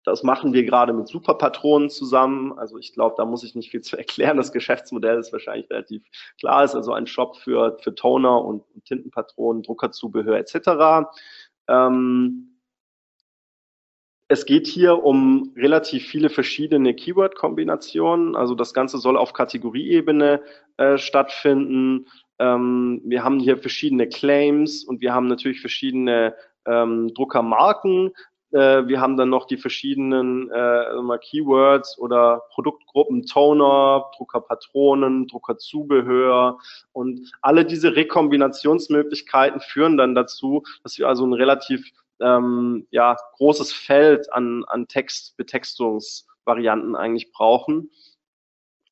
das 0.04 0.22
machen 0.22 0.52
wir 0.52 0.64
gerade 0.64 0.92
mit 0.92 1.08
Superpatronen 1.08 1.90
zusammen. 1.90 2.58
Also 2.58 2.78
ich 2.78 2.92
glaube, 2.94 3.14
da 3.18 3.24
muss 3.24 3.44
ich 3.44 3.54
nicht 3.54 3.70
viel 3.70 3.82
zu 3.82 3.96
erklären. 3.98 4.36
Das 4.36 4.52
Geschäftsmodell 4.52 5.18
ist 5.18 5.32
wahrscheinlich 5.32 5.68
relativ 5.70 6.02
klar. 6.38 6.64
Es 6.64 6.70
ist 6.70 6.76
also 6.76 6.92
ein 6.92 7.06
Shop 7.06 7.36
für, 7.36 7.78
für 7.80 7.94
Toner 7.94 8.44
und, 8.44 8.64
Tintenpatronen, 8.84 9.62
Druckerzubehör 9.62 10.38
etc. 10.38 11.08
Ähm, 11.68 12.47
es 14.28 14.44
geht 14.44 14.66
hier 14.66 15.02
um 15.02 15.52
relativ 15.56 16.06
viele 16.06 16.28
verschiedene 16.28 16.94
Keyword-Kombinationen. 16.94 18.36
Also 18.36 18.54
das 18.54 18.74
Ganze 18.74 18.98
soll 18.98 19.16
auf 19.16 19.32
Kategorieebene 19.32 20.42
äh, 20.76 20.98
stattfinden. 20.98 22.06
Ähm, 22.38 23.00
wir 23.04 23.24
haben 23.24 23.40
hier 23.40 23.56
verschiedene 23.56 24.06
Claims 24.06 24.84
und 24.84 25.00
wir 25.00 25.14
haben 25.14 25.28
natürlich 25.28 25.60
verschiedene 25.60 26.34
ähm, 26.66 27.12
Druckermarken. 27.14 28.12
Äh, 28.52 28.86
wir 28.86 29.00
haben 29.00 29.16
dann 29.16 29.30
noch 29.30 29.46
die 29.46 29.56
verschiedenen 29.56 30.50
äh, 30.50 31.18
Keywords 31.22 31.98
oder 31.98 32.42
Produktgruppen, 32.52 33.24
Toner, 33.24 34.10
Druckerpatronen, 34.16 35.26
Druckerzubehör 35.26 36.58
und 36.92 37.32
alle 37.40 37.64
diese 37.64 37.96
Rekombinationsmöglichkeiten 37.96 39.60
führen 39.60 39.96
dann 39.96 40.14
dazu, 40.14 40.64
dass 40.82 40.98
wir 40.98 41.08
also 41.08 41.24
ein 41.26 41.32
relativ 41.32 41.90
ähm, 42.20 42.86
ja, 42.90 43.16
großes 43.36 43.72
Feld 43.72 44.32
an, 44.32 44.64
an 44.66 44.88
Textbetextungsvarianten 44.88 46.96
eigentlich 46.96 47.30
brauchen. 47.32 47.90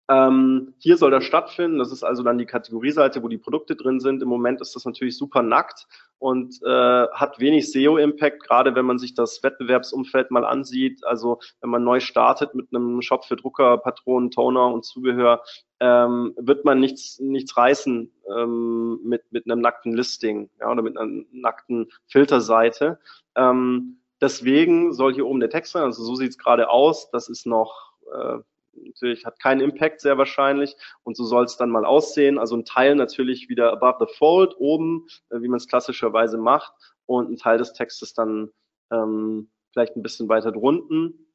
Ähm, 0.08 0.74
hier 0.78 0.96
soll 0.96 1.10
das 1.10 1.24
stattfinden. 1.24 1.78
Das 1.78 1.90
ist 1.90 2.04
also 2.04 2.22
dann 2.22 2.38
die 2.38 2.46
Kategorieseite, 2.46 3.22
wo 3.22 3.28
die 3.28 3.38
Produkte 3.38 3.74
drin 3.74 3.98
sind. 3.98 4.22
Im 4.22 4.28
Moment 4.28 4.60
ist 4.60 4.76
das 4.76 4.84
natürlich 4.84 5.18
super 5.18 5.42
nackt 5.42 5.86
und 6.18 6.60
äh, 6.64 7.06
hat 7.12 7.40
wenig 7.40 7.72
SEO-Impact, 7.72 8.42
gerade 8.42 8.74
wenn 8.76 8.86
man 8.86 8.98
sich 8.98 9.14
das 9.14 9.42
Wettbewerbsumfeld 9.42 10.30
mal 10.30 10.44
ansieht. 10.44 11.04
Also 11.04 11.40
wenn 11.60 11.70
man 11.70 11.82
neu 11.82 11.98
startet 11.98 12.54
mit 12.54 12.68
einem 12.72 13.02
Shop 13.02 13.24
für 13.24 13.34
Drucker, 13.34 13.78
Patronen, 13.78 14.30
Toner 14.30 14.72
und 14.72 14.84
Zubehör, 14.84 15.42
ähm, 15.80 16.34
wird 16.36 16.64
man 16.64 16.78
nichts, 16.78 17.18
nichts 17.18 17.56
reißen 17.56 18.12
ähm, 18.36 19.00
mit, 19.02 19.24
mit 19.32 19.50
einem 19.50 19.60
nackten 19.60 19.92
Listing 19.92 20.50
ja, 20.60 20.70
oder 20.70 20.82
mit 20.82 20.96
einer 20.96 21.24
nackten 21.32 21.88
Filterseite. 22.06 23.00
Ähm, 23.34 23.98
deswegen 24.20 24.92
soll 24.92 25.14
hier 25.14 25.26
oben 25.26 25.40
der 25.40 25.50
Text 25.50 25.72
sein. 25.72 25.82
Also 25.82 26.04
so 26.04 26.14
sieht 26.14 26.30
es 26.30 26.38
gerade 26.38 26.70
aus. 26.70 27.10
Das 27.10 27.28
ist 27.28 27.44
noch 27.44 27.92
äh, 28.14 28.38
natürlich 28.84 29.24
hat 29.24 29.40
keinen 29.40 29.60
Impact 29.60 30.00
sehr 30.00 30.18
wahrscheinlich 30.18 30.76
und 31.02 31.16
so 31.16 31.24
soll 31.24 31.44
es 31.44 31.56
dann 31.56 31.70
mal 31.70 31.84
aussehen. 31.84 32.38
Also 32.38 32.56
ein 32.56 32.64
Teil 32.64 32.94
natürlich 32.94 33.48
wieder 33.48 33.72
above 33.72 34.06
the 34.06 34.14
fold 34.16 34.54
oben, 34.58 35.06
äh, 35.30 35.40
wie 35.40 35.48
man 35.48 35.58
es 35.58 35.68
klassischerweise 35.68 36.38
macht 36.38 36.72
und 37.06 37.30
ein 37.30 37.36
Teil 37.36 37.58
des 37.58 37.72
Textes 37.72 38.14
dann 38.14 38.50
ähm, 38.90 39.50
vielleicht 39.72 39.96
ein 39.96 40.02
bisschen 40.02 40.28
weiter 40.28 40.52
drunten. 40.52 41.26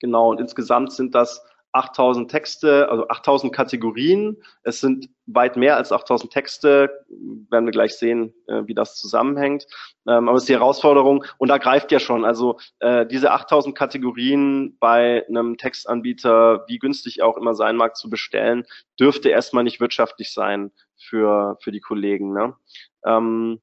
Genau, 0.00 0.30
und 0.30 0.40
insgesamt 0.40 0.92
sind 0.92 1.14
das 1.14 1.44
8000 1.72 2.30
Texte, 2.30 2.88
also 2.88 3.08
8000 3.08 3.52
Kategorien. 3.52 4.42
Es 4.62 4.80
sind 4.80 5.08
weit 5.26 5.56
mehr 5.56 5.76
als 5.76 5.92
8000 5.92 6.32
Texte. 6.32 7.04
Werden 7.50 7.66
wir 7.66 7.72
gleich 7.72 7.96
sehen, 7.96 8.34
äh, 8.46 8.62
wie 8.66 8.74
das 8.74 8.96
zusammenhängt. 8.96 9.66
Ähm, 10.06 10.28
aber 10.28 10.36
es 10.36 10.44
ist 10.44 10.48
die 10.48 10.54
Herausforderung 10.54 11.24
und 11.38 11.48
da 11.48 11.58
greift 11.58 11.92
ja 11.92 12.00
schon. 12.00 12.24
Also 12.24 12.58
äh, 12.80 13.06
diese 13.06 13.30
8000 13.30 13.76
Kategorien 13.76 14.76
bei 14.80 15.24
einem 15.28 15.56
Textanbieter, 15.56 16.64
wie 16.66 16.78
günstig 16.78 17.22
auch 17.22 17.36
immer 17.36 17.54
sein 17.54 17.76
mag, 17.76 17.96
zu 17.96 18.10
bestellen, 18.10 18.64
dürfte 18.98 19.28
erstmal 19.28 19.64
nicht 19.64 19.80
wirtschaftlich 19.80 20.32
sein 20.32 20.72
für, 20.96 21.56
für 21.60 21.70
die 21.70 21.80
Kollegen. 21.80 22.32
Ne? 22.32 22.56
Ähm, 23.04 23.60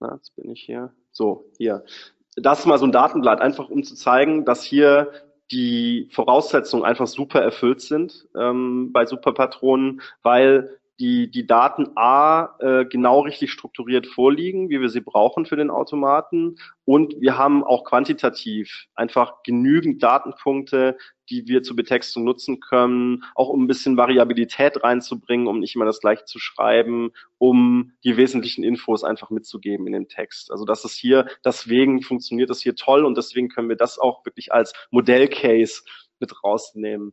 na, 0.00 0.14
jetzt 0.14 0.34
bin 0.36 0.50
ich 0.50 0.62
hier. 0.62 0.94
So, 1.12 1.50
hier 1.58 1.84
das 2.36 2.60
ist 2.60 2.66
mal 2.66 2.78
so 2.78 2.86
ein 2.86 2.92
Datenblatt, 2.92 3.40
einfach 3.40 3.68
um 3.68 3.82
zu 3.82 3.94
zeigen, 3.94 4.44
dass 4.44 4.62
hier 4.62 5.10
die 5.50 6.08
Voraussetzungen 6.12 6.84
einfach 6.84 7.06
super 7.06 7.40
erfüllt 7.40 7.80
sind 7.80 8.26
ähm, 8.36 8.92
bei 8.92 9.06
Superpatronen, 9.06 10.02
weil 10.22 10.78
die, 10.98 11.30
die 11.30 11.46
Daten 11.46 11.90
A 11.96 12.56
äh, 12.60 12.86
genau 12.86 13.20
richtig 13.20 13.52
strukturiert 13.52 14.06
vorliegen, 14.06 14.70
wie 14.70 14.80
wir 14.80 14.88
sie 14.88 15.00
brauchen 15.00 15.44
für 15.44 15.56
den 15.56 15.70
Automaten. 15.70 16.56
Und 16.84 17.20
wir 17.20 17.36
haben 17.36 17.64
auch 17.64 17.84
quantitativ 17.84 18.86
einfach 18.94 19.42
genügend 19.42 20.02
Datenpunkte, 20.02 20.96
die 21.28 21.46
wir 21.48 21.62
zur 21.62 21.76
Betextung 21.76 22.24
nutzen 22.24 22.60
können, 22.60 23.24
auch 23.34 23.48
um 23.48 23.64
ein 23.64 23.66
bisschen 23.66 23.96
Variabilität 23.96 24.82
reinzubringen, 24.82 25.48
um 25.48 25.58
nicht 25.58 25.74
immer 25.74 25.84
das 25.84 26.00
gleiche 26.00 26.24
zu 26.24 26.38
schreiben, 26.38 27.10
um 27.38 27.92
die 28.04 28.16
wesentlichen 28.16 28.64
Infos 28.64 29.04
einfach 29.04 29.30
mitzugeben 29.30 29.86
in 29.86 29.92
dem 29.92 30.08
Text. 30.08 30.50
Also 30.50 30.64
das 30.64 30.84
ist 30.84 30.94
hier, 30.94 31.26
deswegen 31.44 32.02
funktioniert 32.02 32.48
das 32.48 32.62
hier 32.62 32.76
toll 32.76 33.04
und 33.04 33.16
deswegen 33.18 33.48
können 33.48 33.68
wir 33.68 33.76
das 33.76 33.98
auch 33.98 34.24
wirklich 34.24 34.52
als 34.52 34.72
Modellcase 34.90 35.82
mit 36.20 36.42
rausnehmen. 36.42 37.12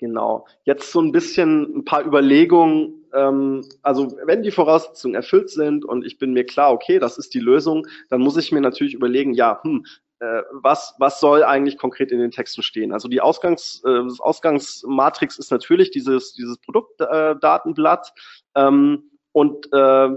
Genau. 0.00 0.46
Jetzt 0.64 0.92
so 0.92 1.00
ein 1.02 1.12
bisschen 1.12 1.76
ein 1.76 1.84
paar 1.84 2.04
Überlegungen. 2.06 3.04
Ähm, 3.12 3.62
also 3.82 4.10
wenn 4.24 4.42
die 4.42 4.50
Voraussetzungen 4.50 5.14
erfüllt 5.14 5.50
sind 5.50 5.84
und 5.84 6.06
ich 6.06 6.16
bin 6.16 6.32
mir 6.32 6.44
klar, 6.44 6.72
okay, 6.72 6.98
das 6.98 7.18
ist 7.18 7.34
die 7.34 7.38
Lösung, 7.38 7.86
dann 8.08 8.22
muss 8.22 8.38
ich 8.38 8.50
mir 8.50 8.62
natürlich 8.62 8.94
überlegen, 8.94 9.34
ja, 9.34 9.60
hm, 9.62 9.84
äh, 10.20 10.42
was, 10.52 10.94
was 10.98 11.20
soll 11.20 11.44
eigentlich 11.44 11.76
konkret 11.76 12.12
in 12.12 12.18
den 12.18 12.30
Texten 12.30 12.62
stehen? 12.62 12.92
Also 12.92 13.08
die 13.08 13.20
Ausgangs, 13.20 13.82
äh, 13.84 14.02
Ausgangsmatrix 14.20 15.38
ist 15.38 15.50
natürlich 15.50 15.90
dieses, 15.90 16.32
dieses 16.32 16.56
Produktdatenblatt. 16.58 18.12
Äh, 18.54 18.62
ähm, 18.62 19.10
und 19.32 19.70
äh, 19.72 20.08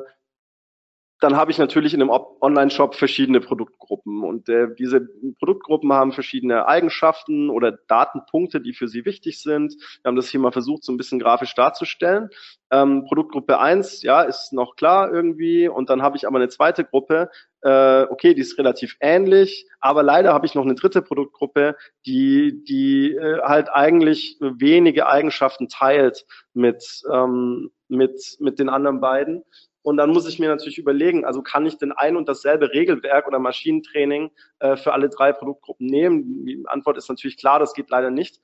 dann 1.23 1.38
habe 1.38 1.51
ich 1.51 1.57
natürlich 1.57 1.93
in 1.93 2.01
einem 2.01 2.09
Online-Shop 2.09 2.95
verschiedene 2.95 3.39
Produktgruppen 3.39 4.23
und 4.23 4.49
äh, 4.49 4.67
diese 4.77 5.07
Produktgruppen 5.39 5.93
haben 5.93 6.12
verschiedene 6.12 6.67
Eigenschaften 6.67 7.49
oder 7.49 7.71
Datenpunkte, 7.71 8.59
die 8.59 8.73
für 8.73 8.89
sie 8.89 9.05
wichtig 9.05 9.41
sind. 9.41 9.73
Wir 10.01 10.09
haben 10.09 10.17
das 10.17 10.27
hier 10.27 10.41
mal 10.41 10.51
versucht, 10.51 10.83
so 10.83 10.91
ein 10.91 10.97
bisschen 10.97 11.19
grafisch 11.19 11.55
darzustellen. 11.55 12.29
Ähm, 12.71 13.05
Produktgruppe 13.05 13.57
eins, 13.59 14.03
ja, 14.03 14.21
ist 14.23 14.51
noch 14.51 14.75
klar 14.75 15.13
irgendwie 15.13 15.69
und 15.69 15.89
dann 15.89 16.01
habe 16.01 16.17
ich 16.17 16.27
aber 16.27 16.39
eine 16.39 16.49
zweite 16.49 16.83
Gruppe, 16.83 17.29
äh, 17.62 18.03
okay, 18.09 18.33
die 18.33 18.41
ist 18.41 18.57
relativ 18.57 18.97
ähnlich, 18.99 19.65
aber 19.79 20.03
leider 20.03 20.33
habe 20.33 20.45
ich 20.45 20.55
noch 20.55 20.65
eine 20.65 20.75
dritte 20.75 21.01
Produktgruppe, 21.01 21.77
die, 22.05 22.63
die 22.65 23.13
äh, 23.13 23.39
halt 23.41 23.69
eigentlich 23.69 24.38
wenige 24.41 25.07
Eigenschaften 25.07 25.69
teilt 25.69 26.25
mit, 26.53 26.83
ähm, 27.09 27.71
mit, 27.88 28.36
mit 28.39 28.59
den 28.59 28.67
anderen 28.67 28.99
beiden. 28.99 29.45
Und 29.83 29.97
dann 29.97 30.11
muss 30.11 30.27
ich 30.27 30.39
mir 30.39 30.49
natürlich 30.49 30.77
überlegen, 30.77 31.25
also 31.25 31.43
kann 31.43 31.65
ich 31.65 31.77
denn 31.77 31.91
ein 31.91 32.15
und 32.15 32.27
dasselbe 32.27 32.71
Regelwerk 32.71 33.27
oder 33.27 33.37
Maschinentraining 33.37 34.31
äh, 34.59 34.77
für 34.77 34.93
alle 34.93 35.09
drei 35.09 35.33
Produktgruppen 35.33 35.85
nehmen? 35.85 36.45
Die 36.45 36.63
Antwort 36.65 36.97
ist 36.97 37.09
natürlich 37.09 37.37
klar, 37.37 37.59
das 37.59 37.73
geht 37.73 37.89
leider 37.89 38.09
nicht. 38.09 38.41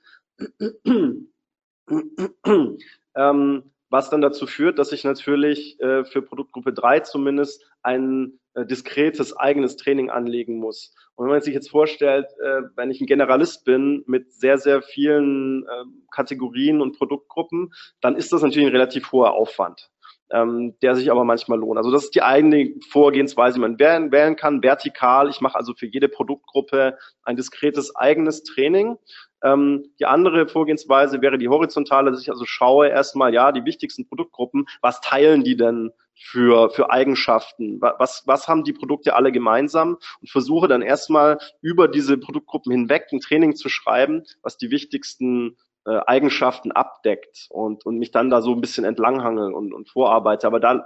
ähm, 3.16 3.72
was 3.88 4.08
dann 4.08 4.20
dazu 4.20 4.46
führt, 4.46 4.78
dass 4.78 4.92
ich 4.92 5.02
natürlich 5.02 5.80
äh, 5.80 6.04
für 6.04 6.22
Produktgruppe 6.22 6.72
3 6.72 7.00
zumindest 7.00 7.66
ein 7.82 8.38
äh, 8.54 8.64
diskretes 8.64 9.36
eigenes 9.36 9.76
Training 9.76 10.10
anlegen 10.10 10.58
muss. 10.58 10.94
Und 11.16 11.24
wenn 11.24 11.32
man 11.32 11.42
sich 11.42 11.54
jetzt 11.54 11.70
vorstellt, 11.70 12.26
äh, 12.40 12.62
wenn 12.76 12.90
ich 12.90 13.00
ein 13.00 13.06
Generalist 13.06 13.64
bin 13.64 14.04
mit 14.06 14.32
sehr, 14.32 14.58
sehr 14.58 14.82
vielen 14.82 15.64
äh, 15.64 15.84
Kategorien 16.12 16.80
und 16.80 16.96
Produktgruppen, 16.98 17.72
dann 18.00 18.14
ist 18.14 18.32
das 18.32 18.42
natürlich 18.42 18.68
ein 18.68 18.72
relativ 18.72 19.10
hoher 19.10 19.32
Aufwand 19.32 19.90
ähm, 20.32 20.74
der 20.82 20.94
sich 20.94 21.10
aber 21.10 21.24
manchmal 21.24 21.58
lohnt. 21.58 21.78
Also 21.78 21.90
das 21.90 22.04
ist 22.04 22.14
die 22.14 22.22
eigene 22.22 22.74
Vorgehensweise, 22.88 23.54
die 23.54 23.60
man 23.60 23.78
wählen, 23.78 24.12
wählen 24.12 24.36
kann, 24.36 24.62
vertikal. 24.62 25.28
Ich 25.28 25.40
mache 25.40 25.56
also 25.56 25.74
für 25.74 25.86
jede 25.86 26.08
Produktgruppe 26.08 26.98
ein 27.22 27.36
diskretes 27.36 27.94
eigenes 27.96 28.42
Training. 28.42 28.96
Ähm, 29.42 29.90
die 29.98 30.06
andere 30.06 30.46
Vorgehensweise 30.48 31.22
wäre 31.22 31.38
die 31.38 31.48
horizontale, 31.48 32.10
dass 32.10 32.20
ich 32.20 32.30
also 32.30 32.44
schaue 32.44 32.88
erstmal, 32.88 33.32
ja, 33.32 33.52
die 33.52 33.64
wichtigsten 33.64 34.06
Produktgruppen, 34.06 34.66
was 34.82 35.00
teilen 35.00 35.44
die 35.44 35.56
denn 35.56 35.90
für, 36.14 36.70
für 36.70 36.90
Eigenschaften? 36.90 37.80
Was, 37.80 38.24
was 38.26 38.46
haben 38.46 38.64
die 38.64 38.74
Produkte 38.74 39.14
alle 39.16 39.32
gemeinsam? 39.32 39.96
Und 40.20 40.30
versuche 40.30 40.68
dann 40.68 40.82
erstmal 40.82 41.38
über 41.62 41.88
diese 41.88 42.18
Produktgruppen 42.18 42.72
hinweg 42.72 43.06
ein 43.10 43.20
Training 43.20 43.56
zu 43.56 43.68
schreiben, 43.68 44.24
was 44.42 44.58
die 44.58 44.70
wichtigsten 44.70 45.56
äh, 45.90 46.00
Eigenschaften 46.06 46.70
abdeckt 46.70 47.48
und, 47.50 47.84
und 47.84 47.98
mich 47.98 48.12
dann 48.12 48.30
da 48.30 48.42
so 48.42 48.54
ein 48.54 48.60
bisschen 48.60 48.84
entlanghangel 48.84 49.52
und, 49.52 49.74
und 49.74 49.88
vorarbeite. 49.88 50.46
Aber 50.46 50.60
dann 50.60 50.84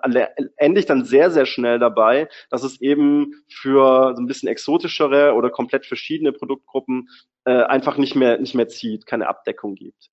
ende 0.56 0.80
ich 0.80 0.86
dann 0.86 1.04
sehr, 1.04 1.30
sehr 1.30 1.44
schnell 1.44 1.78
dabei, 1.78 2.28
dass 2.48 2.62
es 2.62 2.80
eben 2.80 3.34
für 3.48 4.14
so 4.16 4.22
ein 4.22 4.26
bisschen 4.26 4.48
exotischere 4.48 5.34
oder 5.34 5.50
komplett 5.50 5.84
verschiedene 5.84 6.32
Produktgruppen 6.32 7.10
äh, 7.44 7.64
einfach 7.64 7.98
nicht 7.98 8.14
mehr, 8.14 8.38
nicht 8.38 8.54
mehr 8.54 8.68
zieht, 8.68 9.04
keine 9.04 9.28
Abdeckung 9.28 9.74
gibt. 9.74 10.08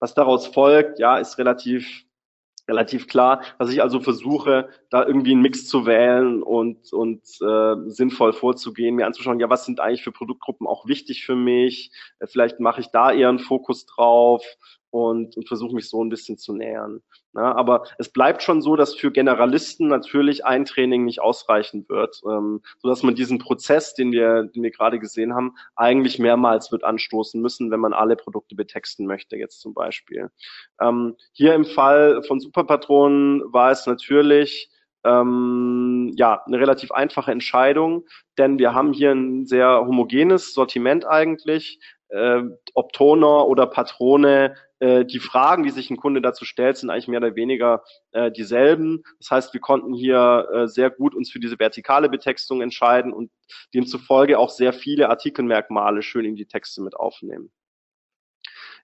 Was 0.00 0.14
daraus 0.14 0.48
folgt, 0.48 0.98
ja, 0.98 1.18
ist 1.18 1.38
relativ 1.38 2.04
relativ 2.72 3.06
klar, 3.06 3.42
dass 3.58 3.70
ich 3.70 3.82
also 3.82 4.00
versuche, 4.00 4.68
da 4.90 5.06
irgendwie 5.06 5.32
einen 5.32 5.42
Mix 5.42 5.68
zu 5.68 5.86
wählen 5.86 6.42
und, 6.42 6.92
und 6.92 7.22
äh, 7.40 7.90
sinnvoll 7.90 8.32
vorzugehen, 8.32 8.96
mir 8.96 9.06
anzuschauen, 9.06 9.40
ja, 9.40 9.50
was 9.50 9.66
sind 9.66 9.78
eigentlich 9.78 10.02
für 10.02 10.12
Produktgruppen 10.12 10.66
auch 10.66 10.86
wichtig 10.86 11.24
für 11.24 11.36
mich? 11.36 11.92
Äh, 12.18 12.26
vielleicht 12.26 12.60
mache 12.60 12.80
ich 12.80 12.88
da 12.88 13.12
eher 13.12 13.28
einen 13.28 13.38
Fokus 13.38 13.86
drauf 13.86 14.44
und, 14.92 15.38
und 15.38 15.48
versuche 15.48 15.74
mich 15.74 15.88
so 15.88 16.04
ein 16.04 16.10
bisschen 16.10 16.36
zu 16.36 16.52
nähern. 16.52 17.00
Ja, 17.34 17.54
aber 17.54 17.84
es 17.96 18.10
bleibt 18.10 18.42
schon 18.42 18.60
so, 18.60 18.76
dass 18.76 18.94
für 18.94 19.10
Generalisten 19.10 19.88
natürlich 19.88 20.44
ein 20.44 20.66
Training 20.66 21.06
nicht 21.06 21.22
ausreichen 21.22 21.86
wird, 21.88 22.20
ähm, 22.28 22.60
so 22.78 22.88
dass 22.88 23.02
man 23.02 23.14
diesen 23.14 23.38
Prozess, 23.38 23.94
den 23.94 24.12
wir, 24.12 24.44
den 24.44 24.62
wir 24.62 24.70
gerade 24.70 24.98
gesehen 24.98 25.34
haben, 25.34 25.54
eigentlich 25.76 26.18
mehrmals 26.18 26.70
wird 26.72 26.84
anstoßen 26.84 27.40
müssen, 27.40 27.70
wenn 27.70 27.80
man 27.80 27.94
alle 27.94 28.16
Produkte 28.16 28.54
betexten 28.54 29.06
möchte, 29.06 29.36
jetzt 29.36 29.62
zum 29.62 29.72
Beispiel. 29.72 30.30
Ähm, 30.78 31.16
hier 31.32 31.54
im 31.54 31.64
Fall 31.64 32.22
von 32.24 32.38
Superpatronen 32.38 33.42
war 33.50 33.70
es 33.70 33.86
natürlich 33.86 34.68
ähm, 35.04 36.12
ja, 36.16 36.42
eine 36.44 36.58
relativ 36.58 36.92
einfache 36.92 37.32
Entscheidung, 37.32 38.04
denn 38.36 38.58
wir 38.58 38.74
haben 38.74 38.92
hier 38.92 39.12
ein 39.12 39.46
sehr 39.46 39.86
homogenes 39.86 40.52
Sortiment 40.52 41.06
eigentlich. 41.06 41.80
Äh, 42.12 42.42
ob 42.74 42.92
Toner 42.92 43.48
oder 43.48 43.66
Patrone 43.66 44.54
äh, 44.80 45.04
die 45.04 45.18
Fragen, 45.18 45.62
die 45.62 45.70
sich 45.70 45.90
ein 45.90 45.96
Kunde 45.96 46.20
dazu 46.20 46.44
stellt, 46.44 46.76
sind 46.76 46.90
eigentlich 46.90 47.08
mehr 47.08 47.20
oder 47.20 47.36
weniger 47.36 47.84
äh, 48.10 48.30
dieselben. 48.30 49.02
Das 49.18 49.30
heißt, 49.30 49.54
wir 49.54 49.60
konnten 49.60 49.94
hier 49.94 50.48
äh, 50.52 50.68
sehr 50.68 50.90
gut 50.90 51.14
uns 51.14 51.30
für 51.30 51.40
diese 51.40 51.58
vertikale 51.58 52.08
Betextung 52.08 52.60
entscheiden 52.60 53.12
und 53.12 53.30
demzufolge 53.74 54.38
auch 54.38 54.50
sehr 54.50 54.72
viele 54.72 55.08
Artikelmerkmale 55.08 56.02
schön 56.02 56.24
in 56.24 56.36
die 56.36 56.46
Texte 56.46 56.82
mit 56.82 56.96
aufnehmen. 56.96 57.50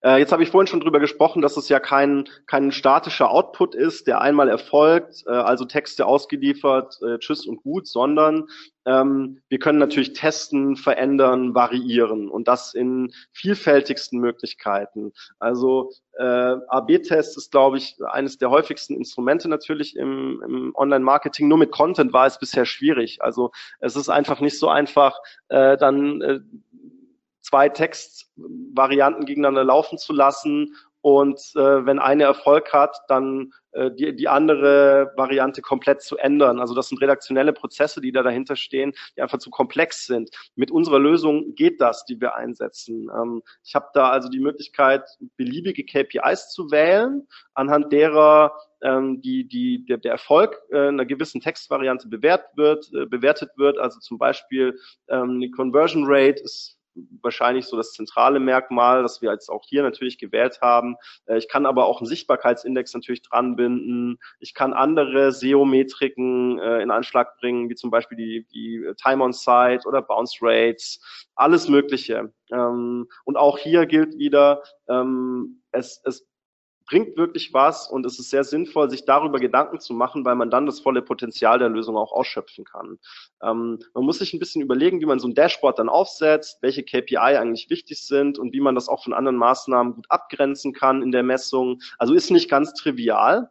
Äh, 0.03 0.19
jetzt 0.19 0.33
habe 0.33 0.43
ich 0.43 0.51
vorhin 0.51 0.67
schon 0.67 0.81
drüber 0.81 1.01
gesprochen, 1.01 1.43
dass 1.43 1.57
es 1.57 1.69
ja 1.69 1.81
kein, 1.81 2.29
kein 2.47 2.73
statischer 2.73 3.31
Output 3.31 3.75
ist, 3.75 4.07
der 4.07 4.21
einmal 4.21 4.49
erfolgt, 4.49 5.25
äh, 5.27 5.31
also 5.31 5.65
Texte 5.65 6.07
ausgeliefert, 6.07 6.99
äh, 7.03 7.19
tschüss 7.19 7.47
und 7.47 7.63
gut, 7.63 7.87
sondern 7.87 8.47
ähm, 8.87 9.43
wir 9.49 9.59
können 9.59 9.79
natürlich 9.79 10.15
testen, 10.15 10.77
verändern, 10.77 11.55
variieren 11.55 12.29
und 12.29 12.49
das 12.49 12.75
in 12.75 13.13
vielfältigsten 13.33 14.19
Möglichkeiten. 14.19 15.13
Also 15.39 15.91
äh, 16.19 16.23
AB-Test 16.69 17.37
ist, 17.37 17.51
glaube 17.51 17.77
ich, 17.77 17.97
eines 18.07 18.39
der 18.39 18.51
häufigsten 18.51 18.97
Instrumente 18.97 19.49
natürlich 19.49 19.95
im, 19.95 20.43
im 20.45 20.73
Online-Marketing. 20.75 21.49
Nur 21.49 21.59
mit 21.59 21.71
Content 21.71 22.13
war 22.13 22.27
es 22.27 22.39
bisher 22.39 22.65
schwierig. 22.65 23.19
Also 23.21 23.51
es 23.81 23.95
ist 23.95 24.09
einfach 24.09 24.41
nicht 24.41 24.59
so 24.59 24.69
einfach, 24.69 25.19
äh, 25.49 25.77
dann 25.77 26.23
äh, 26.23 26.41
zwei 27.49 27.69
Textvarianten 27.69 29.25
gegeneinander 29.25 29.65
laufen 29.65 29.99
zu 29.99 30.13
lassen 30.13 30.75
und 31.01 31.39
äh, 31.55 31.87
wenn 31.87 31.99
eine 31.99 32.25
Erfolg 32.25 32.73
hat, 32.73 32.97
dann 33.09 33.53
äh, 33.73 33.91
die, 33.93 34.15
die 34.17 34.29
andere 34.29 35.13
Variante 35.17 35.63
komplett 35.63 36.03
zu 36.03 36.17
ändern. 36.19 36.59
Also 36.59 36.75
das 36.75 36.89
sind 36.89 37.01
redaktionelle 37.01 37.53
Prozesse, 37.53 38.01
die 38.01 38.11
da 38.11 38.23
dahinter 38.23 38.57
stehen, 38.57 38.93
die 39.17 39.23
einfach 39.23 39.39
zu 39.39 39.51
komplex 39.51 40.07
sind. 40.07 40.31
Mit 40.57 40.71
unserer 40.71 40.99
Lösung 40.99 41.55
geht 41.55 41.81
das, 41.81 42.05
die 42.05 42.21
wir 42.21 42.35
einsetzen. 42.35 43.09
Ähm, 43.15 43.43
ich 43.65 43.75
habe 43.75 43.87
da 43.95 44.11
also 44.11 44.29
die 44.29 44.41
Möglichkeit, 44.41 45.09
beliebige 45.37 45.85
KPIs 45.85 46.51
zu 46.51 46.71
wählen, 46.71 47.29
anhand 47.55 47.93
derer 47.93 48.53
ähm, 48.83 49.21
die, 49.21 49.47
die, 49.47 49.85
der, 49.87 49.99
der 49.99 50.13
Erfolg 50.13 50.61
äh, 50.71 50.89
einer 50.89 51.07
gewissen 51.07 51.41
Textvariante 51.41 52.09
bewährt 52.09 52.45
wird, 52.57 52.91
äh, 52.93 53.07
bewertet 53.07 53.51
wird. 53.57 53.79
Also 53.79 54.01
zum 54.01 54.19
Beispiel 54.19 54.79
ähm, 55.09 55.41
die 55.41 55.51
Conversion 55.51 56.05
Rate 56.07 56.43
ist 56.43 56.78
wahrscheinlich 57.23 57.67
so 57.67 57.77
das 57.77 57.93
zentrale 57.93 58.41
Merkmal, 58.41 59.03
das 59.03 59.23
wir 59.23 59.31
jetzt 59.33 59.49
auch 59.49 59.65
hier 59.67 59.83
natürlich 59.83 60.19
gewählt 60.19 60.61
haben. 60.61 60.97
Äh, 61.27 61.39
ich 61.39 61.49
kann 61.49 61.67
aber 61.67 61.87
auch 61.87 62.01
einen 62.01 62.09
Sichtbarkeitsindex 62.09 62.95
natürlich 62.95 63.23
dran 63.23 63.57
binden. 63.57 64.19
Ich 64.41 64.55
kann 64.55 64.73
andere 64.73 65.33
SEO-Metriken 65.33 66.59
äh, 66.59 66.83
in 66.83 66.91
Anschlag 66.91 67.39
bringen, 67.39 67.69
wie 67.69 67.75
zum 67.75 67.91
Beispiel 67.91 68.17
die, 68.17 68.47
die 68.53 68.93
Time 69.01 69.23
on 69.23 69.33
Site 69.33 69.87
oder 69.87 70.03
Bounce 70.03 70.39
Rates, 70.41 71.01
alles 71.35 71.69
Mögliche. 71.69 72.33
Ähm, 72.53 73.07
und 73.25 73.37
auch 73.37 73.59
hier 73.59 73.87
gilt 73.87 74.19
wieder, 74.19 74.63
ähm, 74.89 75.63
es, 75.73 76.01
es 76.05 76.27
bringt 76.89 77.17
wirklich 77.19 77.53
was 77.53 77.87
und 77.87 78.07
es 78.07 78.19
ist 78.19 78.31
sehr 78.31 78.45
sinnvoll, 78.45 78.91
sich 78.91 79.05
darüber 79.05 79.39
Gedanken 79.39 79.79
zu 79.79 79.93
machen, 79.93 80.25
weil 80.25 80.35
man 80.35 80.51
dann 80.51 80.67
das 80.67 80.81
volle 80.81 81.03
Potenzial 81.03 81.59
der 81.59 81.69
Lösung 81.69 81.97
auch 81.97 82.13
ausschöpfen 82.13 82.65
kann. 82.65 82.99
Ähm, 83.43 83.79
man 83.95 84.05
muss 84.05 84.19
sich 84.19 84.33
ein 84.33 84.39
bisschen 84.39 84.63
überlegen, 84.63 85.01
wie 85.01 85.07
man 85.07 85.19
so 85.19 85.29
ein 85.29 85.35
Dashboard 85.35 85.79
dann 85.79 85.91
aufsetzt, 85.91 86.59
welche 86.63 86.83
KPI 86.83 87.19
eigentlich 87.19 87.69
wichtig 87.69 88.05
sind 88.07 88.39
und 88.39 88.53
wie 88.55 88.61
man 88.61 88.75
das 88.75 88.89
auch 88.89 89.05
von 89.05 89.13
anderen 89.13 89.37
Maßnahmen 89.37 89.95
gut 89.95 90.07
abgrenzen 90.09 90.73
kann 90.73 91.03
in 91.03 91.13
der 91.13 91.23
Messung. 91.23 91.81
Also 91.99 92.15
ist 92.15 92.31
nicht 92.31 92.51
ganz 92.51 92.73
trivial. 92.73 93.51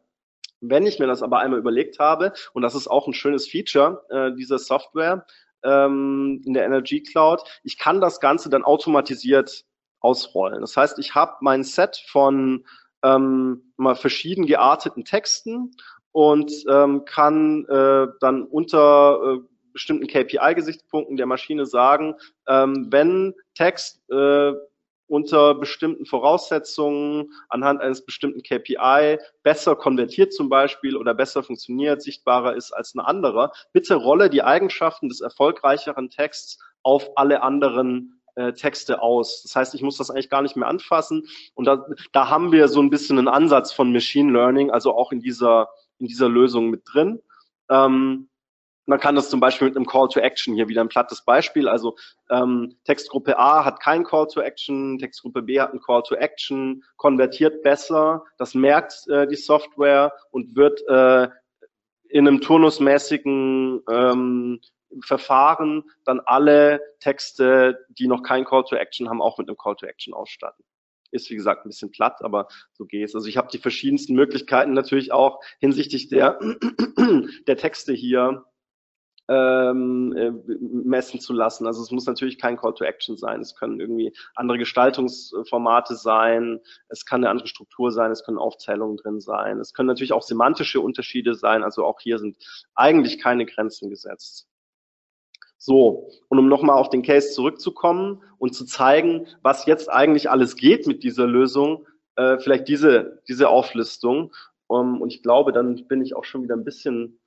Wenn 0.60 0.88
ich 0.88 0.98
mir 0.98 1.06
das 1.06 1.22
aber 1.22 1.40
einmal 1.40 1.60
überlegt 1.60 2.00
habe, 2.00 2.34
und 2.54 2.64
das 2.64 2.74
ist 2.74 2.88
auch 2.88 3.08
ein 3.08 3.14
schönes 3.14 3.48
Feature 3.48 4.04
äh, 4.10 4.36
dieser 4.36 4.58
Software 4.58 5.28
ähm, 5.64 6.42
in 6.44 6.56
der 6.56 6.66
Energy 6.66 7.04
Cloud, 7.04 7.44
ich 7.64 7.78
kann 7.78 8.02
das 8.02 8.20
Ganze 8.20 8.50
dann 8.50 8.64
automatisiert 8.64 9.66
ausrollen. 10.00 10.62
Das 10.62 10.76
heißt, 10.76 10.98
ich 10.98 11.14
habe 11.14 11.36
mein 11.42 11.64
Set 11.64 12.04
von 12.08 12.66
ähm, 13.04 13.74
mal 13.78 13.96
verschieden 13.96 14.46
gearteten 14.46 15.06
Texten 15.06 15.72
und 16.12 16.52
ähm, 16.70 17.06
kann 17.06 17.66
äh, 17.66 18.08
dann 18.20 18.44
unter 18.44 19.20
äh, 19.24 19.40
bestimmten 19.74 20.08
KPI-Gesichtspunkten 20.08 21.18
der 21.18 21.28
Maschine 21.28 21.66
sagen, 21.66 22.16
ähm, 22.48 22.88
wenn 22.90 23.36
Text 23.54 24.02
äh, 24.10 24.54
unter 25.08 25.56
bestimmten 25.56 26.06
Voraussetzungen 26.06 27.32
anhand 27.50 27.82
eines 27.82 28.06
bestimmten 28.06 28.44
KPI 28.44 29.18
besser 29.44 29.76
konvertiert 29.76 30.34
zum 30.34 30.50
Beispiel 30.50 30.98
oder 30.98 31.14
besser 31.14 31.44
funktioniert, 31.44 32.02
sichtbarer 32.02 32.56
ist 32.56 32.72
als 32.72 32.94
ein 32.94 33.00
anderer, 33.00 33.52
bitte 33.72 33.96
rolle 33.96 34.30
die 34.30 34.44
Eigenschaften 34.44 35.10
des 35.10 35.22
erfolgreicheren 35.22 36.10
Texts 36.10 36.60
auf 36.84 37.10
alle 37.16 37.42
anderen 37.42 38.17
äh, 38.38 38.54
Texte 38.54 39.02
aus. 39.02 39.42
Das 39.44 39.56
heißt, 39.56 39.76
ich 39.76 39.82
muss 39.82 39.98
das 39.98 40.10
eigentlich 40.10 40.30
gar 40.30 40.42
nicht 40.42 40.56
mehr 40.56 40.68
anfassen. 40.68 41.28
Und 41.56 41.66
da, 41.66 41.86
da 42.12 42.30
haben 42.30 42.52
wir 42.52 42.68
so 42.68 42.82
ein 42.82 42.90
bisschen 42.90 43.18
einen 43.18 43.28
Ansatz 43.28 43.74
von 43.74 43.92
Machine 43.92 44.32
Learning, 44.32 44.72
also 44.72 44.96
auch 44.96 45.12
in 45.12 45.20
dieser, 45.20 45.70
in 45.98 46.08
dieser 46.08 46.30
Lösung 46.30 46.70
mit 46.70 46.84
drin. 46.86 47.22
Ähm, 47.70 48.30
man 48.86 49.00
kann 49.00 49.16
das 49.16 49.30
zum 49.30 49.42
Beispiel 49.42 49.68
mit 49.68 49.76
einem 49.76 49.86
Call 49.86 50.08
to 50.08 50.22
Action, 50.22 50.56
hier 50.56 50.70
wieder 50.70 50.82
ein 50.82 50.88
plattes 50.88 51.22
Beispiel, 51.26 51.68
also 51.68 51.98
ähm, 52.30 52.78
Textgruppe 52.86 53.38
A 53.38 53.66
hat 53.66 53.82
kein 53.82 54.06
Call 54.06 54.28
to 54.28 54.40
Action, 54.40 54.98
Textgruppe 54.98 55.42
B 55.42 55.60
hat 55.60 55.74
ein 55.74 55.82
Call 55.82 56.04
to 56.04 56.16
Action, 56.16 56.84
konvertiert 56.96 57.64
besser, 57.64 58.24
das 58.38 58.54
merkt 58.54 59.06
äh, 59.10 59.28
die 59.28 59.36
Software 59.36 60.14
und 60.32 60.56
wird 60.56 60.82
äh, 60.88 61.28
in 62.10 62.28
einem 62.28 62.40
turnusmäßigen 62.40 63.82
ähm, 63.90 64.62
Verfahren 65.02 65.84
dann 66.06 66.20
alle 66.22 66.82
Texte, 67.00 67.86
die 67.90 68.08
noch 68.08 68.24
kein 68.24 68.46
Call 68.46 68.64
to 68.64 68.76
Action 68.76 69.10
haben, 69.10 69.22
auch 69.22 69.38
mit 69.38 69.48
einem 69.48 69.58
Call 69.58 69.76
to 69.76 69.86
Action 69.86 70.14
ausstatten. 70.14 70.64
Ist 71.12 71.30
wie 71.30 71.36
gesagt 71.36 71.66
ein 71.66 71.70
bisschen 71.70 71.92
platt, 71.92 72.22
aber 72.22 72.48
so 72.74 72.86
geht's. 72.86 73.16
Also 73.16 73.28
ich 73.28 73.38
habe 73.38 73.50
die 73.52 73.60
verschiedensten 73.60 74.14
Möglichkeiten 74.14 74.74
natürlich 74.74 75.12
auch 75.12 75.40
hinsichtlich 75.60 76.10
der, 76.10 76.40
der 77.48 77.58
Texte 77.58 77.94
hier 77.94 78.46
ähm, 79.30 80.14
äh, 80.16 80.32
messen 80.60 81.20
zu 81.20 81.34
lassen. 81.34 81.68
Also 81.68 81.82
es 81.82 81.92
muss 81.92 82.06
natürlich 82.06 82.38
kein 82.40 82.58
Call 82.58 82.74
to 82.74 82.86
Action 82.86 83.18
sein. 83.18 83.42
Es 83.42 83.56
können 83.56 83.80
irgendwie 83.80 84.14
andere 84.36 84.58
Gestaltungsformate 84.58 85.96
sein. 85.96 86.60
Es 86.88 87.06
kann 87.06 87.24
eine 87.24 87.30
andere 87.30 87.48
Struktur 87.48 87.92
sein. 87.92 88.12
Es 88.12 88.24
können 88.24 88.38
Aufzählungen 88.38 88.98
drin 88.98 89.20
sein. 89.20 89.60
Es 89.60 89.74
können 89.74 89.88
natürlich 89.88 90.14
auch 90.14 90.24
semantische 90.24 90.80
Unterschiede 90.82 91.36
sein. 91.36 91.64
Also 91.64 91.86
auch 91.86 92.00
hier 92.00 92.20
sind 92.20 92.38
eigentlich 92.76 93.20
keine 93.20 93.46
Grenzen 93.46 93.90
gesetzt. 93.90 94.48
So, 95.58 96.10
und 96.30 96.40
um 96.40 96.48
nochmal 96.48 96.78
auf 96.78 96.90
den 96.90 97.02
Case 97.02 97.32
zurückzukommen 97.32 98.22
und 98.38 98.54
zu 98.54 98.66
zeigen, 98.66 99.28
was 99.42 99.66
jetzt 99.66 99.90
eigentlich 99.90 100.30
alles 100.30 100.56
geht 100.56 100.86
mit 100.86 101.04
dieser 101.04 101.26
Lösung, 101.26 101.88
äh, 102.16 102.38
vielleicht 102.40 102.68
diese, 102.68 103.22
diese 103.28 103.50
Auflistung. 103.50 104.34
Um, 104.70 105.02
und 105.02 105.14
ich 105.14 105.24
glaube, 105.24 105.54
dann 105.54 105.88
bin 105.88 106.02
ich 106.02 106.14
auch 106.14 106.26
schon 106.26 106.44
wieder 106.44 106.56
ein 106.56 106.66
bisschen 106.66 107.20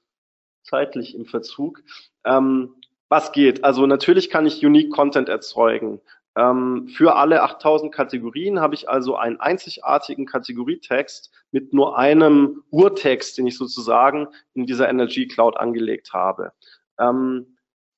zeitlich 0.62 1.14
im 1.14 1.24
Verzug. 1.24 1.82
Ähm, 2.24 2.74
was 3.08 3.32
geht? 3.32 3.64
Also 3.64 3.86
natürlich 3.86 4.30
kann 4.30 4.46
ich 4.46 4.64
Unique 4.64 4.92
Content 4.92 5.28
erzeugen. 5.28 6.00
Ähm, 6.36 6.88
für 6.88 7.16
alle 7.16 7.42
8000 7.42 7.92
Kategorien 7.92 8.60
habe 8.60 8.74
ich 8.74 8.88
also 8.88 9.16
einen 9.16 9.40
einzigartigen 9.40 10.26
Kategorietext 10.26 11.32
mit 11.50 11.72
nur 11.72 11.98
einem 11.98 12.62
Urtext, 12.70 13.38
den 13.38 13.46
ich 13.46 13.58
sozusagen 13.58 14.28
in 14.54 14.66
dieser 14.66 14.88
Energy 14.88 15.26
Cloud 15.26 15.56
angelegt 15.56 16.12
habe. 16.12 16.52
Ähm, 16.98 17.49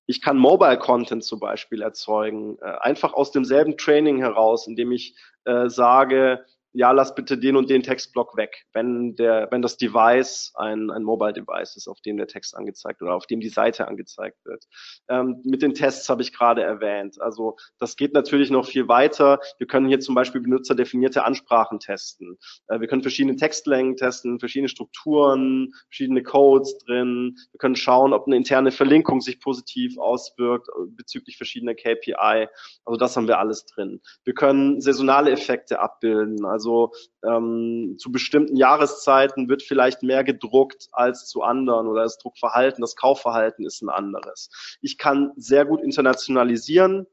ich 0.06 0.20
kann 0.20 0.36
Mobile 0.36 0.78
Content 0.78 1.24
zum 1.24 1.40
Beispiel 1.40 1.82
erzeugen, 1.82 2.58
äh, 2.60 2.78
einfach 2.80 3.14
aus 3.14 3.30
demselben 3.30 3.76
Training 3.76 4.18
heraus, 4.18 4.66
indem 4.66 4.92
ich 4.92 5.16
äh, 5.44 5.68
sage, 5.68 6.44
ja, 6.74 6.90
lass 6.90 7.14
bitte 7.14 7.36
den 7.36 7.56
und 7.56 7.68
den 7.68 7.82
Textblock 7.82 8.36
weg, 8.36 8.64
wenn 8.72 9.14
der, 9.16 9.48
wenn 9.50 9.60
das 9.60 9.76
Device 9.76 10.52
ein, 10.54 10.90
ein 10.90 11.02
Mobile 11.02 11.34
Device 11.34 11.76
ist, 11.76 11.86
auf 11.86 12.00
dem 12.00 12.16
der 12.16 12.26
Text 12.26 12.56
angezeigt 12.56 13.02
oder 13.02 13.14
auf 13.14 13.26
dem 13.26 13.40
die 13.40 13.50
Seite 13.50 13.88
angezeigt 13.88 14.38
wird. 14.44 14.64
Ähm, 15.08 15.40
mit 15.44 15.60
den 15.60 15.74
Tests 15.74 16.08
habe 16.08 16.22
ich 16.22 16.32
gerade 16.32 16.62
erwähnt. 16.62 17.20
Also 17.20 17.56
das 17.78 17.96
geht 17.96 18.14
natürlich 18.14 18.50
noch 18.50 18.66
viel 18.66 18.88
weiter. 18.88 19.38
Wir 19.58 19.66
können 19.66 19.86
hier 19.86 20.00
zum 20.00 20.14
Beispiel 20.14 20.40
benutzerdefinierte 20.40 21.24
Ansprachen 21.24 21.78
testen. 21.78 22.38
Äh, 22.68 22.80
wir 22.80 22.88
können 22.88 23.02
verschiedene 23.02 23.36
Textlängen 23.36 23.96
testen, 23.96 24.38
verschiedene 24.38 24.68
Strukturen, 24.68 25.74
verschiedene 25.90 26.22
Codes 26.22 26.78
drin. 26.78 27.36
Wir 27.50 27.58
können 27.58 27.76
schauen, 27.76 28.14
ob 28.14 28.26
eine 28.26 28.36
interne 28.36 28.70
Verlinkung 28.70 29.20
sich 29.20 29.40
positiv 29.40 29.98
auswirkt 29.98 30.68
äh, 30.68 30.86
bezüglich 30.88 31.36
verschiedener 31.36 31.74
KPI. 31.74 32.48
Also 32.86 32.96
das 32.98 33.14
haben 33.16 33.28
wir 33.28 33.38
alles 33.38 33.66
drin. 33.66 34.00
Wir 34.24 34.32
können 34.32 34.80
saisonale 34.80 35.30
Effekte 35.30 35.80
abbilden. 35.80 36.46
Also 36.46 36.61
also 36.62 36.92
ähm, 37.24 37.96
zu 37.98 38.12
bestimmten 38.12 38.56
Jahreszeiten 38.56 39.48
wird 39.48 39.62
vielleicht 39.62 40.02
mehr 40.04 40.22
gedruckt 40.22 40.88
als 40.92 41.26
zu 41.26 41.42
anderen 41.42 41.88
oder 41.88 42.04
das 42.04 42.18
Druckverhalten, 42.18 42.80
das 42.80 42.94
Kaufverhalten 42.94 43.66
ist 43.66 43.82
ein 43.82 43.88
anderes. 43.88 44.78
Ich 44.80 44.96
kann 44.96 45.32
sehr 45.36 45.64
gut 45.64 45.82
internationalisieren 45.82 47.06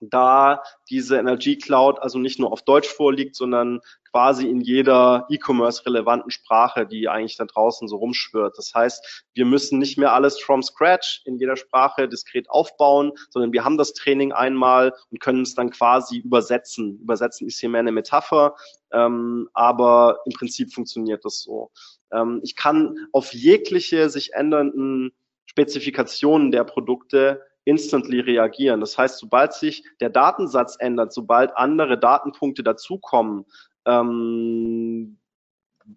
da 0.00 0.62
diese 0.90 1.18
Energy 1.18 1.56
Cloud 1.56 1.98
also 2.00 2.18
nicht 2.18 2.38
nur 2.38 2.52
auf 2.52 2.62
Deutsch 2.62 2.88
vorliegt, 2.88 3.34
sondern 3.34 3.80
quasi 4.10 4.48
in 4.48 4.60
jeder 4.60 5.26
E-Commerce-relevanten 5.28 6.30
Sprache, 6.30 6.86
die 6.86 7.08
eigentlich 7.08 7.36
da 7.36 7.44
draußen 7.44 7.88
so 7.88 7.96
rumschwirrt. 7.96 8.56
Das 8.56 8.72
heißt, 8.74 9.26
wir 9.34 9.44
müssen 9.44 9.78
nicht 9.78 9.98
mehr 9.98 10.12
alles 10.12 10.40
from 10.40 10.62
scratch 10.62 11.22
in 11.24 11.38
jeder 11.38 11.56
Sprache 11.56 12.08
diskret 12.08 12.48
aufbauen, 12.48 13.12
sondern 13.30 13.52
wir 13.52 13.64
haben 13.64 13.76
das 13.76 13.92
Training 13.92 14.32
einmal 14.32 14.94
und 15.10 15.20
können 15.20 15.42
es 15.42 15.54
dann 15.54 15.70
quasi 15.70 16.18
übersetzen. 16.18 16.98
Übersetzen 17.00 17.46
ist 17.46 17.60
hier 17.60 17.68
mehr 17.68 17.80
eine 17.80 17.92
Metapher, 17.92 18.56
ähm, 18.92 19.48
aber 19.52 20.20
im 20.24 20.32
Prinzip 20.32 20.72
funktioniert 20.72 21.24
das 21.24 21.40
so. 21.40 21.70
Ähm, 22.12 22.40
ich 22.42 22.56
kann 22.56 22.96
auf 23.12 23.34
jegliche 23.34 24.08
sich 24.08 24.32
ändernden 24.32 25.12
Spezifikationen 25.46 26.50
der 26.50 26.64
Produkte 26.64 27.42
instantly 27.66 28.20
reagieren. 28.20 28.80
Das 28.80 28.96
heißt, 28.96 29.18
sobald 29.18 29.52
sich 29.52 29.84
der 30.00 30.08
Datensatz 30.08 30.76
ändert, 30.78 31.12
sobald 31.12 31.54
andere 31.56 31.98
Datenpunkte 31.98 32.62
dazukommen, 32.62 33.44
ähm, 33.84 35.18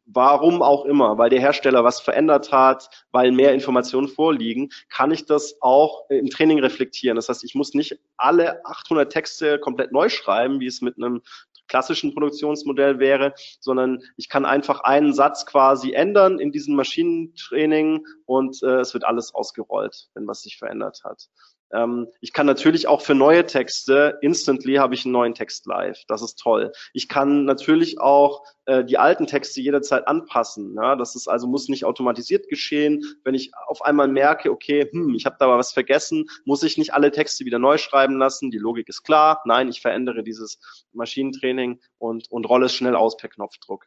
warum 0.05 0.61
auch 0.61 0.85
immer, 0.85 1.17
weil 1.17 1.29
der 1.29 1.39
Hersteller 1.39 1.83
was 1.83 1.99
verändert 1.99 2.51
hat, 2.51 2.89
weil 3.11 3.31
mehr 3.31 3.53
Informationen 3.53 4.07
vorliegen, 4.07 4.69
kann 4.89 5.11
ich 5.11 5.25
das 5.25 5.57
auch 5.61 6.09
im 6.09 6.29
Training 6.29 6.59
reflektieren. 6.59 7.15
Das 7.15 7.29
heißt, 7.29 7.43
ich 7.43 7.55
muss 7.55 7.73
nicht 7.73 7.99
alle 8.17 8.63
800 8.65 9.11
Texte 9.11 9.59
komplett 9.59 9.91
neu 9.91 10.09
schreiben, 10.09 10.59
wie 10.59 10.67
es 10.67 10.81
mit 10.81 10.97
einem 10.97 11.21
klassischen 11.67 12.13
Produktionsmodell 12.13 12.99
wäre, 12.99 13.33
sondern 13.59 14.01
ich 14.17 14.27
kann 14.27 14.45
einfach 14.45 14.81
einen 14.81 15.13
Satz 15.13 15.45
quasi 15.45 15.93
ändern 15.93 16.39
in 16.39 16.51
diesem 16.51 16.75
Maschinentraining 16.75 18.05
und 18.25 18.61
äh, 18.63 18.79
es 18.79 18.93
wird 18.93 19.05
alles 19.05 19.33
ausgerollt, 19.33 20.09
wenn 20.15 20.27
was 20.27 20.41
sich 20.41 20.57
verändert 20.57 21.01
hat. 21.03 21.29
Ähm, 21.71 22.07
ich 22.19 22.33
kann 22.33 22.45
natürlich 22.45 22.87
auch 22.87 23.01
für 23.01 23.15
neue 23.15 23.45
Texte, 23.45 24.17
instantly 24.21 24.75
habe 24.75 24.95
ich 24.95 25.05
einen 25.05 25.11
neuen 25.11 25.33
Text 25.33 25.65
live. 25.67 26.03
Das 26.07 26.21
ist 26.21 26.39
toll. 26.39 26.71
Ich 26.93 27.07
kann 27.07 27.45
natürlich 27.45 27.99
auch 27.99 28.43
äh, 28.65 28.83
die 28.83 28.97
alten 28.97 29.27
Texte 29.27 29.61
jederzeit 29.61 30.07
anpassen. 30.07 30.75
Ja? 30.75 30.95
Das 30.95 31.15
ist 31.15 31.27
also 31.27 31.47
muss 31.47 31.69
nicht 31.69 31.85
automatisiert 31.85 32.47
geschehen. 32.49 33.03
Wenn 33.23 33.35
ich 33.35 33.51
auf 33.67 33.81
einmal 33.83 34.07
merke, 34.07 34.51
okay, 34.51 34.89
hm, 34.91 35.13
ich 35.13 35.25
habe 35.25 35.37
da 35.39 35.47
was 35.47 35.71
vergessen, 35.73 36.25
muss 36.45 36.63
ich 36.63 36.77
nicht 36.77 36.93
alle 36.93 37.11
Texte 37.11 37.45
wieder 37.45 37.59
neu 37.59 37.77
schreiben 37.77 38.17
lassen. 38.17 38.51
Die 38.51 38.57
Logik 38.57 38.89
ist 38.89 39.03
klar. 39.03 39.41
Nein, 39.45 39.69
ich 39.69 39.81
verändere 39.81 40.23
dieses 40.23 40.59
Maschinentraining 40.93 41.79
und, 41.97 42.31
und 42.31 42.49
rolle 42.49 42.65
es 42.65 42.73
schnell 42.73 42.95
aus 42.95 43.17
per 43.17 43.29
Knopfdruck. 43.29 43.85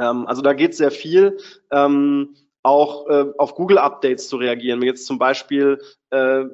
Ähm, 0.00 0.26
also 0.26 0.42
da 0.42 0.52
geht 0.52 0.74
sehr 0.74 0.90
viel. 0.90 1.36
Ähm, 1.70 2.34
auch 2.62 3.08
äh, 3.08 3.26
auf 3.38 3.54
Google-Updates 3.54 4.28
zu 4.28 4.36
reagieren. 4.36 4.80
Wenn 4.80 4.88
jetzt 4.88 5.06
zum 5.06 5.18
Beispiel 5.18 5.80
äh, 6.10 6.44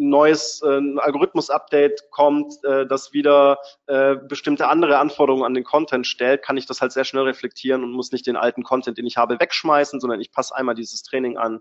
neues 0.00 0.62
äh, 0.62 0.80
Algorithmus-Update 0.98 2.10
kommt, 2.10 2.54
äh, 2.64 2.86
das 2.86 3.12
wieder 3.12 3.58
äh, 3.86 4.16
bestimmte 4.16 4.68
andere 4.68 4.98
Anforderungen 4.98 5.44
an 5.44 5.54
den 5.54 5.64
Content 5.64 6.06
stellt, 6.06 6.42
kann 6.42 6.56
ich 6.56 6.66
das 6.66 6.80
halt 6.80 6.92
sehr 6.92 7.04
schnell 7.04 7.24
reflektieren 7.24 7.84
und 7.84 7.92
muss 7.92 8.10
nicht 8.10 8.26
den 8.26 8.36
alten 8.36 8.62
Content, 8.62 8.98
den 8.98 9.06
ich 9.06 9.16
habe, 9.16 9.38
wegschmeißen, 9.38 10.00
sondern 10.00 10.20
ich 10.20 10.32
passe 10.32 10.56
einmal 10.56 10.74
dieses 10.74 11.02
Training 11.02 11.36
an. 11.36 11.60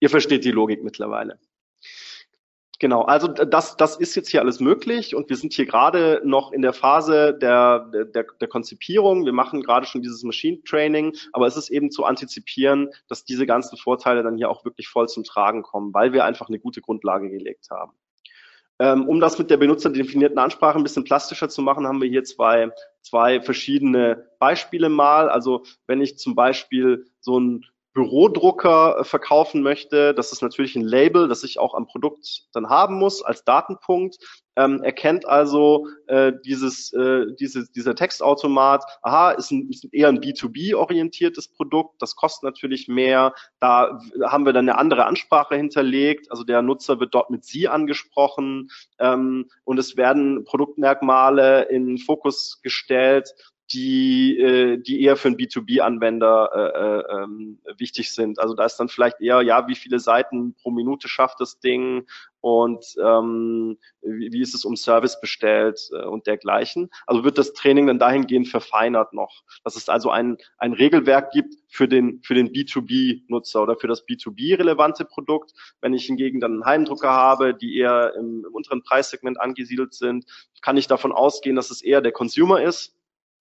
Ihr 0.00 0.10
versteht 0.10 0.44
die 0.44 0.50
Logik 0.50 0.82
mittlerweile. 0.82 1.38
Genau, 2.84 3.00
also 3.00 3.28
das, 3.28 3.78
das 3.78 3.96
ist 3.96 4.14
jetzt 4.14 4.28
hier 4.28 4.42
alles 4.42 4.60
möglich 4.60 5.14
und 5.14 5.30
wir 5.30 5.38
sind 5.38 5.54
hier 5.54 5.64
gerade 5.64 6.20
noch 6.22 6.52
in 6.52 6.60
der 6.60 6.74
Phase 6.74 7.32
der, 7.32 7.90
der, 7.90 8.26
der 8.38 8.48
Konzipierung. 8.48 9.24
Wir 9.24 9.32
machen 9.32 9.62
gerade 9.62 9.86
schon 9.86 10.02
dieses 10.02 10.22
Machine 10.22 10.62
Training, 10.64 11.16
aber 11.32 11.46
es 11.46 11.56
ist 11.56 11.70
eben 11.70 11.90
zu 11.90 12.04
antizipieren, 12.04 12.90
dass 13.08 13.24
diese 13.24 13.46
ganzen 13.46 13.78
Vorteile 13.78 14.22
dann 14.22 14.36
hier 14.36 14.50
auch 14.50 14.66
wirklich 14.66 14.88
voll 14.88 15.08
zum 15.08 15.24
Tragen 15.24 15.62
kommen, 15.62 15.94
weil 15.94 16.12
wir 16.12 16.26
einfach 16.26 16.48
eine 16.48 16.58
gute 16.58 16.82
Grundlage 16.82 17.30
gelegt 17.30 17.70
haben. 17.70 17.92
Ähm, 18.78 19.08
um 19.08 19.18
das 19.18 19.38
mit 19.38 19.48
der 19.48 19.56
benutzerdefinierten 19.56 20.38
Ansprache 20.38 20.76
ein 20.76 20.82
bisschen 20.82 21.04
plastischer 21.04 21.48
zu 21.48 21.62
machen, 21.62 21.86
haben 21.86 22.02
wir 22.02 22.08
hier 22.10 22.24
zwei, 22.24 22.70
zwei 23.00 23.40
verschiedene 23.40 24.28
Beispiele 24.38 24.90
mal. 24.90 25.30
Also 25.30 25.64
wenn 25.86 26.02
ich 26.02 26.18
zum 26.18 26.34
Beispiel 26.34 27.06
so 27.20 27.40
ein 27.40 27.64
Bürodrucker 27.94 28.98
äh, 28.98 29.04
verkaufen 29.04 29.62
möchte, 29.62 30.14
das 30.14 30.32
ist 30.32 30.42
natürlich 30.42 30.74
ein 30.74 30.82
Label, 30.82 31.28
das 31.28 31.44
ich 31.44 31.58
auch 31.58 31.74
am 31.74 31.86
Produkt 31.86 32.48
dann 32.52 32.68
haben 32.68 32.98
muss 32.98 33.22
als 33.22 33.44
Datenpunkt. 33.44 34.18
Ähm, 34.56 34.82
erkennt 34.82 35.26
also 35.26 35.88
äh, 36.06 36.32
dieses, 36.44 36.92
äh, 36.92 37.26
diese, 37.40 37.66
dieser 37.72 37.94
Textautomat, 37.96 38.84
aha, 39.02 39.32
ist, 39.32 39.50
ein, 39.50 39.68
ist 39.68 39.88
eher 39.92 40.08
ein 40.08 40.20
B2B-orientiertes 40.20 41.52
Produkt, 41.52 42.00
das 42.00 42.14
kostet 42.14 42.44
natürlich 42.44 42.86
mehr. 42.86 43.32
Da 43.58 43.98
haben 44.22 44.44
wir 44.44 44.52
dann 44.52 44.68
eine 44.68 44.78
andere 44.78 45.06
Ansprache 45.06 45.56
hinterlegt, 45.56 46.30
also 46.30 46.44
der 46.44 46.62
Nutzer 46.62 47.00
wird 47.00 47.14
dort 47.14 47.30
mit 47.30 47.44
Sie 47.44 47.66
angesprochen. 47.66 48.70
Ähm, 48.98 49.48
und 49.64 49.78
es 49.78 49.96
werden 49.96 50.44
Produktmerkmale 50.44 51.62
in 51.64 51.98
Fokus 51.98 52.60
gestellt, 52.62 53.34
die, 53.74 54.38
äh, 54.38 54.78
die 54.78 55.02
eher 55.02 55.16
für 55.16 55.28
einen 55.28 55.36
B2B-Anwender 55.36 56.50
äh, 56.54 57.14
äh, 57.18 57.22
ähm, 57.22 57.58
wichtig 57.76 58.12
sind. 58.12 58.38
Also 58.38 58.54
da 58.54 58.64
ist 58.64 58.76
dann 58.76 58.88
vielleicht 58.88 59.20
eher, 59.20 59.42
ja, 59.42 59.66
wie 59.66 59.74
viele 59.74 59.98
Seiten 59.98 60.54
pro 60.54 60.70
Minute 60.70 61.08
schafft 61.08 61.40
das 61.40 61.58
Ding 61.58 62.06
und 62.40 62.84
ähm, 63.02 63.78
wie, 64.02 64.40
ist 64.40 64.54
es 64.54 64.64
um 64.64 64.76
Service 64.76 65.20
bestellt 65.20 65.80
äh, 65.92 66.04
und 66.04 66.26
dergleichen. 66.26 66.90
Also 67.06 67.24
wird 67.24 67.36
das 67.36 67.52
Training 67.52 67.88
dann 67.88 67.98
dahingehend 67.98 68.48
verfeinert 68.48 69.12
noch, 69.12 69.42
dass 69.64 69.74
es 69.76 69.88
also 69.88 70.10
ein, 70.10 70.36
ein 70.58 70.72
Regelwerk 70.72 71.32
gibt 71.32 71.54
für 71.68 71.88
den, 71.88 72.20
für 72.22 72.34
den 72.34 72.52
B2B-Nutzer 72.52 73.62
oder 73.62 73.76
für 73.76 73.88
das 73.88 74.06
B2B-relevante 74.06 75.04
Produkt. 75.04 75.52
Wenn 75.80 75.94
ich 75.94 76.06
hingegen 76.06 76.38
dann 76.38 76.52
einen 76.52 76.64
Heimdrucker 76.64 77.10
habe, 77.10 77.54
die 77.54 77.76
eher 77.76 78.14
im, 78.16 78.44
im 78.46 78.54
unteren 78.54 78.82
Preissegment 78.82 79.40
angesiedelt 79.40 79.94
sind, 79.94 80.26
kann 80.62 80.76
ich 80.76 80.86
davon 80.86 81.10
ausgehen, 81.12 81.56
dass 81.56 81.70
es 81.70 81.82
eher 81.82 82.00
der 82.00 82.12
Consumer 82.12 82.62
ist, 82.62 82.94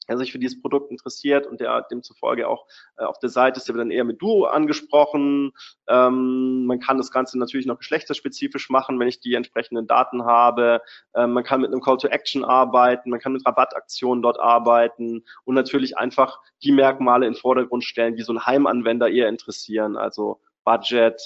der 0.07 0.17
sich 0.17 0.31
für 0.31 0.39
dieses 0.39 0.61
Produkt 0.61 0.91
interessiert 0.91 1.47
und 1.47 1.59
der 1.59 1.85
demzufolge 1.89 2.47
auch 2.47 2.65
äh, 2.97 3.03
auf 3.03 3.19
der 3.19 3.29
Seite 3.29 3.57
ist, 3.57 3.67
der 3.67 3.75
wird 3.75 3.83
dann 3.83 3.91
eher 3.91 4.03
mit 4.03 4.21
Duo 4.21 4.45
angesprochen. 4.45 5.51
Ähm, 5.87 6.65
man 6.65 6.79
kann 6.79 6.97
das 6.97 7.11
Ganze 7.11 7.39
natürlich 7.39 7.65
noch 7.65 7.77
geschlechterspezifisch 7.77 8.69
machen, 8.69 8.99
wenn 8.99 9.07
ich 9.07 9.19
die 9.19 9.33
entsprechenden 9.33 9.87
Daten 9.87 10.25
habe. 10.25 10.81
Ähm, 11.15 11.33
man 11.33 11.43
kann 11.43 11.61
mit 11.61 11.71
einem 11.71 11.81
Call 11.81 11.97
to 11.97 12.07
Action 12.07 12.43
arbeiten, 12.43 13.09
man 13.09 13.19
kann 13.19 13.33
mit 13.33 13.45
Rabattaktionen 13.45 14.21
dort 14.21 14.39
arbeiten 14.39 15.23
und 15.45 15.55
natürlich 15.55 15.97
einfach 15.97 16.39
die 16.63 16.71
Merkmale 16.71 17.25
in 17.25 17.33
den 17.33 17.39
Vordergrund 17.39 17.83
stellen, 17.83 18.15
die 18.15 18.23
so 18.23 18.33
ein 18.33 18.45
Heimanwender 18.45 19.09
eher 19.09 19.29
interessieren, 19.29 19.97
also 19.97 20.41
Budget, 20.63 21.21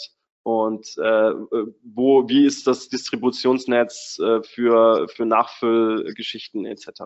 und 0.47 0.97
äh, 0.97 1.33
wo, 1.83 2.29
wie 2.29 2.45
ist 2.45 2.67
das 2.67 2.87
Distributionsnetz 2.87 4.17
äh, 4.19 4.41
für, 4.43 5.09
für 5.09 5.25
Nachfüllgeschichten 5.25 6.65
etc. 6.65 7.01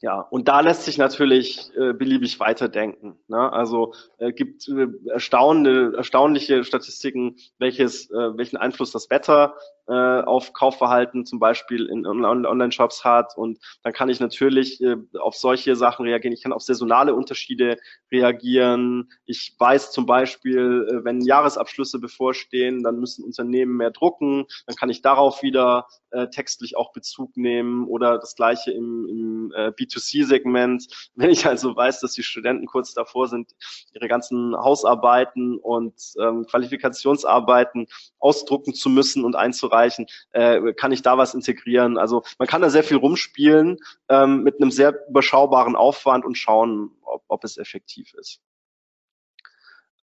Ja, 0.00 0.20
und 0.20 0.46
da 0.46 0.60
lässt 0.60 0.84
sich 0.84 0.96
natürlich 0.96 1.70
äh, 1.76 1.92
beliebig 1.92 2.38
weiterdenken. 2.38 3.18
Ne? 3.26 3.52
Also 3.52 3.94
äh, 4.18 4.32
gibt 4.32 4.68
äh, 4.68 4.86
erstaunliche, 5.10 5.96
erstaunliche 5.96 6.62
Statistiken, 6.62 7.36
welches, 7.58 8.08
äh, 8.10 8.36
welchen 8.36 8.58
Einfluss 8.58 8.92
das 8.92 9.10
Wetter 9.10 9.56
äh, 9.88 10.20
auf 10.20 10.52
Kaufverhalten 10.52 11.26
zum 11.26 11.40
Beispiel 11.40 11.86
in 11.86 12.06
Online-Shops 12.06 13.04
hat. 13.04 13.36
Und 13.36 13.58
dann 13.82 13.92
kann 13.92 14.08
ich 14.08 14.20
natürlich 14.20 14.80
äh, 14.80 14.96
auf 15.18 15.34
solche 15.34 15.74
Sachen 15.74 16.06
reagieren. 16.06 16.34
Ich 16.34 16.42
kann 16.42 16.52
auf 16.52 16.62
saisonale 16.62 17.14
Unterschiede 17.14 17.78
reagieren. 18.12 19.10
Ich 19.24 19.56
weiß 19.58 19.90
zum 19.90 20.06
Beispiel, 20.06 20.86
äh, 20.88 21.04
wenn 21.04 21.22
Jahresabschlüsse 21.22 21.98
bevorstehen, 21.98 22.84
dann 22.84 23.00
müssen 23.00 23.24
Unternehmen 23.24 23.76
mehr 23.76 23.90
drucken. 23.90 24.46
Dann 24.66 24.76
kann 24.76 24.90
ich 24.90 25.02
darauf 25.02 25.42
wieder 25.42 25.86
äh, 26.10 26.28
textlich 26.28 26.76
auch 26.76 26.92
Bezug 26.92 27.36
nehmen 27.36 27.86
oder 27.86 28.18
das 28.18 28.34
gleiche 28.34 28.70
im, 28.70 29.06
im 29.08 29.52
äh, 29.54 29.68
B2C-Segment. 29.68 30.86
Wenn 31.14 31.30
ich 31.30 31.46
also 31.46 31.74
weiß, 31.74 32.00
dass 32.00 32.12
die 32.12 32.22
Studenten 32.22 32.66
kurz 32.66 32.94
davor 32.94 33.28
sind, 33.28 33.52
ihre 33.92 34.08
ganzen 34.08 34.56
Hausarbeiten 34.56 35.58
und 35.58 35.94
ähm, 36.20 36.46
Qualifikationsarbeiten 36.46 37.86
ausdrucken 38.18 38.74
zu 38.74 38.88
müssen 38.88 39.24
und 39.24 39.36
einzureichen, 39.36 40.06
äh, 40.32 40.72
kann 40.74 40.92
ich 40.92 41.02
da 41.02 41.18
was 41.18 41.34
integrieren. 41.34 41.98
Also 41.98 42.22
man 42.38 42.48
kann 42.48 42.62
da 42.62 42.70
sehr 42.70 42.84
viel 42.84 42.96
rumspielen 42.96 43.78
ähm, 44.08 44.42
mit 44.42 44.60
einem 44.60 44.70
sehr 44.70 45.06
überschaubaren 45.08 45.76
Aufwand 45.76 46.24
und 46.24 46.36
schauen, 46.36 46.90
ob, 47.02 47.24
ob 47.28 47.44
es 47.44 47.58
effektiv 47.58 48.14
ist. 48.14 48.40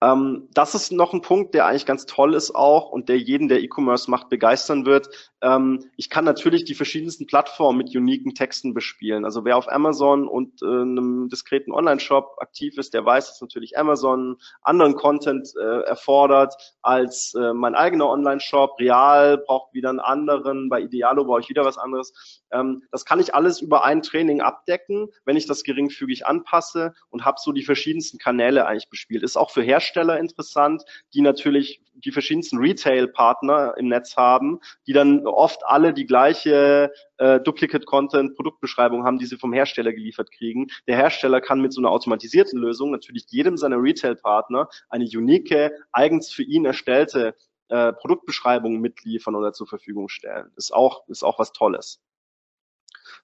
Ähm, 0.04 0.48
das 0.52 0.74
ist 0.74 0.92
noch 0.92 1.12
ein 1.12 1.22
Punkt, 1.22 1.54
der 1.54 1.66
eigentlich 1.66 1.86
ganz 1.86 2.06
toll 2.06 2.34
ist 2.34 2.54
auch 2.54 2.90
und 2.90 3.08
der 3.08 3.18
jeden, 3.18 3.48
der 3.48 3.62
E-Commerce 3.62 4.10
macht, 4.10 4.28
begeistern 4.28 4.86
wird. 4.86 5.08
Ähm, 5.40 5.84
ich 5.96 6.10
kann 6.10 6.24
natürlich 6.24 6.64
die 6.64 6.74
verschiedensten 6.74 7.26
Plattformen 7.26 7.78
mit 7.78 7.94
uniken 7.94 8.34
Texten 8.34 8.74
bespielen. 8.74 9.24
Also 9.24 9.44
wer 9.44 9.56
auf 9.56 9.70
Amazon 9.70 10.26
und 10.26 10.62
äh, 10.62 10.66
einem 10.66 11.28
diskreten 11.28 11.72
Online-Shop 11.72 12.36
aktiv 12.38 12.76
ist, 12.76 12.92
der 12.94 13.04
weiß, 13.04 13.28
dass 13.28 13.40
natürlich 13.40 13.78
Amazon 13.78 14.36
anderen 14.62 14.94
Content 14.94 15.52
äh, 15.58 15.82
erfordert 15.82 16.54
als 16.82 17.34
äh, 17.34 17.52
mein 17.54 17.74
eigener 17.74 18.08
Online-Shop. 18.08 18.78
Real 18.78 19.38
braucht 19.38 19.72
wieder 19.74 19.90
einen 19.90 20.00
anderen, 20.00 20.68
bei 20.68 20.80
Idealo 20.80 21.24
brauche 21.24 21.40
ich 21.40 21.48
wieder 21.48 21.64
was 21.64 21.78
anderes. 21.78 22.42
Ähm, 22.50 22.82
das 22.90 23.04
kann 23.04 23.20
ich 23.20 23.34
alles 23.34 23.60
über 23.60 23.84
ein 23.84 24.02
Training 24.02 24.40
abdecken, 24.40 25.08
wenn 25.24 25.36
ich 25.36 25.46
das 25.46 25.62
geringfügig 25.62 26.26
anpasse 26.26 26.94
und 27.10 27.24
habe 27.24 27.38
so 27.40 27.52
die 27.52 27.64
verschiedensten 27.64 28.18
Kanäle 28.18 28.66
eigentlich 28.66 28.90
bespielt. 28.90 29.22
Ist 29.22 29.36
auch 29.36 29.50
für 29.50 29.62
Hersteller 29.62 29.83
Hersteller 29.84 30.18
interessant, 30.18 30.82
die 31.12 31.20
natürlich 31.20 31.82
die 31.94 32.10
verschiedensten 32.10 32.58
Retail-Partner 32.58 33.74
im 33.76 33.88
Netz 33.88 34.16
haben, 34.16 34.60
die 34.86 34.94
dann 34.94 35.26
oft 35.26 35.64
alle 35.66 35.92
die 35.92 36.06
gleiche 36.06 36.90
äh, 37.18 37.40
Duplicate-Content, 37.40 38.34
Produktbeschreibung 38.34 39.04
haben, 39.04 39.18
die 39.18 39.26
sie 39.26 39.36
vom 39.36 39.52
Hersteller 39.52 39.92
geliefert 39.92 40.30
kriegen. 40.32 40.68
Der 40.88 40.96
Hersteller 40.96 41.40
kann 41.40 41.60
mit 41.60 41.72
so 41.72 41.80
einer 41.80 41.90
automatisierten 41.90 42.58
Lösung 42.58 42.90
natürlich 42.90 43.26
jedem 43.28 43.56
seiner 43.56 43.76
Retail-Partner 43.76 44.68
eine 44.88 45.04
unique, 45.04 45.70
eigens 45.92 46.32
für 46.32 46.42
ihn 46.42 46.64
erstellte 46.64 47.34
äh, 47.68 47.92
Produktbeschreibung 47.92 48.80
mitliefern 48.80 49.34
oder 49.34 49.52
zur 49.52 49.66
Verfügung 49.66 50.08
stellen. 50.08 50.50
Ist 50.56 50.72
auch, 50.72 51.06
ist 51.08 51.22
auch 51.22 51.38
was 51.38 51.52
Tolles. 51.52 52.00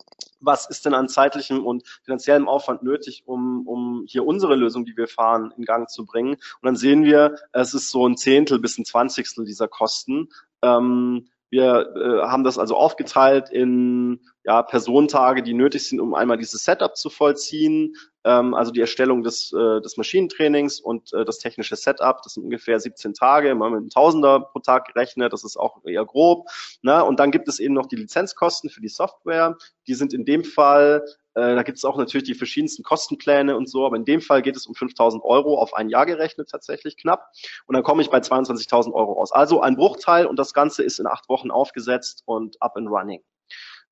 was 0.40 0.68
ist 0.68 0.86
denn 0.86 0.94
an 0.94 1.08
zeitlichem 1.08 1.64
und 1.64 1.86
finanziellem 2.04 2.48
Aufwand 2.48 2.82
nötig, 2.82 3.24
um, 3.26 3.66
um 3.66 4.04
hier 4.06 4.24
unsere 4.24 4.54
Lösung, 4.54 4.84
die 4.84 4.96
wir 4.96 5.08
fahren, 5.08 5.52
in 5.56 5.64
Gang 5.64 5.88
zu 5.88 6.06
bringen. 6.06 6.34
Und 6.34 6.62
dann 6.62 6.76
sehen 6.76 7.04
wir, 7.04 7.36
es 7.52 7.74
ist 7.74 7.90
so 7.90 8.06
ein 8.06 8.16
Zehntel 8.16 8.58
bis 8.58 8.78
ein 8.78 8.84
Zwanzigstel 8.84 9.44
dieser 9.44 9.68
Kosten. 9.68 10.28
Ähm, 10.62 11.28
wir 11.56 11.94
äh, 11.96 12.28
haben 12.28 12.44
das 12.44 12.58
also 12.58 12.76
aufgeteilt 12.76 13.48
in 13.50 14.20
ja, 14.44 14.62
Personentage, 14.62 15.42
die 15.42 15.54
nötig 15.54 15.88
sind, 15.88 16.00
um 16.00 16.14
einmal 16.14 16.36
dieses 16.36 16.64
Setup 16.64 16.94
zu 16.96 17.08
vollziehen, 17.08 17.94
ähm, 18.24 18.52
also 18.52 18.70
die 18.72 18.80
Erstellung 18.80 19.22
des, 19.22 19.52
äh, 19.52 19.80
des 19.80 19.96
Maschinentrainings 19.96 20.80
und 20.80 21.12
äh, 21.14 21.24
das 21.24 21.38
technische 21.38 21.74
Setup. 21.74 22.20
Das 22.22 22.34
sind 22.34 22.44
ungefähr 22.44 22.78
17 22.78 23.14
Tage, 23.14 23.54
mal 23.54 23.70
mit 23.70 23.78
einem 23.78 23.90
Tausender 23.90 24.40
pro 24.40 24.58
Tag 24.58 24.92
gerechnet, 24.92 25.32
das 25.32 25.44
ist 25.44 25.56
auch 25.56 25.82
eher 25.84 26.04
grob. 26.04 26.46
Ne? 26.82 27.02
Und 27.02 27.18
dann 27.18 27.30
gibt 27.30 27.48
es 27.48 27.58
eben 27.58 27.74
noch 27.74 27.86
die 27.86 27.96
Lizenzkosten 27.96 28.68
für 28.68 28.82
die 28.82 28.88
Software. 28.88 29.56
Die 29.86 29.94
sind 29.94 30.12
in 30.12 30.26
dem 30.26 30.44
Fall 30.44 31.04
äh, 31.36 31.54
da 31.54 31.62
gibt 31.62 31.76
es 31.76 31.84
auch 31.84 31.98
natürlich 31.98 32.24
die 32.24 32.34
verschiedensten 32.34 32.82
Kostenpläne 32.82 33.58
und 33.58 33.68
so, 33.68 33.84
aber 33.84 33.96
in 33.96 34.06
dem 34.06 34.22
Fall 34.22 34.40
geht 34.40 34.56
es 34.56 34.66
um 34.66 34.74
5.000 34.74 35.20
Euro 35.20 35.60
auf 35.60 35.74
ein 35.74 35.90
Jahr 35.90 36.06
gerechnet 36.06 36.48
tatsächlich 36.48 36.96
knapp. 36.96 37.30
Und 37.66 37.74
dann 37.74 37.82
komme 37.82 38.00
ich 38.00 38.08
bei 38.08 38.18
22.000 38.18 38.94
Euro 38.94 39.12
raus. 39.12 39.32
Also 39.32 39.60
ein 39.60 39.76
Bruchteil 39.76 40.24
und 40.24 40.38
das 40.38 40.54
Ganze 40.54 40.82
ist 40.82 40.98
in 40.98 41.06
acht 41.06 41.28
Wochen 41.28 41.50
aufgesetzt 41.50 42.22
und 42.24 42.60
up 42.62 42.78
and 42.78 42.88
running. 42.88 43.22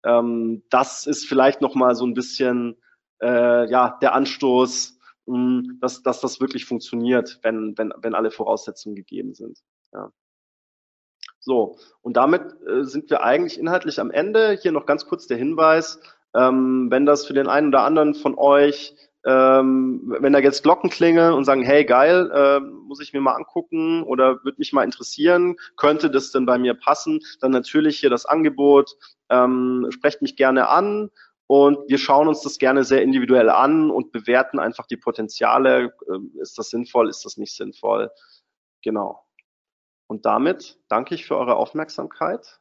Ähm, 0.04 0.62
das 0.70 1.06
ist 1.06 1.26
vielleicht 1.26 1.60
nochmal 1.60 1.94
so 1.94 2.06
ein 2.06 2.14
bisschen 2.14 2.78
äh, 3.20 3.70
ja 3.70 3.98
der 4.00 4.14
Anstoß, 4.14 4.98
mh, 5.26 5.36
hm, 5.36 5.78
dass, 5.82 6.02
dass 6.02 6.22
das 6.22 6.40
wirklich 6.40 6.64
funktioniert, 6.64 7.40
wenn, 7.42 7.76
wenn, 7.76 7.92
wenn 7.98 8.14
alle 8.14 8.30
Voraussetzungen 8.30 8.96
gegeben 8.96 9.34
sind. 9.34 9.58
Ja. 9.92 10.10
So, 11.40 11.76
und 12.00 12.16
damit 12.16 12.40
äh, 12.66 12.84
sind 12.84 13.10
wir 13.10 13.22
eigentlich 13.22 13.58
inhaltlich 13.58 14.00
am 14.00 14.10
Ende. 14.10 14.58
Hier 14.62 14.72
noch 14.72 14.86
ganz 14.86 15.04
kurz 15.04 15.26
der 15.26 15.36
Hinweis, 15.36 16.00
ähm, 16.34 16.88
wenn 16.90 17.06
das 17.06 17.26
für 17.26 17.34
den 17.34 17.48
einen 17.48 17.68
oder 17.68 17.82
anderen 17.82 18.14
von 18.14 18.36
euch, 18.36 18.94
ähm, 19.26 20.14
wenn 20.20 20.32
da 20.32 20.38
jetzt 20.38 20.62
Glocken 20.62 20.90
klingeln 20.90 21.32
und 21.32 21.44
sagen, 21.44 21.62
hey 21.62 21.84
geil, 21.84 22.30
äh, 22.34 22.60
muss 22.60 23.00
ich 23.00 23.12
mir 23.12 23.20
mal 23.20 23.34
angucken 23.34 24.02
oder 24.02 24.44
würde 24.44 24.58
mich 24.58 24.72
mal 24.72 24.84
interessieren, 24.84 25.56
könnte 25.76 26.10
das 26.10 26.30
denn 26.30 26.44
bei 26.44 26.58
mir 26.58 26.74
passen, 26.74 27.20
dann 27.40 27.52
natürlich 27.52 27.98
hier 27.98 28.10
das 28.10 28.26
Angebot, 28.26 28.96
ähm, 29.30 29.86
sprecht 29.90 30.20
mich 30.20 30.36
gerne 30.36 30.68
an 30.68 31.10
und 31.46 31.78
wir 31.88 31.98
schauen 31.98 32.28
uns 32.28 32.42
das 32.42 32.58
gerne 32.58 32.84
sehr 32.84 33.02
individuell 33.02 33.48
an 33.48 33.90
und 33.90 34.12
bewerten 34.12 34.58
einfach 34.58 34.86
die 34.86 34.96
Potenziale. 34.96 35.94
Äh, 36.08 36.40
ist 36.40 36.58
das 36.58 36.70
sinnvoll, 36.70 37.08
ist 37.08 37.24
das 37.24 37.36
nicht 37.36 37.54
sinnvoll? 37.56 38.10
Genau. 38.82 39.24
Und 40.06 40.26
damit 40.26 40.78
danke 40.88 41.14
ich 41.14 41.26
für 41.26 41.36
eure 41.36 41.56
Aufmerksamkeit 41.56 42.60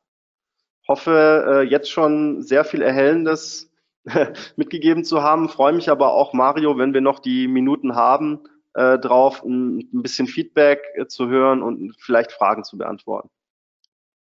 hoffe 0.87 1.45
äh, 1.47 1.61
jetzt 1.61 1.91
schon 1.91 2.41
sehr 2.41 2.65
viel 2.65 2.81
Erhellendes 2.81 3.71
mitgegeben 4.55 5.03
zu 5.03 5.23
haben. 5.23 5.49
Freue 5.49 5.73
mich 5.73 5.89
aber 5.89 6.13
auch, 6.13 6.33
Mario, 6.33 6.77
wenn 6.77 6.93
wir 6.93 7.01
noch 7.01 7.19
die 7.19 7.47
Minuten 7.47 7.95
haben, 7.95 8.43
äh, 8.73 8.97
drauf 8.97 9.43
ein, 9.43 9.79
ein 9.93 10.01
bisschen 10.01 10.27
Feedback 10.27 10.83
äh, 10.95 11.05
zu 11.07 11.27
hören 11.27 11.61
und 11.61 11.95
vielleicht 11.99 12.31
Fragen 12.31 12.63
zu 12.63 12.77
beantworten. 12.77 13.29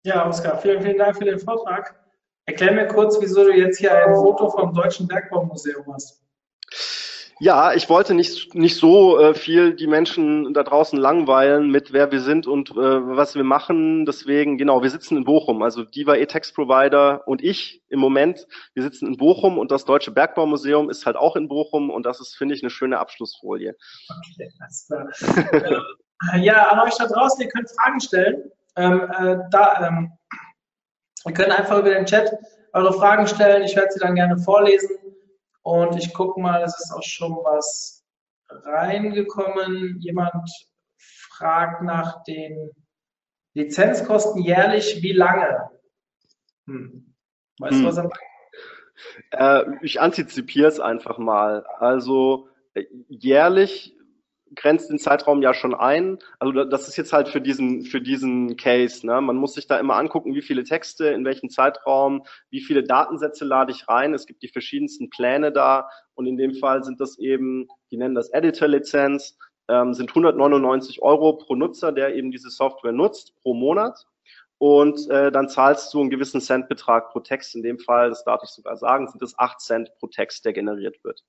Ja, 0.04 0.28
Oskar, 0.28 0.58
vielen, 0.58 0.82
vielen 0.82 0.98
Dank 0.98 1.18
für 1.18 1.26
den 1.26 1.40
Vortrag. 1.40 1.96
Erklär 2.48 2.74
mir 2.74 2.88
kurz, 2.88 3.22
wieso 3.22 3.44
du 3.44 3.54
jetzt 3.54 3.78
hier 3.78 3.94
ein 3.94 4.16
Foto 4.16 4.50
vom 4.50 4.74
Deutschen 4.74 5.08
Bergbaumuseum 5.08 5.86
hast. 5.94 6.24
Ja, 7.42 7.74
ich 7.74 7.90
wollte 7.90 8.14
nicht, 8.14 8.54
nicht 8.54 8.78
so 8.78 9.20
äh, 9.20 9.34
viel 9.34 9.74
die 9.74 9.88
Menschen 9.88 10.54
da 10.54 10.62
draußen 10.62 11.00
langweilen 11.00 11.72
mit 11.72 11.92
wer 11.92 12.12
wir 12.12 12.22
sind 12.22 12.46
und 12.46 12.70
äh, 12.70 12.76
was 12.76 13.34
wir 13.34 13.44
machen. 13.44 14.06
Deswegen, 14.06 14.60
genau, 14.60 14.84
wir 14.84 14.92
sitzen 14.92 15.18
in 15.18 15.24
Bochum. 15.24 15.64
Also 15.64 15.84
Diva 15.84 16.14
E-Text 16.14 16.54
Provider 16.54 17.28
und 17.28 17.44
ich 17.44 17.82
im 17.90 18.00
Moment, 18.00 18.46
wir 18.76 18.84
sitzen 18.84 19.08
in 19.08 19.18
Bochum 19.18 19.58
und 19.58 19.72
das 19.72 19.86
Deutsche 19.86 20.12
Bergbaumuseum 20.12 20.92
ist 20.92 21.08
halt 21.08 21.16
auch 21.16 21.36
in 21.36 21.48
Bochum 21.48 21.90
und 21.90 22.06
das 22.06 22.20
ist, 22.20 22.36
finde 22.36 22.54
ich, 22.54 22.62
eine 22.62 22.70
schöne 22.70 23.00
Abschlussfolie. 23.00 23.76
Okay, 24.36 24.52
alles 24.60 24.86
klar. 24.86 25.10
äh, 26.36 26.40
ja, 26.42 26.70
an 26.70 26.82
euch 26.82 26.96
da 26.96 27.08
draußen, 27.08 27.42
ihr 27.42 27.50
könnt 27.50 27.72
Fragen 27.72 28.00
stellen. 28.02 28.52
Ähm, 28.76 29.10
äh, 29.18 29.38
da, 29.50 29.88
ähm, 29.88 30.12
ihr 31.26 31.34
könnt 31.34 31.58
einfach 31.58 31.80
über 31.80 31.90
den 31.90 32.06
Chat 32.06 32.32
eure 32.74 32.94
Fragen 32.94 33.26
stellen. 33.26 33.64
Ich 33.64 33.76
werde 33.76 33.94
sie 33.94 34.00
dann 34.00 34.14
gerne 34.14 34.38
vorlesen. 34.38 35.11
Und 35.64 35.96
ich 35.98 36.14
gucke 36.14 36.40
mal, 36.40 36.64
es 36.64 36.78
ist 36.80 36.92
auch 36.92 37.04
schon 37.04 37.32
was 37.44 38.04
reingekommen. 38.50 40.00
Jemand 40.00 40.50
fragt 40.98 41.84
nach 41.84 42.24
den 42.24 42.72
Lizenzkosten 43.54 44.42
jährlich, 44.42 45.02
wie 45.02 45.14
lange? 45.14 45.70
Hm. 46.68 47.16
Weißt 47.60 47.74
hm. 47.74 47.82
du, 47.82 47.88
was 47.88 47.98
er 47.98 48.04
meint? 48.04 48.16
Äh, 49.32 49.86
ich 49.86 50.00
antizipiere 50.00 50.68
es 50.68 50.80
einfach 50.80 51.18
mal. 51.18 51.66
Also 51.80 52.50
äh, 52.74 52.86
jährlich 53.08 53.96
grenzt 54.56 54.90
den 54.90 55.00
Zeitraum 55.00 55.42
ja 55.42 55.54
schon 55.54 55.74
ein. 55.74 56.20
Also 56.40 56.64
das 56.66 56.88
ist 56.88 56.98
jetzt 56.98 57.14
halt 57.14 57.30
für 57.30 57.42
diesen, 57.42 57.84
für 57.84 58.02
diesen 58.02 58.58
Case. 58.58 59.06
Ne? 59.06 59.22
Man 59.22 59.38
muss 59.38 59.54
sich 59.54 59.68
da 59.68 59.80
immer 59.80 59.96
angucken, 59.96 60.36
wie 60.36 60.42
viele 60.42 60.64
Texte, 60.64 61.08
in 61.08 61.26
welchem 61.26 61.50
Zeitraum, 61.50 62.24
wie 62.50 62.62
viele 62.62 62.84
Datensätze 62.84 63.46
lade 63.46 63.72
ich 63.72 63.88
rein. 63.88 64.14
Es 64.14 64.26
gibt 64.26 64.44
die 64.44 64.50
verschiedensten 64.50 65.10
Pläne 65.10 65.52
da 65.52 65.90
und 66.16 66.26
in 66.26 66.38
dem 66.38 66.54
Fall 66.54 66.84
sind 66.84 67.00
das 67.00 67.18
eben, 67.18 67.68
die 67.92 67.98
nennen 67.98 68.16
das 68.16 68.30
Editor-Lizenz, 68.30 69.38
ähm, 69.70 69.94
sind 69.94 70.10
199 70.10 71.02
Euro 71.02 71.38
pro 71.38 71.56
Nutzer, 71.56 71.92
der 71.92 72.16
eben 72.16 72.32
diese 72.32 72.50
Software 72.50 72.92
nutzt, 72.92 73.34
pro 73.42 73.54
Monat. 73.54 74.06
Und 74.58 75.10
äh, 75.10 75.32
dann 75.32 75.50
zahlst 75.50 75.92
du 75.94 76.02
einen 76.02 76.12
gewissen 76.12 76.40
Centbetrag 76.40 77.10
pro 77.12 77.22
Text. 77.22 77.56
In 77.56 77.64
dem 77.64 77.80
Fall, 77.80 78.10
das 78.10 78.24
darf 78.24 78.42
ich 78.44 78.52
sogar 78.52 78.78
sagen, 78.78 79.08
sind 79.08 79.22
es 79.24 79.38
8 79.40 79.60
Cent 79.60 79.92
pro 80.00 80.08
Text, 80.08 80.46
der 80.46 80.54
generiert 80.54 81.04
wird. 81.04 81.24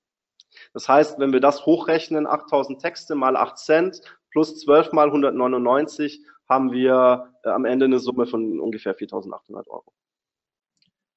Das 0.74 0.88
heißt, 0.88 1.18
wenn 1.18 1.32
wir 1.32 1.40
das 1.40 1.66
hochrechnen, 1.66 2.26
8000 2.26 2.80
Texte 2.80 3.14
mal 3.14 3.36
8 3.36 3.58
Cent 3.58 4.00
plus 4.30 4.60
12 4.60 4.92
mal 4.92 5.08
199, 5.08 6.20
haben 6.48 6.72
wir 6.72 7.32
äh, 7.44 7.50
am 7.50 7.64
Ende 7.64 7.86
eine 7.86 7.98
Summe 7.98 8.26
von 8.26 8.60
ungefähr 8.60 8.94
4800 8.94 9.68
Euro. 9.68 9.92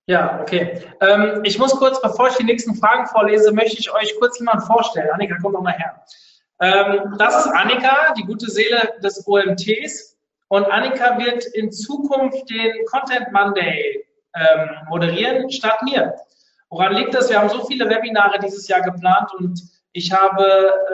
Ja, 0.08 0.40
okay. 0.42 0.84
Ähm, 1.02 1.42
ich 1.44 1.58
muss 1.58 1.72
kurz, 1.72 2.00
bevor 2.02 2.28
ich 2.28 2.36
die 2.36 2.44
nächsten 2.44 2.76
Fragen 2.76 3.08
vorlese, 3.08 3.52
möchte 3.52 3.80
ich 3.80 3.92
euch 3.92 4.16
kurz 4.20 4.38
jemanden 4.38 4.66
vorstellen. 4.66 5.10
Annika, 5.12 5.36
komm 5.42 5.54
doch 5.54 5.62
mal 5.62 5.74
her. 5.74 6.04
Ähm, 6.62 7.16
das 7.18 7.46
ist 7.46 7.52
Annika, 7.52 8.14
die 8.14 8.24
gute 8.24 8.50
Seele 8.50 8.94
des 9.04 9.28
OMTs. 9.28 10.18
Und 10.50 10.66
Annika 10.66 11.18
wird 11.18 11.46
in 11.46 11.72
Zukunft 11.72 12.50
den 12.50 12.86
Content 12.86 13.32
Monday 13.32 14.06
ähm, 14.36 14.70
moderieren, 14.90 15.50
statt 15.50 15.82
mir. 15.84 16.14
Woran 16.76 16.94
liegt 16.94 17.14
das? 17.14 17.30
Wir 17.30 17.40
haben 17.40 17.48
so 17.48 17.64
viele 17.64 17.90
Webinare 17.90 18.38
dieses 18.38 18.68
Jahr 18.68 18.82
geplant 18.82 19.34
und 19.40 19.62
ich 19.94 20.12
habe, 20.12 20.44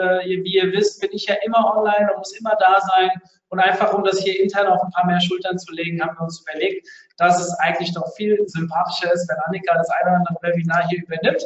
äh, 0.00 0.28
wie 0.44 0.54
ihr 0.54 0.70
wisst, 0.70 1.00
bin 1.00 1.10
ich 1.12 1.26
ja 1.26 1.34
immer 1.44 1.76
online 1.76 2.08
und 2.12 2.18
muss 2.18 2.38
immer 2.38 2.54
da 2.60 2.80
sein. 2.94 3.10
Und 3.48 3.58
einfach, 3.58 3.92
um 3.92 4.04
das 4.04 4.20
hier 4.20 4.40
intern 4.40 4.68
auf 4.68 4.80
ein 4.80 4.92
paar 4.92 5.06
mehr 5.06 5.20
Schultern 5.20 5.58
zu 5.58 5.72
legen, 5.72 6.00
haben 6.00 6.16
wir 6.16 6.22
uns 6.22 6.40
überlegt, 6.40 6.86
dass 7.16 7.40
es 7.40 7.52
eigentlich 7.58 7.92
doch 7.94 8.14
viel 8.14 8.38
sympathischer 8.46 9.12
ist, 9.12 9.28
wenn 9.28 9.36
Annika 9.44 9.74
das 9.74 9.90
eine 9.90 10.10
oder 10.10 10.18
andere 10.18 10.36
Webinar 10.42 10.86
hier 10.88 11.02
übernimmt. 11.02 11.42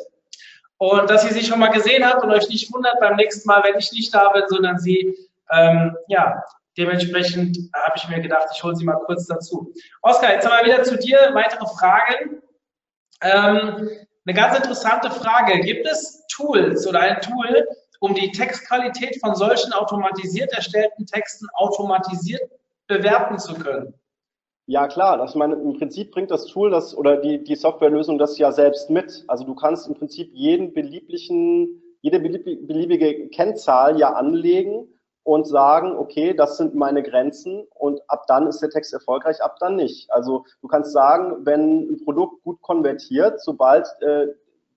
Und 0.76 1.08
dass 1.08 1.24
ihr 1.24 1.32
sie 1.32 1.42
schon 1.42 1.58
mal 1.58 1.72
gesehen 1.72 2.04
habt 2.04 2.22
und 2.22 2.30
euch 2.30 2.46
nicht 2.50 2.70
wundert 2.74 3.00
beim 3.00 3.16
nächsten 3.16 3.48
Mal, 3.48 3.64
wenn 3.64 3.78
ich 3.78 3.90
nicht 3.92 4.14
da 4.14 4.28
bin, 4.28 4.42
sondern 4.48 4.78
sie, 4.78 5.16
ähm, 5.50 5.96
ja, 6.08 6.44
dementsprechend 6.76 7.56
habe 7.72 7.94
ich 7.96 8.06
mir 8.06 8.20
gedacht, 8.20 8.48
ich 8.54 8.62
hole 8.62 8.76
sie 8.76 8.84
mal 8.84 9.00
kurz 9.06 9.24
dazu. 9.24 9.72
Oskar, 10.02 10.34
jetzt 10.34 10.46
mal 10.46 10.62
wieder 10.62 10.82
zu 10.82 10.98
dir. 10.98 11.30
Weitere 11.32 11.64
Fragen. 11.68 12.42
Ähm, 13.22 14.05
eine 14.26 14.34
ganz 14.34 14.56
interessante 14.56 15.10
Frage. 15.10 15.60
Gibt 15.60 15.86
es 15.86 16.26
Tools 16.28 16.86
oder 16.86 17.00
ein 17.00 17.20
Tool, 17.20 17.66
um 18.00 18.14
die 18.14 18.30
Textqualität 18.32 19.18
von 19.20 19.34
solchen 19.34 19.72
automatisiert 19.72 20.52
erstellten 20.52 21.06
Texten 21.06 21.46
automatisiert 21.54 22.42
bewerten 22.88 23.38
zu 23.38 23.54
können? 23.54 23.94
Ja 24.68 24.88
klar, 24.88 25.16
das 25.16 25.36
meine, 25.36 25.54
im 25.54 25.78
Prinzip 25.78 26.10
bringt 26.10 26.32
das 26.32 26.46
Tool 26.46 26.70
das 26.70 26.96
oder 26.96 27.18
die, 27.18 27.44
die 27.44 27.54
Softwarelösung 27.54 28.18
das 28.18 28.36
ja 28.36 28.50
selbst 28.50 28.90
mit. 28.90 29.24
Also 29.28 29.44
du 29.44 29.54
kannst 29.54 29.86
im 29.86 29.94
Prinzip 29.94 30.30
jeden 30.34 30.74
belieblichen, 30.74 31.82
jede 32.00 32.18
beliebige 32.18 33.28
Kennzahl 33.28 33.98
ja 33.98 34.12
anlegen 34.12 34.88
und 35.26 35.44
sagen, 35.44 35.96
okay, 35.96 36.34
das 36.34 36.56
sind 36.56 36.76
meine 36.76 37.02
Grenzen 37.02 37.66
und 37.74 38.00
ab 38.06 38.26
dann 38.28 38.46
ist 38.46 38.62
der 38.62 38.70
Text 38.70 38.92
erfolgreich, 38.94 39.42
ab 39.42 39.56
dann 39.58 39.74
nicht. 39.74 40.08
Also 40.12 40.44
du 40.62 40.68
kannst 40.68 40.92
sagen, 40.92 41.44
wenn 41.44 41.90
ein 41.90 42.04
Produkt 42.04 42.44
gut 42.44 42.62
konvertiert, 42.62 43.40
sobald 43.40 43.88
äh, 44.02 44.28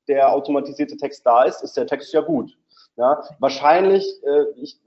der 0.07 0.33
automatisierte 0.33 0.97
Text 0.97 1.23
da 1.23 1.43
ist, 1.43 1.61
ist 1.61 1.77
der 1.77 1.85
Text 1.85 2.11
ja 2.13 2.21
gut. 2.21 2.57
Ja, 2.97 3.21
wahrscheinlich, 3.37 4.03
äh, 4.23 4.45
ich 4.55 4.81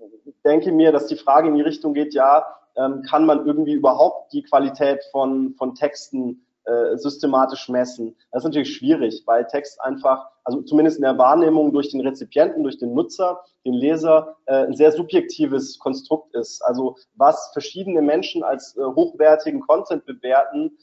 denke 0.44 0.72
mir, 0.72 0.90
dass 0.90 1.06
die 1.06 1.14
Frage 1.14 1.46
in 1.46 1.54
die 1.54 1.62
Richtung 1.62 1.94
geht, 1.94 2.12
ja, 2.12 2.44
ähm, 2.74 3.02
kann 3.08 3.24
man 3.24 3.46
irgendwie 3.46 3.74
überhaupt 3.74 4.32
die 4.32 4.42
Qualität 4.42 5.04
von, 5.12 5.54
von 5.54 5.76
Texten 5.76 6.44
äh, 6.64 6.96
systematisch 6.96 7.68
messen. 7.68 8.16
Das 8.30 8.42
ist 8.42 8.44
natürlich 8.44 8.74
schwierig, 8.76 9.22
weil 9.26 9.46
Text 9.46 9.80
einfach, 9.80 10.28
also 10.44 10.62
zumindest 10.62 10.96
in 10.96 11.02
der 11.02 11.18
Wahrnehmung 11.18 11.72
durch 11.72 11.90
den 11.90 12.00
Rezipienten, 12.00 12.62
durch 12.62 12.78
den 12.78 12.94
Nutzer, 12.94 13.40
den 13.64 13.74
Leser, 13.74 14.36
äh, 14.46 14.66
ein 14.66 14.74
sehr 14.74 14.92
subjektives 14.92 15.78
Konstrukt 15.78 16.34
ist. 16.34 16.62
Also 16.62 16.96
was 17.14 17.50
verschiedene 17.52 18.02
Menschen 18.02 18.42
als 18.42 18.76
äh, 18.76 18.82
hochwertigen 18.82 19.60
Content 19.60 20.04
bewerten, 20.06 20.76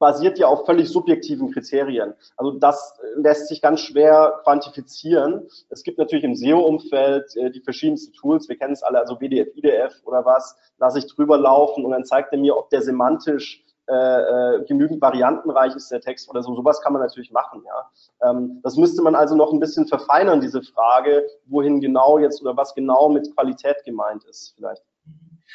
basiert 0.00 0.38
ja 0.38 0.48
auf 0.48 0.64
völlig 0.64 0.88
subjektiven 0.88 1.52
Kriterien. 1.52 2.14
Also 2.36 2.52
das 2.52 2.98
äh, 3.02 3.20
lässt 3.20 3.48
sich 3.48 3.60
ganz 3.62 3.80
schwer 3.80 4.40
quantifizieren. 4.42 5.46
Es 5.68 5.84
gibt 5.84 5.98
natürlich 5.98 6.24
im 6.24 6.34
SEO-Umfeld 6.34 7.36
äh, 7.36 7.50
die 7.50 7.60
verschiedensten 7.60 8.14
Tools. 8.14 8.48
Wir 8.48 8.56
kennen 8.56 8.72
es 8.72 8.82
alle, 8.82 8.98
also 8.98 9.20
WDF, 9.20 9.54
IDF 9.54 9.94
oder 10.04 10.24
was. 10.24 10.56
Lasse 10.78 10.98
ich 10.98 11.06
drüber 11.06 11.36
laufen 11.38 11.84
und 11.84 11.92
dann 11.92 12.04
zeigt 12.04 12.32
er 12.32 12.38
mir, 12.38 12.56
ob 12.56 12.70
der 12.70 12.80
semantisch 12.82 13.62
äh, 13.90 14.56
äh, 14.56 14.64
genügend 14.66 15.02
variantenreich 15.02 15.74
ist 15.74 15.90
der 15.90 16.00
Text 16.00 16.30
oder 16.30 16.42
so. 16.42 16.54
Sowas 16.54 16.80
kann 16.80 16.92
man 16.92 17.02
natürlich 17.02 17.32
machen, 17.32 17.64
ja. 17.66 18.30
Ähm, 18.30 18.60
das 18.62 18.76
müsste 18.76 19.02
man 19.02 19.16
also 19.16 19.34
noch 19.34 19.52
ein 19.52 19.58
bisschen 19.58 19.88
verfeinern, 19.88 20.40
diese 20.40 20.62
Frage, 20.62 21.26
wohin 21.46 21.80
genau 21.80 22.18
jetzt 22.18 22.40
oder 22.40 22.56
was 22.56 22.72
genau 22.74 23.08
mit 23.08 23.34
Qualität 23.34 23.82
gemeint 23.84 24.22
ist, 24.24 24.54
vielleicht. 24.54 24.82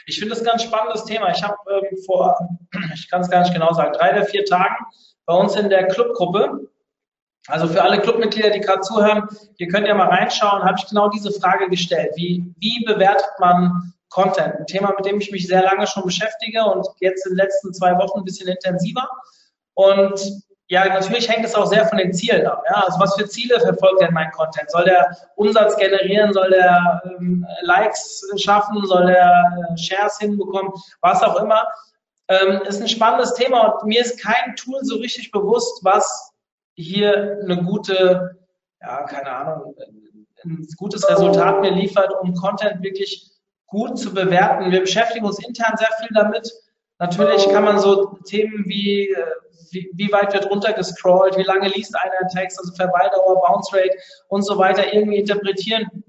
Ich 0.06 0.20
finde 0.20 0.32
das 0.32 0.42
ein 0.42 0.46
ganz 0.46 0.64
spannendes 0.64 1.06
Thema. 1.06 1.30
Ich 1.30 1.42
habe 1.44 1.58
ähm, 1.70 1.98
vor, 2.06 2.38
ich 2.94 3.10
kann 3.10 3.22
es 3.22 3.30
gar 3.30 3.40
nicht 3.40 3.54
genau 3.54 3.72
sagen, 3.74 3.94
drei 3.94 4.12
oder 4.12 4.26
vier 4.26 4.44
Tagen 4.44 4.76
bei 5.26 5.34
uns 5.34 5.56
in 5.56 5.70
der 5.70 5.88
Clubgruppe, 5.88 6.70
also 7.48 7.68
für 7.68 7.84
alle 7.84 8.02
Clubmitglieder, 8.02 8.50
die 8.50 8.60
gerade 8.60 8.82
zuhören, 8.82 9.30
ihr 9.58 9.68
könnt 9.68 9.88
ja 9.88 9.94
mal 9.94 10.10
reinschauen, 10.10 10.64
habe 10.64 10.76
ich 10.78 10.88
genau 10.88 11.10
diese 11.10 11.32
Frage 11.32 11.70
gestellt. 11.70 12.12
Wie, 12.16 12.44
wie 12.60 12.84
bewertet 12.86 13.30
man 13.40 13.94
Content. 14.10 14.56
Ein 14.56 14.68
Thema, 14.68 14.94
mit 14.96 15.06
dem 15.06 15.20
ich 15.20 15.32
mich 15.32 15.48
sehr 15.48 15.64
lange 15.64 15.88
schon 15.88 16.04
beschäftige 16.04 16.64
und 16.64 16.88
jetzt 17.00 17.26
in 17.26 17.34
den 17.34 17.38
letzten 17.38 17.74
zwei 17.74 17.98
Wochen 17.98 18.20
ein 18.20 18.26
bisschen 18.26 18.48
intensiver. 18.48 19.08
Und 19.74 20.46
ja, 20.68 20.86
natürlich 20.86 21.30
hängt 21.30 21.46
es 21.46 21.54
auch 21.54 21.68
sehr 21.68 21.86
von 21.86 21.98
den 21.98 22.14
Zielen 22.14 22.48
ab. 22.48 22.64
Ja? 22.68 22.84
Also 22.86 23.00
was 23.00 23.16
für 23.16 23.28
Ziele 23.28 23.60
verfolgt 23.60 24.02
denn 24.02 24.14
mein 24.14 24.32
Content? 24.32 24.72
Soll 24.72 24.86
der 24.86 25.16
Umsatz 25.36 25.76
generieren? 25.78 26.34
Soll 26.34 26.50
der 26.50 27.04
ähm, 27.06 27.46
Likes 27.62 28.26
schaffen? 28.38 28.84
Soll 28.86 29.06
der 29.08 29.44
äh, 29.74 29.78
Shares 29.78 30.18
hinbekommen? 30.18 30.72
Was 31.02 31.22
auch 31.22 31.42
immer. 31.42 31.68
Ähm, 32.28 32.62
ist 32.64 32.82
ein 32.82 32.88
spannendes 32.88 33.36
Thema 33.36 33.68
und 33.68 33.88
mir 33.88 34.02
ist 34.02 34.20
kein 34.20 34.56
Tool 34.56 34.80
so 34.82 34.98
richtig 34.98 35.30
bewusst, 35.30 35.84
was 35.84 36.32
hier 36.76 37.38
eine 37.44 37.64
gute, 37.64 38.40
ja, 38.82 39.04
keine 39.04 39.30
Ahnung, 39.30 39.76
ein 40.44 40.68
gutes 40.78 41.08
Resultat 41.08 41.62
mir 41.62 41.70
liefert, 41.70 42.12
um 42.22 42.34
Content 42.34 42.82
wirklich 42.82 43.30
gut 43.76 44.00
zu 44.00 44.14
bewerten. 44.14 44.72
Wir 44.72 44.80
beschäftigen 44.80 45.26
uns 45.26 45.46
intern 45.46 45.76
sehr 45.78 45.92
viel 46.00 46.10
damit. 46.14 46.50
Natürlich 47.00 47.48
kann 47.50 47.66
man 47.66 47.78
so 47.78 48.18
Themen 48.26 48.64
wie, 48.68 49.10
äh, 49.10 49.26
wie, 49.72 49.92
wie 49.96 50.12
weit 50.14 50.34
wird 50.34 50.50
runtergescrollt, 50.50 51.38
wie 51.38 51.44
lange 51.44 51.68
liest 51.68 51.94
einer 52.00 52.14
einen 52.22 52.30
Text, 52.30 52.58
also 52.58 52.74
Verweildauer, 52.74 53.42
Bounce 53.42 53.76
Rate 53.76 53.98
und 54.30 54.44
so 54.44 54.58
weiter 54.58 54.94
irgendwie 54.94 55.18
interpretieren. 55.18 56.04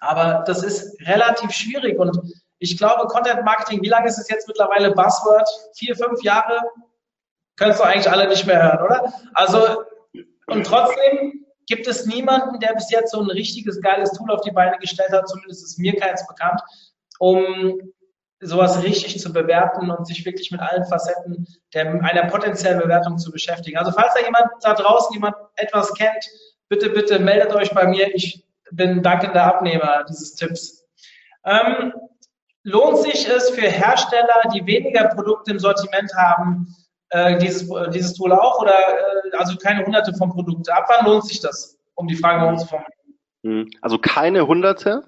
Aber 0.00 0.42
das 0.44 0.64
ist 0.64 1.00
relativ 1.06 1.52
schwierig 1.52 1.98
und 2.00 2.18
ich 2.58 2.76
glaube, 2.76 3.06
Content 3.06 3.44
Marketing, 3.44 3.82
wie 3.82 3.88
lange 3.88 4.08
ist 4.08 4.18
es 4.18 4.28
jetzt 4.28 4.48
mittlerweile 4.48 4.92
Buzzword? 4.92 5.48
Vier, 5.76 5.96
fünf 5.96 6.22
Jahre? 6.22 6.60
Könntest 7.56 7.80
du 7.80 7.84
eigentlich 7.84 8.10
alle 8.10 8.28
nicht 8.28 8.46
mehr 8.46 8.62
hören, 8.62 8.84
oder? 8.84 9.12
Also, 9.34 9.84
und 10.46 10.64
trotzdem 10.64 11.44
gibt 11.66 11.86
es 11.86 12.06
niemanden, 12.06 12.60
der 12.60 12.74
bis 12.74 12.90
jetzt 12.90 13.12
so 13.12 13.20
ein 13.20 13.30
richtiges 13.30 13.80
geiles 13.80 14.12
Tool 14.12 14.30
auf 14.30 14.40
die 14.42 14.50
Beine 14.50 14.78
gestellt 14.78 15.10
hat, 15.12 15.28
zumindest 15.28 15.64
ist 15.64 15.78
mir 15.78 15.96
keins 15.96 16.26
bekannt, 16.26 16.60
um 17.18 17.80
sowas 18.40 18.82
richtig 18.82 19.20
zu 19.20 19.32
bewerten 19.32 19.90
und 19.90 20.06
sich 20.06 20.24
wirklich 20.24 20.50
mit 20.50 20.60
allen 20.60 20.84
Facetten 20.84 21.46
der, 21.74 22.02
einer 22.02 22.26
potenziellen 22.26 22.80
Bewertung 22.80 23.18
zu 23.18 23.30
beschäftigen. 23.30 23.78
Also 23.78 23.92
falls 23.92 24.14
da 24.14 24.20
jemand 24.20 24.46
da 24.62 24.74
draußen 24.74 25.14
jemand 25.14 25.36
etwas 25.54 25.92
kennt, 25.94 26.28
bitte, 26.68 26.90
bitte 26.90 27.20
meldet 27.20 27.54
euch 27.54 27.70
bei 27.70 27.86
mir. 27.86 28.12
Ich 28.14 28.44
bin 28.72 29.02
dankender 29.02 29.44
Abnehmer 29.44 30.04
dieses 30.08 30.34
Tipps. 30.34 30.84
Ähm, 31.44 31.92
lohnt 32.64 32.98
sich 32.98 33.28
es 33.28 33.50
für 33.50 33.68
Hersteller, 33.68 34.42
die 34.54 34.66
weniger 34.66 35.08
Produkte 35.08 35.52
im 35.52 35.58
Sortiment 35.58 36.12
haben, 36.16 36.74
äh, 37.12 37.38
dieses, 37.38 37.68
dieses 37.94 38.14
Tool 38.14 38.32
auch 38.32 38.60
oder 38.60 38.74
äh, 38.74 39.36
also 39.36 39.56
keine 39.56 39.84
hunderte 39.84 40.12
von 40.14 40.30
Produkten? 40.30 40.70
Ab 40.70 40.88
wann 40.88 41.06
lohnt 41.06 41.24
sich 41.24 41.40
das, 41.40 41.78
um 41.94 42.06
die 42.08 42.16
Frage 42.16 42.40
mal 42.44 42.58
zu 42.58 42.66
formulieren? 42.66 42.92
Hm, 43.44 43.70
Also 43.80 43.98
keine 43.98 44.46
hunderte? 44.46 45.04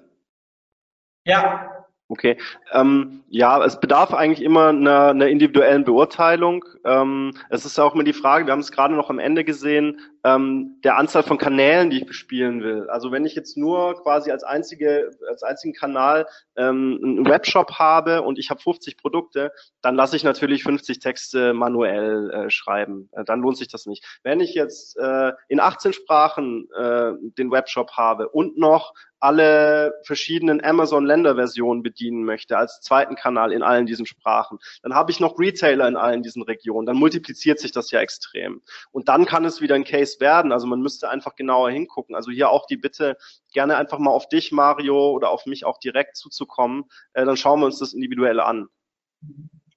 Ja, 1.25 1.71
Okay. 2.07 2.37
Ähm, 2.71 3.23
ja, 3.35 3.61
es 3.65 3.81
bedarf 3.81 4.13
eigentlich 4.13 4.41
immer 4.41 4.69
einer, 4.69 5.09
einer 5.09 5.27
individuellen 5.27 5.83
Beurteilung. 5.83 6.63
Ähm, 6.85 7.33
es 7.49 7.65
ist 7.65 7.77
auch 7.77 7.93
immer 7.93 8.05
die 8.05 8.13
Frage, 8.13 8.45
wir 8.45 8.53
haben 8.53 8.61
es 8.61 8.71
gerade 8.71 8.93
noch 8.93 9.09
am 9.09 9.19
Ende 9.19 9.43
gesehen, 9.43 9.99
ähm, 10.23 10.79
der 10.85 10.97
Anzahl 10.97 11.21
von 11.21 11.37
Kanälen, 11.37 11.89
die 11.89 11.97
ich 11.97 12.05
bespielen 12.05 12.63
will. 12.63 12.89
Also 12.89 13.11
wenn 13.11 13.25
ich 13.25 13.35
jetzt 13.35 13.57
nur 13.57 14.01
quasi 14.01 14.31
als 14.31 14.45
einzige, 14.45 15.11
als 15.29 15.43
einzigen 15.43 15.73
Kanal 15.73 16.27
ähm, 16.55 16.97
einen 17.03 17.27
Webshop 17.27 17.73
habe 17.73 18.21
und 18.21 18.39
ich 18.39 18.49
habe 18.51 18.61
50 18.61 18.95
Produkte, 18.95 19.51
dann 19.81 19.95
lasse 19.95 20.15
ich 20.15 20.23
natürlich 20.23 20.63
50 20.63 20.99
Texte 20.99 21.53
manuell 21.53 22.31
äh, 22.31 22.49
schreiben. 22.49 23.09
Äh, 23.11 23.25
dann 23.25 23.41
lohnt 23.41 23.57
sich 23.57 23.67
das 23.67 23.85
nicht. 23.85 24.05
Wenn 24.23 24.39
ich 24.39 24.53
jetzt 24.53 24.97
äh, 24.97 25.33
in 25.49 25.59
18 25.59 25.91
Sprachen 25.91 26.69
äh, 26.73 27.11
den 27.37 27.51
Webshop 27.51 27.91
habe 27.97 28.29
und 28.29 28.57
noch 28.57 28.93
alle 29.19 29.93
verschiedenen 30.03 30.63
Amazon-Länderversionen 30.63 31.81
bedienen 31.81 32.25
möchte 32.25 32.57
als 32.57 32.81
zweiten 32.81 33.15
Kanal 33.15 33.24
in 33.25 33.63
allen 33.63 33.85
diesen 33.85 34.05
Sprachen. 34.05 34.59
Dann 34.83 34.93
habe 34.93 35.11
ich 35.11 35.19
noch 35.19 35.39
Retailer 35.39 35.87
in 35.87 35.97
allen 35.97 36.23
diesen 36.23 36.43
Regionen. 36.43 36.85
Dann 36.85 36.97
multipliziert 36.97 37.59
sich 37.59 37.71
das 37.71 37.91
ja 37.91 37.99
extrem. 37.99 38.61
Und 38.91 39.09
dann 39.09 39.25
kann 39.25 39.45
es 39.45 39.61
wieder 39.61 39.75
ein 39.75 39.83
Case 39.83 40.19
werden. 40.19 40.51
Also 40.51 40.67
man 40.67 40.81
müsste 40.81 41.09
einfach 41.09 41.35
genauer 41.35 41.71
hingucken. 41.71 42.15
Also 42.15 42.31
hier 42.31 42.49
auch 42.49 42.65
die 42.67 42.77
Bitte, 42.77 43.17
gerne 43.53 43.77
einfach 43.77 43.99
mal 43.99 44.11
auf 44.11 44.27
dich, 44.27 44.51
Mario, 44.51 45.11
oder 45.11 45.29
auf 45.29 45.45
mich 45.45 45.65
auch 45.65 45.79
direkt 45.79 46.17
zuzukommen. 46.17 46.85
Äh, 47.13 47.25
dann 47.25 47.37
schauen 47.37 47.59
wir 47.59 47.65
uns 47.65 47.79
das 47.79 47.93
individuell 47.93 48.39
an. 48.39 48.67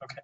Okay. 0.01 0.21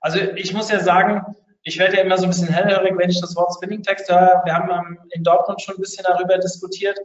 Also 0.00 0.18
ich 0.18 0.52
muss 0.52 0.70
ja 0.70 0.80
sagen, 0.80 1.22
ich 1.62 1.78
werde 1.78 1.96
ja 1.96 2.02
immer 2.02 2.18
so 2.18 2.24
ein 2.24 2.30
bisschen 2.30 2.48
hellhörig, 2.48 2.92
wenn 2.96 3.10
ich 3.10 3.20
das 3.20 3.34
Wort 3.36 3.54
Spinning-Text 3.54 4.10
höre. 4.10 4.42
Wir 4.44 4.54
haben 4.54 4.70
ähm, 4.70 4.98
in 5.10 5.24
Dortmund 5.24 5.62
schon 5.62 5.76
ein 5.76 5.80
bisschen 5.80 6.04
darüber 6.06 6.38
diskutiert. 6.38 6.98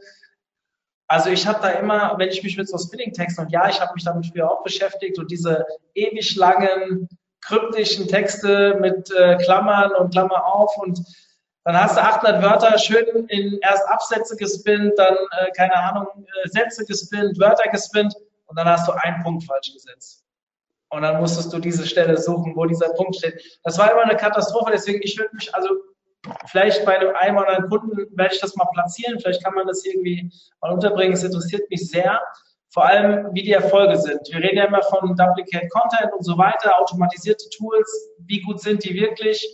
Also 1.10 1.28
ich 1.28 1.44
habe 1.44 1.58
da 1.60 1.70
immer, 1.70 2.14
wenn 2.18 2.28
ich 2.28 2.44
mich 2.44 2.56
mit 2.56 2.68
so 2.68 2.78
Spinning-Texten, 2.78 3.40
und 3.42 3.50
ja, 3.50 3.68
ich 3.68 3.80
habe 3.80 3.92
mich 3.94 4.04
damit 4.04 4.26
früher 4.26 4.48
auch 4.48 4.62
beschäftigt, 4.62 5.18
und 5.18 5.28
diese 5.28 5.66
ewig 5.94 6.36
langen, 6.36 7.08
kryptischen 7.40 8.06
Texte 8.06 8.78
mit 8.80 9.10
äh, 9.18 9.36
Klammern 9.38 9.90
und 9.96 10.12
Klammer 10.12 10.46
auf 10.46 10.76
und 10.78 11.00
dann 11.64 11.76
hast 11.76 11.96
du 11.96 12.00
800 12.00 12.40
Wörter 12.44 12.78
schön 12.78 13.26
in 13.26 13.58
erst 13.60 13.88
Absätze 13.88 14.36
gespinnt, 14.36 14.92
dann, 14.98 15.16
äh, 15.40 15.50
keine 15.56 15.74
Ahnung, 15.74 16.06
äh, 16.44 16.48
Sätze 16.48 16.84
gespinnt, 16.84 17.40
Wörter 17.40 17.68
gespinnt 17.70 18.14
und 18.46 18.56
dann 18.56 18.68
hast 18.68 18.86
du 18.86 18.92
einen 18.92 19.20
Punkt 19.24 19.42
falsch 19.42 19.72
gesetzt. 19.72 20.22
Und 20.90 21.02
dann 21.02 21.20
musstest 21.20 21.52
du 21.52 21.58
diese 21.58 21.88
Stelle 21.88 22.18
suchen, 22.18 22.54
wo 22.54 22.66
dieser 22.66 22.90
Punkt 22.90 23.16
steht. 23.16 23.58
Das 23.64 23.78
war 23.78 23.90
immer 23.90 24.02
eine 24.02 24.16
Katastrophe, 24.16 24.70
deswegen 24.72 25.00
ich 25.02 25.18
würde 25.18 25.34
mich, 25.34 25.52
also 25.56 25.70
vielleicht 26.46 26.84
bei 26.84 26.98
einem, 26.98 27.14
einem 27.16 27.36
oder 27.38 27.48
anderen 27.48 27.70
Kunden 27.70 28.16
werde 28.16 28.34
ich 28.34 28.40
das 28.40 28.56
mal 28.56 28.68
platzieren, 28.72 29.18
vielleicht 29.20 29.42
kann 29.42 29.54
man 29.54 29.66
das 29.66 29.84
irgendwie 29.84 30.30
mal 30.60 30.72
unterbringen, 30.72 31.14
es 31.14 31.24
interessiert 31.24 31.68
mich 31.70 31.88
sehr. 31.88 32.20
Vor 32.72 32.84
allem, 32.84 33.34
wie 33.34 33.42
die 33.42 33.52
Erfolge 33.52 33.96
sind. 33.96 34.20
Wir 34.30 34.40
reden 34.40 34.58
ja 34.58 34.64
immer 34.66 34.82
von 34.82 35.16
Duplicate 35.16 35.68
Content 35.70 36.12
und 36.12 36.22
so 36.22 36.38
weiter, 36.38 36.78
automatisierte 36.78 37.48
Tools. 37.56 38.10
Wie 38.26 38.40
gut 38.42 38.60
sind 38.60 38.84
die 38.84 38.94
wirklich? 38.94 39.44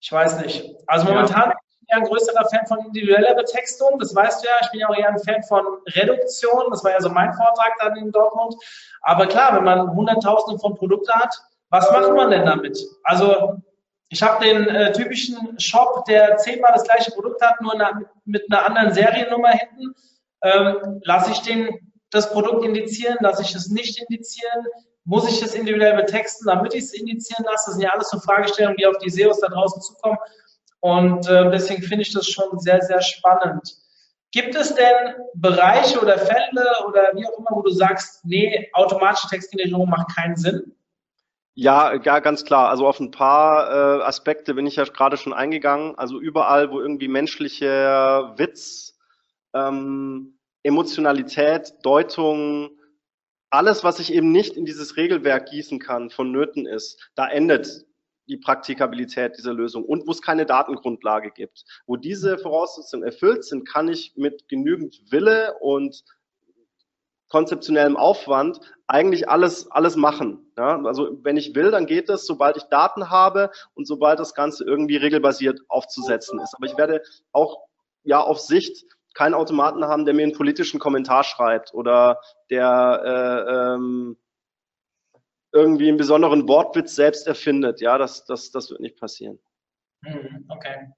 Ich 0.00 0.10
weiß 0.10 0.40
nicht. 0.40 0.74
Also 0.88 1.06
momentan 1.06 1.50
bin 1.50 1.58
ich 1.80 1.88
eher 1.88 1.98
ein 1.98 2.04
größerer 2.04 2.48
Fan 2.50 2.66
von 2.66 2.84
individueller 2.86 3.36
Betextung. 3.36 3.96
Das 4.00 4.12
weißt 4.12 4.42
du 4.42 4.48
ja. 4.48 4.54
Ich 4.62 4.70
bin 4.72 4.80
ja 4.80 4.88
auch 4.88 4.96
eher 4.96 5.08
ein 5.08 5.18
Fan 5.20 5.42
von 5.44 5.64
Reduktion. 5.94 6.64
Das 6.70 6.82
war 6.82 6.90
ja 6.90 7.00
so 7.00 7.10
mein 7.10 7.32
Vortrag 7.32 7.72
dann 7.78 7.96
in 7.96 8.10
Dortmund. 8.10 8.56
Aber 9.02 9.26
klar, 9.28 9.56
wenn 9.56 9.64
man 9.64 9.94
Hunderttausende 9.94 10.58
von 10.58 10.74
Produkten 10.74 11.12
hat, 11.12 11.32
was 11.70 11.90
macht 11.92 12.12
man 12.12 12.30
denn 12.30 12.44
damit? 12.44 12.78
Also 13.04 13.62
ich 14.08 14.22
habe 14.22 14.44
den 14.44 14.68
äh, 14.68 14.92
typischen 14.92 15.58
Shop, 15.58 16.04
der 16.06 16.36
zehnmal 16.36 16.72
das 16.72 16.84
gleiche 16.84 17.10
Produkt 17.10 17.42
hat, 17.42 17.60
nur 17.60 17.74
eine, 17.74 18.06
mit 18.24 18.44
einer 18.50 18.66
anderen 18.66 18.92
Seriennummer 18.92 19.50
hinten. 19.50 19.94
Ähm, 20.42 21.00
lasse 21.04 21.32
ich 21.32 21.38
den 21.40 21.92
das 22.10 22.30
Produkt 22.30 22.64
indizieren, 22.64 23.16
lasse 23.20 23.42
ich 23.42 23.54
es 23.54 23.68
nicht 23.68 23.98
indizieren? 23.98 24.66
Muss 25.04 25.28
ich 25.28 25.40
das 25.40 25.54
individuell 25.54 25.96
betexten, 25.96 26.46
damit 26.46 26.74
ich 26.74 26.84
es 26.84 26.94
indizieren 26.94 27.44
lasse? 27.44 27.70
Das 27.70 27.74
sind 27.74 27.82
ja 27.82 27.90
alles 27.90 28.10
so 28.10 28.18
Fragestellungen, 28.20 28.76
die 28.76 28.86
auf 28.86 28.98
die 28.98 29.10
SEOs 29.10 29.40
da 29.40 29.48
draußen 29.48 29.82
zukommen. 29.82 30.18
Und 30.80 31.28
äh, 31.28 31.50
deswegen 31.50 31.82
finde 31.82 32.02
ich 32.02 32.12
das 32.12 32.28
schon 32.28 32.58
sehr, 32.58 32.80
sehr 32.82 33.02
spannend. 33.02 33.74
Gibt 34.32 34.54
es 34.54 34.74
denn 34.74 35.14
Bereiche 35.34 36.00
oder 36.00 36.18
Fälle 36.18 36.66
oder 36.86 37.12
wie 37.14 37.26
auch 37.26 37.38
immer, 37.38 37.50
wo 37.52 37.62
du 37.62 37.70
sagst, 37.70 38.24
nee, 38.24 38.68
automatische 38.72 39.28
Textgenerierung 39.28 39.88
macht 39.88 40.14
keinen 40.14 40.36
Sinn? 40.36 40.74
Ja, 41.56 41.94
ja, 42.02 42.18
ganz 42.18 42.44
klar. 42.44 42.68
Also 42.70 42.86
auf 42.86 42.98
ein 42.98 43.12
paar 43.12 44.00
äh, 44.00 44.02
Aspekte 44.02 44.54
bin 44.54 44.66
ich 44.66 44.76
ja 44.76 44.84
gerade 44.84 45.16
schon 45.16 45.32
eingegangen. 45.32 45.94
Also 45.96 46.20
überall, 46.20 46.70
wo 46.72 46.80
irgendwie 46.80 47.06
menschlicher 47.08 48.34
Witz, 48.38 48.98
ähm, 49.54 50.38
Emotionalität, 50.64 51.74
Deutung, 51.84 52.70
alles, 53.50 53.84
was 53.84 54.00
ich 54.00 54.12
eben 54.12 54.32
nicht 54.32 54.56
in 54.56 54.64
dieses 54.64 54.96
Regelwerk 54.96 55.48
gießen 55.50 55.78
kann, 55.78 56.10
vonnöten 56.10 56.66
ist, 56.66 57.10
da 57.14 57.28
endet 57.28 57.84
die 58.28 58.38
Praktikabilität 58.38 59.36
dieser 59.38 59.52
Lösung 59.52 59.84
und 59.84 60.06
wo 60.08 60.10
es 60.10 60.22
keine 60.22 60.46
Datengrundlage 60.46 61.30
gibt. 61.30 61.64
Wo 61.86 61.96
diese 61.96 62.38
Voraussetzungen 62.38 63.04
erfüllt 63.04 63.44
sind, 63.44 63.68
kann 63.68 63.86
ich 63.88 64.14
mit 64.16 64.48
genügend 64.48 65.00
Wille 65.12 65.54
und 65.60 66.02
konzeptionellem 67.28 67.96
Aufwand 67.96 68.60
eigentlich 68.86 69.28
alles, 69.28 69.70
alles 69.70 69.94
machen. 69.96 70.43
Ja? 70.56 70.80
Also 70.84 71.18
wenn 71.22 71.36
ich 71.36 71.54
will, 71.54 71.70
dann 71.70 71.86
geht 71.86 72.08
das, 72.08 72.26
sobald 72.26 72.56
ich 72.56 72.64
Daten 72.64 73.10
habe 73.10 73.50
und 73.74 73.86
sobald 73.86 74.18
das 74.18 74.34
Ganze 74.34 74.64
irgendwie 74.64 74.96
regelbasiert 74.96 75.60
aufzusetzen 75.68 76.40
ist. 76.40 76.54
Aber 76.54 76.66
ich 76.66 76.76
werde 76.76 77.02
auch 77.32 77.64
ja 78.02 78.20
auf 78.20 78.40
Sicht 78.40 78.84
keinen 79.14 79.34
Automaten 79.34 79.84
haben, 79.84 80.04
der 80.04 80.14
mir 80.14 80.24
einen 80.24 80.32
politischen 80.32 80.80
Kommentar 80.80 81.24
schreibt 81.24 81.72
oder 81.72 82.20
der 82.50 83.00
äh, 83.04 83.74
ähm, 83.74 84.18
irgendwie 85.52 85.88
einen 85.88 85.96
besonderen 85.96 86.48
Wortwitz 86.48 86.96
selbst 86.96 87.26
erfindet. 87.26 87.80
Ja, 87.80 87.96
das, 87.96 88.24
das, 88.24 88.50
das 88.50 88.70
wird 88.70 88.80
nicht 88.80 88.98
passieren. 88.98 89.38
Mhm, 90.02 90.46
okay. 90.48 90.92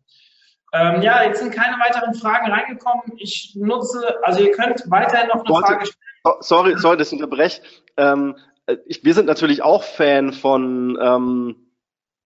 Ähm, 0.73 1.03
ja, 1.03 1.23
jetzt 1.23 1.41
sind 1.41 1.55
keine 1.55 1.77
weiteren 1.79 2.15
Fragen 2.15 2.51
reingekommen. 2.51 3.03
Ich 3.19 3.55
nutze, 3.55 4.17
also 4.23 4.43
ihr 4.43 4.51
könnt 4.53 4.91
weiterhin 4.91 5.29
noch 5.29 5.45
eine 5.45 5.55
Warte, 5.55 5.73
Frage 5.73 5.87
stellen. 5.87 6.37
Sorry, 6.41 6.77
sorry, 6.79 6.97
das 6.97 7.13
unterbreche. 7.13 7.63
Ähm, 7.97 8.37
ich, 8.87 9.05
wir 9.05 9.15
sind 9.15 9.27
natürlich 9.27 9.63
auch 9.63 9.83
Fan 9.85 10.33
von 10.33 10.99
ähm, 11.01 11.67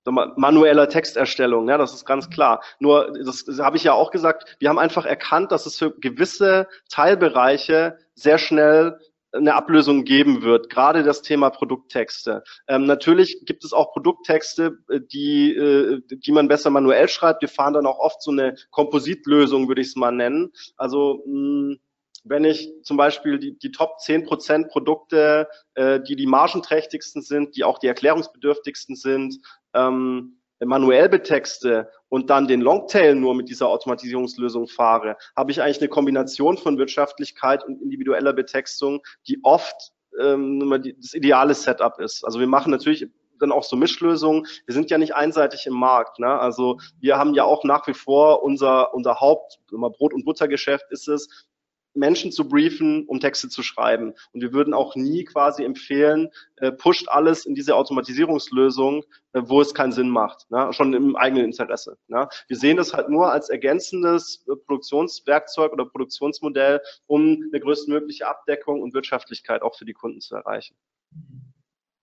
manueller 0.04 0.88
Texterstellung, 0.88 1.68
ja, 1.68 1.76
das 1.76 1.92
ist 1.92 2.06
ganz 2.06 2.30
klar. 2.30 2.62
Nur, 2.78 3.12
das, 3.24 3.44
das 3.44 3.60
habe 3.60 3.76
ich 3.76 3.84
ja 3.84 3.92
auch 3.92 4.10
gesagt, 4.10 4.56
wir 4.58 4.68
haben 4.68 4.78
einfach 4.78 5.04
erkannt, 5.04 5.52
dass 5.52 5.66
es 5.66 5.78
für 5.78 5.92
gewisse 5.98 6.68
Teilbereiche 6.88 7.98
sehr 8.14 8.38
schnell 8.38 8.98
eine 9.32 9.54
Ablösung 9.54 10.04
geben 10.04 10.42
wird, 10.42 10.70
gerade 10.70 11.04
das 11.04 11.22
Thema 11.22 11.50
Produkttexte. 11.50 12.42
Ähm, 12.66 12.84
natürlich 12.84 13.44
gibt 13.44 13.64
es 13.64 13.72
auch 13.72 13.92
Produkttexte, 13.92 14.78
äh, 14.88 15.00
die, 15.00 15.54
äh, 15.54 16.00
die 16.08 16.32
man 16.32 16.48
besser 16.48 16.70
manuell 16.70 17.08
schreibt. 17.08 17.42
Wir 17.42 17.48
fahren 17.48 17.74
dann 17.74 17.86
auch 17.86 17.98
oft 17.98 18.22
so 18.22 18.32
eine 18.32 18.56
Kompositlösung, 18.70 19.68
würde 19.68 19.82
ich 19.82 19.88
es 19.88 19.96
mal 19.96 20.10
nennen. 20.10 20.52
Also 20.76 21.22
mh, 21.26 21.76
wenn 22.24 22.44
ich 22.44 22.72
zum 22.82 22.96
Beispiel 22.96 23.38
die, 23.38 23.58
die 23.58 23.70
Top 23.70 23.96
10% 24.04 24.68
Produkte, 24.68 25.48
äh, 25.74 26.00
die 26.00 26.16
die 26.16 26.26
margenträchtigsten 26.26 27.22
sind, 27.22 27.56
die 27.56 27.64
auch 27.64 27.78
die 27.78 27.86
erklärungsbedürftigsten 27.86 28.96
sind, 28.96 29.38
ähm, 29.74 30.36
manuell 30.62 31.08
betexte 31.08 31.90
und 32.08 32.28
dann 32.28 32.46
den 32.46 32.60
Longtail 32.60 33.14
nur 33.14 33.34
mit 33.34 33.48
dieser 33.48 33.68
Automatisierungslösung 33.68 34.68
fahre, 34.68 35.16
habe 35.34 35.50
ich 35.50 35.62
eigentlich 35.62 35.80
eine 35.80 35.88
Kombination 35.88 36.58
von 36.58 36.76
Wirtschaftlichkeit 36.76 37.64
und 37.64 37.80
individueller 37.80 38.34
Betextung, 38.34 39.00
die 39.26 39.38
oft 39.42 39.92
ähm, 40.20 40.94
das 41.00 41.14
ideale 41.14 41.54
Setup 41.54 41.98
ist. 41.98 42.24
Also 42.24 42.40
wir 42.40 42.46
machen 42.46 42.70
natürlich 42.70 43.08
dann 43.38 43.52
auch 43.52 43.64
so 43.64 43.74
Mischlösungen. 43.74 44.46
Wir 44.66 44.74
sind 44.74 44.90
ja 44.90 44.98
nicht 44.98 45.14
einseitig 45.14 45.66
im 45.66 45.74
Markt. 45.74 46.18
Ne? 46.18 46.28
Also 46.28 46.78
wir 47.00 47.16
haben 47.16 47.32
ja 47.32 47.44
auch 47.44 47.64
nach 47.64 47.86
wie 47.86 47.94
vor 47.94 48.42
unser, 48.42 48.92
unser 48.94 49.20
Haupt, 49.20 49.60
Brot- 49.70 50.12
und 50.12 50.26
Buttergeschäft 50.26 50.90
ist 50.90 51.08
es, 51.08 51.46
Menschen 51.94 52.32
zu 52.32 52.48
briefen, 52.48 53.04
um 53.06 53.20
Texte 53.20 53.48
zu 53.48 53.62
schreiben. 53.62 54.14
Und 54.32 54.40
wir 54.40 54.52
würden 54.52 54.74
auch 54.74 54.96
nie 54.96 55.24
quasi 55.24 55.64
empfehlen, 55.64 56.30
äh, 56.56 56.72
pusht 56.72 57.08
alles 57.08 57.46
in 57.46 57.54
diese 57.54 57.74
Automatisierungslösung, 57.76 59.04
äh, 59.32 59.42
wo 59.44 59.60
es 59.60 59.74
keinen 59.74 59.92
Sinn 59.92 60.08
macht, 60.08 60.50
ne? 60.50 60.72
schon 60.72 60.94
im 60.94 61.16
eigenen 61.16 61.46
Interesse. 61.46 61.96
Ne? 62.08 62.28
Wir 62.48 62.56
sehen 62.56 62.76
das 62.76 62.94
halt 62.94 63.08
nur 63.08 63.32
als 63.32 63.48
ergänzendes 63.48 64.44
äh, 64.48 64.56
Produktionswerkzeug 64.56 65.72
oder 65.72 65.86
Produktionsmodell, 65.86 66.80
um 67.06 67.42
eine 67.50 67.60
größtmögliche 67.60 68.26
Abdeckung 68.26 68.82
und 68.82 68.94
Wirtschaftlichkeit 68.94 69.62
auch 69.62 69.76
für 69.76 69.84
die 69.84 69.92
Kunden 69.92 70.20
zu 70.20 70.36
erreichen. 70.36 70.76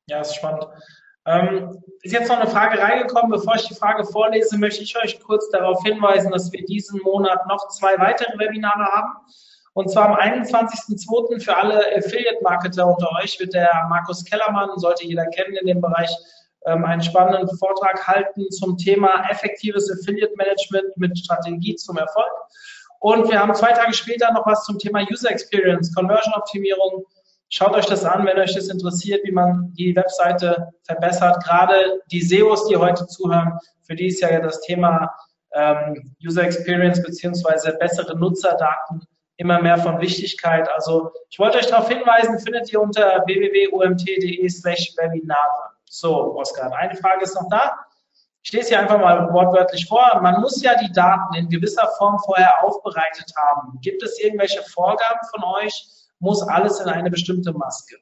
Ja, 0.10 0.22
ist 0.22 0.36
spannend. 0.36 0.68
Ähm, 1.26 1.84
ist 2.04 2.14
jetzt 2.14 2.30
noch 2.30 2.40
eine 2.40 2.50
Frage 2.50 2.82
reingekommen. 2.82 3.30
Bevor 3.30 3.56
ich 3.56 3.68
die 3.68 3.76
Frage 3.76 4.06
vorlese, 4.06 4.58
möchte 4.58 4.82
ich 4.82 4.98
euch 4.98 5.20
kurz 5.20 5.50
darauf 5.50 5.84
hinweisen, 5.84 6.32
dass 6.32 6.52
wir 6.54 6.64
diesen 6.64 7.02
Monat 7.02 7.46
noch 7.48 7.68
zwei 7.68 8.00
weitere 8.00 8.40
Webinare 8.40 8.86
haben. 8.86 9.18
Und 9.78 9.91
zwar 9.91 10.09
am 10.09 10.15
21.02. 10.15 11.39
für 11.39 11.55
alle 11.55 11.80
Affiliate-Marketer 11.95 12.88
unter 12.88 13.11
euch 13.21 13.39
wird 13.39 13.53
der 13.53 13.86
Markus 13.91 14.25
Kellermann, 14.25 14.71
sollte 14.78 15.05
jeder 15.05 15.28
kennen 15.28 15.55
in 15.55 15.67
dem 15.67 15.82
Bereich, 15.82 16.09
ähm, 16.65 16.84
einen 16.84 17.03
spannenden 17.03 17.47
Vortrag 17.59 18.07
halten 18.07 18.49
zum 18.49 18.75
Thema 18.75 19.30
effektives 19.30 19.88
Affiliate-Management 19.91 20.97
mit 20.97 21.19
Strategie 21.19 21.75
zum 21.75 21.97
Erfolg. 21.97 22.32
Und 23.01 23.30
wir 23.30 23.39
haben 23.39 23.53
zwei 23.53 23.71
Tage 23.71 23.93
später 23.93 24.34
noch 24.34 24.47
was 24.47 24.63
zum 24.63 24.80
Thema 24.80 25.05
User 25.11 25.30
Experience, 25.30 25.93
Conversion-Optimierung. 25.93 27.05
Schaut 27.49 27.75
euch 27.75 27.86
das 27.86 28.03
an, 28.03 28.25
wenn 28.25 28.39
euch 28.39 28.55
das 28.55 28.69
interessiert, 28.69 29.23
wie 29.25 29.32
man 29.32 29.71
die 29.78 29.95
Webseite 29.95 30.69
verbessert. 30.86 31.43
Gerade 31.43 32.01
die 32.11 32.23
SEOs, 32.23 32.67
die 32.67 32.78
heute 32.78 33.05
zuhören, 33.05 33.59
für 33.84 33.93
die 33.93 34.07
ist 34.07 34.21
ja 34.21 34.39
das 34.39 34.59
Thema 34.61 35.13
ähm, 35.53 36.15
User 36.25 36.41
Experience 36.41 36.99
beziehungsweise 37.03 37.78
bessere 37.80 38.17
Nutzerdaten 38.17 39.07
immer 39.38 39.62
mehr 39.62 39.78
von 39.78 40.02
Wichtigkeit. 40.02 40.68
Also 40.70 41.12
ich 41.30 41.40
wollte 41.40 41.60
euch 41.60 41.68
darauf 41.68 41.88
hinweisen, 41.88 42.40
findet 42.40 42.72
ihr 42.74 42.82
unter 42.82 43.24
www.omt.de 43.26 44.50
slash 44.50 44.94
Webinare. 44.98 45.72
So, 45.86 46.36
Oskar, 46.36 46.74
eine 46.74 46.96
Frage 46.96 47.24
ist 47.24 47.36
noch 47.36 47.48
da. 47.50 47.78
Ich 48.44 48.52
lese 48.52 48.70
hier 48.70 48.80
einfach 48.80 49.00
mal 49.00 49.32
wortwörtlich 49.34 49.86
vor. 49.88 50.20
Man 50.22 50.42
muss 50.42 50.62
ja 50.62 50.76
die 50.76 50.92
Daten 50.92 51.36
in 51.36 51.50
gewisser 51.50 51.88
Form 51.98 52.18
vorher 52.20 52.64
aufbereitet 52.64 53.32
haben. 53.36 53.78
Gibt 53.82 54.02
es 54.04 54.20
irgendwelche 54.20 54.62
Vorgaben 54.64 55.20
von 55.36 55.44
euch? 55.44 55.86
Muss 56.20 56.42
alles 56.48 56.80
in 56.80 56.88
eine 56.88 57.10
bestimmte 57.10 57.54
Maske? 57.54 57.98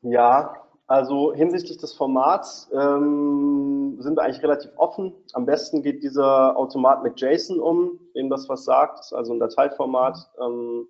Ja, 0.00 0.54
also 0.88 1.34
hinsichtlich 1.34 1.76
des 1.76 1.92
Formats 1.92 2.70
ähm, 2.72 3.98
sind 4.00 4.16
wir 4.16 4.22
eigentlich 4.22 4.42
relativ 4.42 4.70
offen. 4.76 5.12
Am 5.34 5.44
besten 5.44 5.82
geht 5.82 6.02
dieser 6.02 6.56
Automat 6.56 7.02
mit 7.02 7.20
JSON 7.20 7.60
um, 7.60 8.00
dem 8.14 8.30
das 8.30 8.48
was 8.48 8.64
sagt. 8.64 9.00
Ist 9.00 9.12
also 9.12 9.34
ein 9.34 9.38
Dateiformat, 9.38 10.16
ähm, 10.42 10.88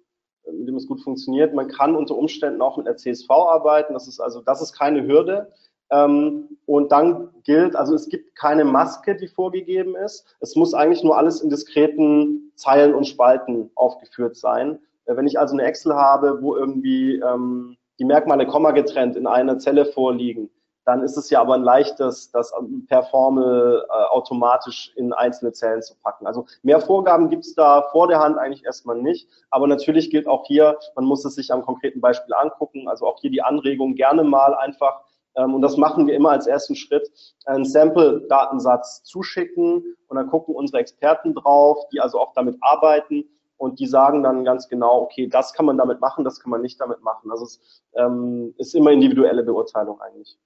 mit 0.52 0.68
dem 0.68 0.76
es 0.76 0.86
gut 0.86 1.02
funktioniert. 1.02 1.52
Man 1.52 1.66
kann 1.66 1.96
unter 1.96 2.14
Umständen 2.14 2.62
auch 2.62 2.76
mit 2.76 2.86
einer 2.86 2.96
CSV 2.96 3.28
arbeiten. 3.28 3.92
Das 3.92 4.06
ist 4.06 4.20
also, 4.20 4.40
das 4.40 4.62
ist 4.62 4.72
keine 4.72 5.04
Hürde. 5.04 5.52
Ähm, 5.90 6.58
und 6.64 6.92
dann 6.92 7.30
gilt, 7.42 7.74
also 7.74 7.96
es 7.96 8.08
gibt 8.08 8.36
keine 8.36 8.64
Maske, 8.64 9.16
die 9.16 9.26
vorgegeben 9.26 9.96
ist. 9.96 10.36
Es 10.38 10.54
muss 10.54 10.74
eigentlich 10.74 11.02
nur 11.02 11.18
alles 11.18 11.40
in 11.40 11.50
diskreten 11.50 12.52
Zeilen 12.54 12.94
und 12.94 13.08
Spalten 13.08 13.72
aufgeführt 13.74 14.36
sein. 14.36 14.78
Äh, 15.06 15.16
wenn 15.16 15.26
ich 15.26 15.40
also 15.40 15.54
eine 15.54 15.64
Excel 15.64 15.96
habe, 15.96 16.40
wo 16.40 16.54
irgendwie 16.54 17.16
ähm, 17.16 17.77
die 17.98 18.04
Merkmale 18.04 18.46
Komma 18.46 18.70
getrennt 18.70 19.16
in 19.16 19.26
einer 19.26 19.58
Zelle 19.58 19.86
vorliegen, 19.86 20.50
dann 20.88 21.02
ist 21.02 21.18
es 21.18 21.28
ja 21.28 21.42
aber 21.42 21.52
ein 21.52 21.62
leichtes, 21.62 22.30
das 22.30 22.50
per 22.88 23.02
Formel 23.02 23.84
äh, 23.90 24.04
automatisch 24.04 24.90
in 24.96 25.12
einzelne 25.12 25.52
Zellen 25.52 25.82
zu 25.82 25.94
packen. 26.02 26.26
Also 26.26 26.46
mehr 26.62 26.80
Vorgaben 26.80 27.28
gibt 27.28 27.44
es 27.44 27.54
da 27.54 27.82
vor 27.92 28.08
der 28.08 28.20
Hand 28.20 28.38
eigentlich 28.38 28.64
erstmal 28.64 28.96
nicht. 28.96 29.28
Aber 29.50 29.66
natürlich 29.66 30.08
gilt 30.08 30.26
auch 30.26 30.46
hier, 30.46 30.78
man 30.94 31.04
muss 31.04 31.26
es 31.26 31.34
sich 31.34 31.52
am 31.52 31.60
konkreten 31.60 32.00
Beispiel 32.00 32.32
angucken. 32.32 32.88
Also 32.88 33.06
auch 33.06 33.20
hier 33.20 33.30
die 33.30 33.42
Anregung 33.42 33.96
gerne 33.96 34.24
mal 34.24 34.54
einfach, 34.54 35.02
ähm, 35.36 35.54
und 35.54 35.60
das 35.60 35.76
machen 35.76 36.06
wir 36.06 36.14
immer 36.14 36.30
als 36.30 36.46
ersten 36.46 36.74
Schritt, 36.74 37.06
einen 37.44 37.66
Sample-Datensatz 37.66 39.02
zuschicken 39.02 39.94
und 40.06 40.16
dann 40.16 40.28
gucken 40.28 40.54
unsere 40.54 40.78
Experten 40.78 41.34
drauf, 41.34 41.86
die 41.92 42.00
also 42.00 42.18
auch 42.18 42.32
damit 42.32 42.56
arbeiten 42.62 43.24
und 43.58 43.80
die 43.80 43.86
sagen 43.86 44.22
dann 44.22 44.44
ganz 44.44 44.68
genau, 44.68 45.02
okay, 45.02 45.26
das 45.26 45.52
kann 45.52 45.66
man 45.66 45.76
damit 45.76 46.00
machen, 46.00 46.24
das 46.24 46.40
kann 46.40 46.50
man 46.50 46.62
nicht 46.62 46.80
damit 46.80 47.02
machen. 47.02 47.30
Also 47.30 47.44
es 47.44 47.82
ähm, 47.94 48.54
ist 48.56 48.74
immer 48.74 48.92
individuelle 48.92 49.42
Beurteilung 49.42 50.00
eigentlich. 50.00 50.38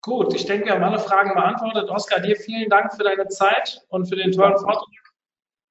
Gut, 0.00 0.34
ich 0.34 0.44
denke, 0.46 0.66
wir 0.66 0.74
haben 0.74 0.84
alle 0.84 0.98
Fragen 0.98 1.34
beantwortet. 1.34 1.88
Oskar, 1.88 2.20
dir 2.20 2.36
vielen 2.36 2.68
Dank 2.68 2.92
für 2.94 3.04
deine 3.04 3.28
Zeit 3.28 3.80
und 3.88 4.06
für 4.06 4.16
den 4.16 4.32
tollen 4.32 4.58
Vortrag. 4.58 4.88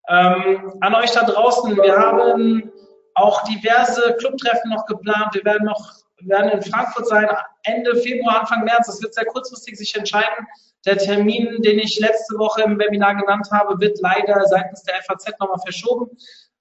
Ähm, 0.10 0.74
an 0.82 0.96
euch 0.96 1.12
da 1.12 1.24
draußen, 1.24 1.76
wir 1.76 1.98
haben 1.98 2.72
auch 3.16 3.44
diverse 3.44 4.16
Clubtreffen 4.18 4.72
noch 4.72 4.86
geplant. 4.86 5.34
Wir 5.34 5.46
werden 5.46 5.66
noch 5.66 6.03
wir 6.20 6.38
werden 6.38 6.52
in 6.52 6.62
Frankfurt 6.62 7.08
sein, 7.08 7.28
Ende 7.64 7.96
Februar, 7.98 8.42
Anfang 8.42 8.64
März. 8.64 8.88
Das 8.88 9.02
wird 9.02 9.14
sehr 9.14 9.26
kurzfristig 9.26 9.78
sich 9.78 9.96
entscheiden. 9.96 10.48
Der 10.86 10.98
Termin, 10.98 11.62
den 11.62 11.80
ich 11.80 12.00
letzte 12.00 12.38
Woche 12.38 12.64
im 12.64 12.78
Webinar 12.78 13.16
genannt 13.16 13.48
habe, 13.52 13.80
wird 13.80 14.00
leider 14.02 14.46
seitens 14.46 14.84
der 14.84 15.02
FAZ 15.04 15.28
nochmal 15.40 15.60
verschoben. 15.64 16.10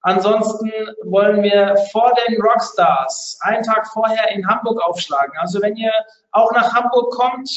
Ansonsten 0.02 0.70
wollen 1.04 1.42
wir 1.42 1.76
vor 1.92 2.12
den 2.26 2.40
Rockstars 2.40 3.38
einen 3.42 3.62
Tag 3.62 3.86
vorher 3.88 4.30
in 4.30 4.46
Hamburg 4.46 4.80
aufschlagen. 4.82 5.32
Also 5.38 5.60
wenn 5.62 5.76
ihr 5.76 5.92
auch 6.32 6.50
nach 6.52 6.72
Hamburg 6.74 7.12
kommt, 7.12 7.48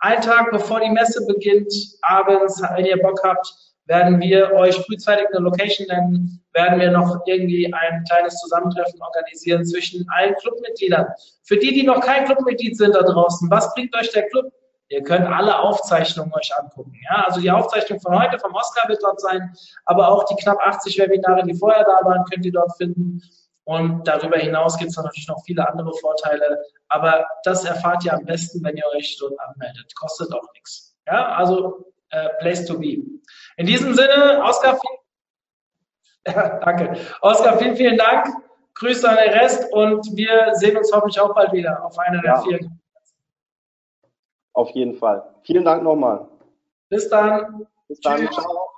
einen 0.00 0.20
Tag 0.20 0.50
bevor 0.50 0.80
die 0.80 0.90
Messe 0.90 1.24
beginnt, 1.26 1.72
abends, 2.02 2.60
wenn 2.74 2.84
ihr 2.84 3.00
Bock 3.00 3.20
habt, 3.24 3.46
werden 3.86 4.20
wir 4.20 4.52
euch 4.52 4.76
frühzeitig 4.76 5.26
eine 5.32 5.40
Location 5.40 5.86
nennen, 5.88 6.44
werden 6.52 6.80
wir 6.80 6.90
noch 6.90 7.20
irgendwie 7.26 7.72
ein 7.72 8.04
kleines 8.04 8.38
Zusammentreffen 8.40 9.00
organisieren 9.02 9.64
zwischen 9.64 10.06
allen 10.10 10.34
Clubmitgliedern. 10.36 11.06
Für 11.42 11.56
die, 11.56 11.74
die 11.74 11.82
noch 11.82 12.00
kein 12.00 12.24
Clubmitglied 12.24 12.76
sind 12.76 12.94
da 12.94 13.02
draußen, 13.02 13.50
was 13.50 13.72
bringt 13.74 13.94
euch 13.96 14.10
der 14.12 14.28
Club? 14.28 14.52
Ihr 14.88 15.02
könnt 15.02 15.26
alle 15.26 15.58
Aufzeichnungen 15.58 16.32
euch 16.34 16.50
angucken. 16.58 16.94
Ja? 17.10 17.24
Also 17.26 17.40
die 17.40 17.50
Aufzeichnung 17.50 18.00
von 18.00 18.18
heute 18.18 18.38
vom 18.38 18.54
Oscar 18.54 18.88
wird 18.88 19.02
dort 19.02 19.20
sein, 19.20 19.52
aber 19.86 20.08
auch 20.08 20.24
die 20.24 20.36
knapp 20.36 20.58
80 20.64 20.98
Webinare, 20.98 21.42
die 21.44 21.54
vorher 21.54 21.84
da 21.84 22.04
waren, 22.04 22.24
könnt 22.30 22.44
ihr 22.44 22.52
dort 22.52 22.76
finden. 22.76 23.22
Und 23.64 24.06
darüber 24.06 24.38
hinaus 24.38 24.76
gibt 24.76 24.90
es 24.90 24.96
natürlich 24.96 25.26
noch 25.26 25.42
viele 25.44 25.66
andere 25.66 25.92
Vorteile. 25.94 26.62
Aber 26.88 27.26
das 27.44 27.64
erfahrt 27.64 28.04
ihr 28.04 28.12
am 28.12 28.24
besten, 28.24 28.62
wenn 28.62 28.76
ihr 28.76 28.84
euch 28.94 29.16
dort 29.18 29.32
anmeldet. 29.40 29.90
Kostet 29.96 30.32
auch 30.34 30.52
nichts. 30.52 30.94
Ja, 31.06 31.34
also 31.34 31.93
äh, 32.14 32.28
Place 32.40 32.64
to 32.66 32.78
be. 32.78 33.02
In 33.56 33.66
diesem 33.66 33.94
Sinne, 33.94 34.42
Oskar, 34.44 34.78
ja, 36.26 36.58
danke. 36.60 36.96
Oskar, 37.20 37.58
vielen, 37.58 37.76
vielen 37.76 37.98
Dank. 37.98 38.26
Grüße 38.74 39.08
an 39.08 39.16
den 39.16 39.32
Rest 39.32 39.72
und 39.72 40.16
wir 40.16 40.50
sehen 40.54 40.76
uns 40.76 40.92
hoffentlich 40.92 41.20
auch 41.20 41.34
bald 41.34 41.52
wieder 41.52 41.84
auf 41.84 41.96
einer 41.98 42.20
der 42.22 42.34
ja. 42.34 42.42
vielen. 42.42 42.80
Auf 44.52 44.70
jeden 44.70 44.94
Fall. 44.94 45.34
Vielen 45.42 45.64
Dank 45.64 45.82
nochmal. 45.82 46.28
Bis 46.88 47.08
dann. 47.08 47.66
Bis 47.88 48.00
dann. 48.00 48.18
Tschüss. 48.18 48.34
Ciao. 48.34 48.73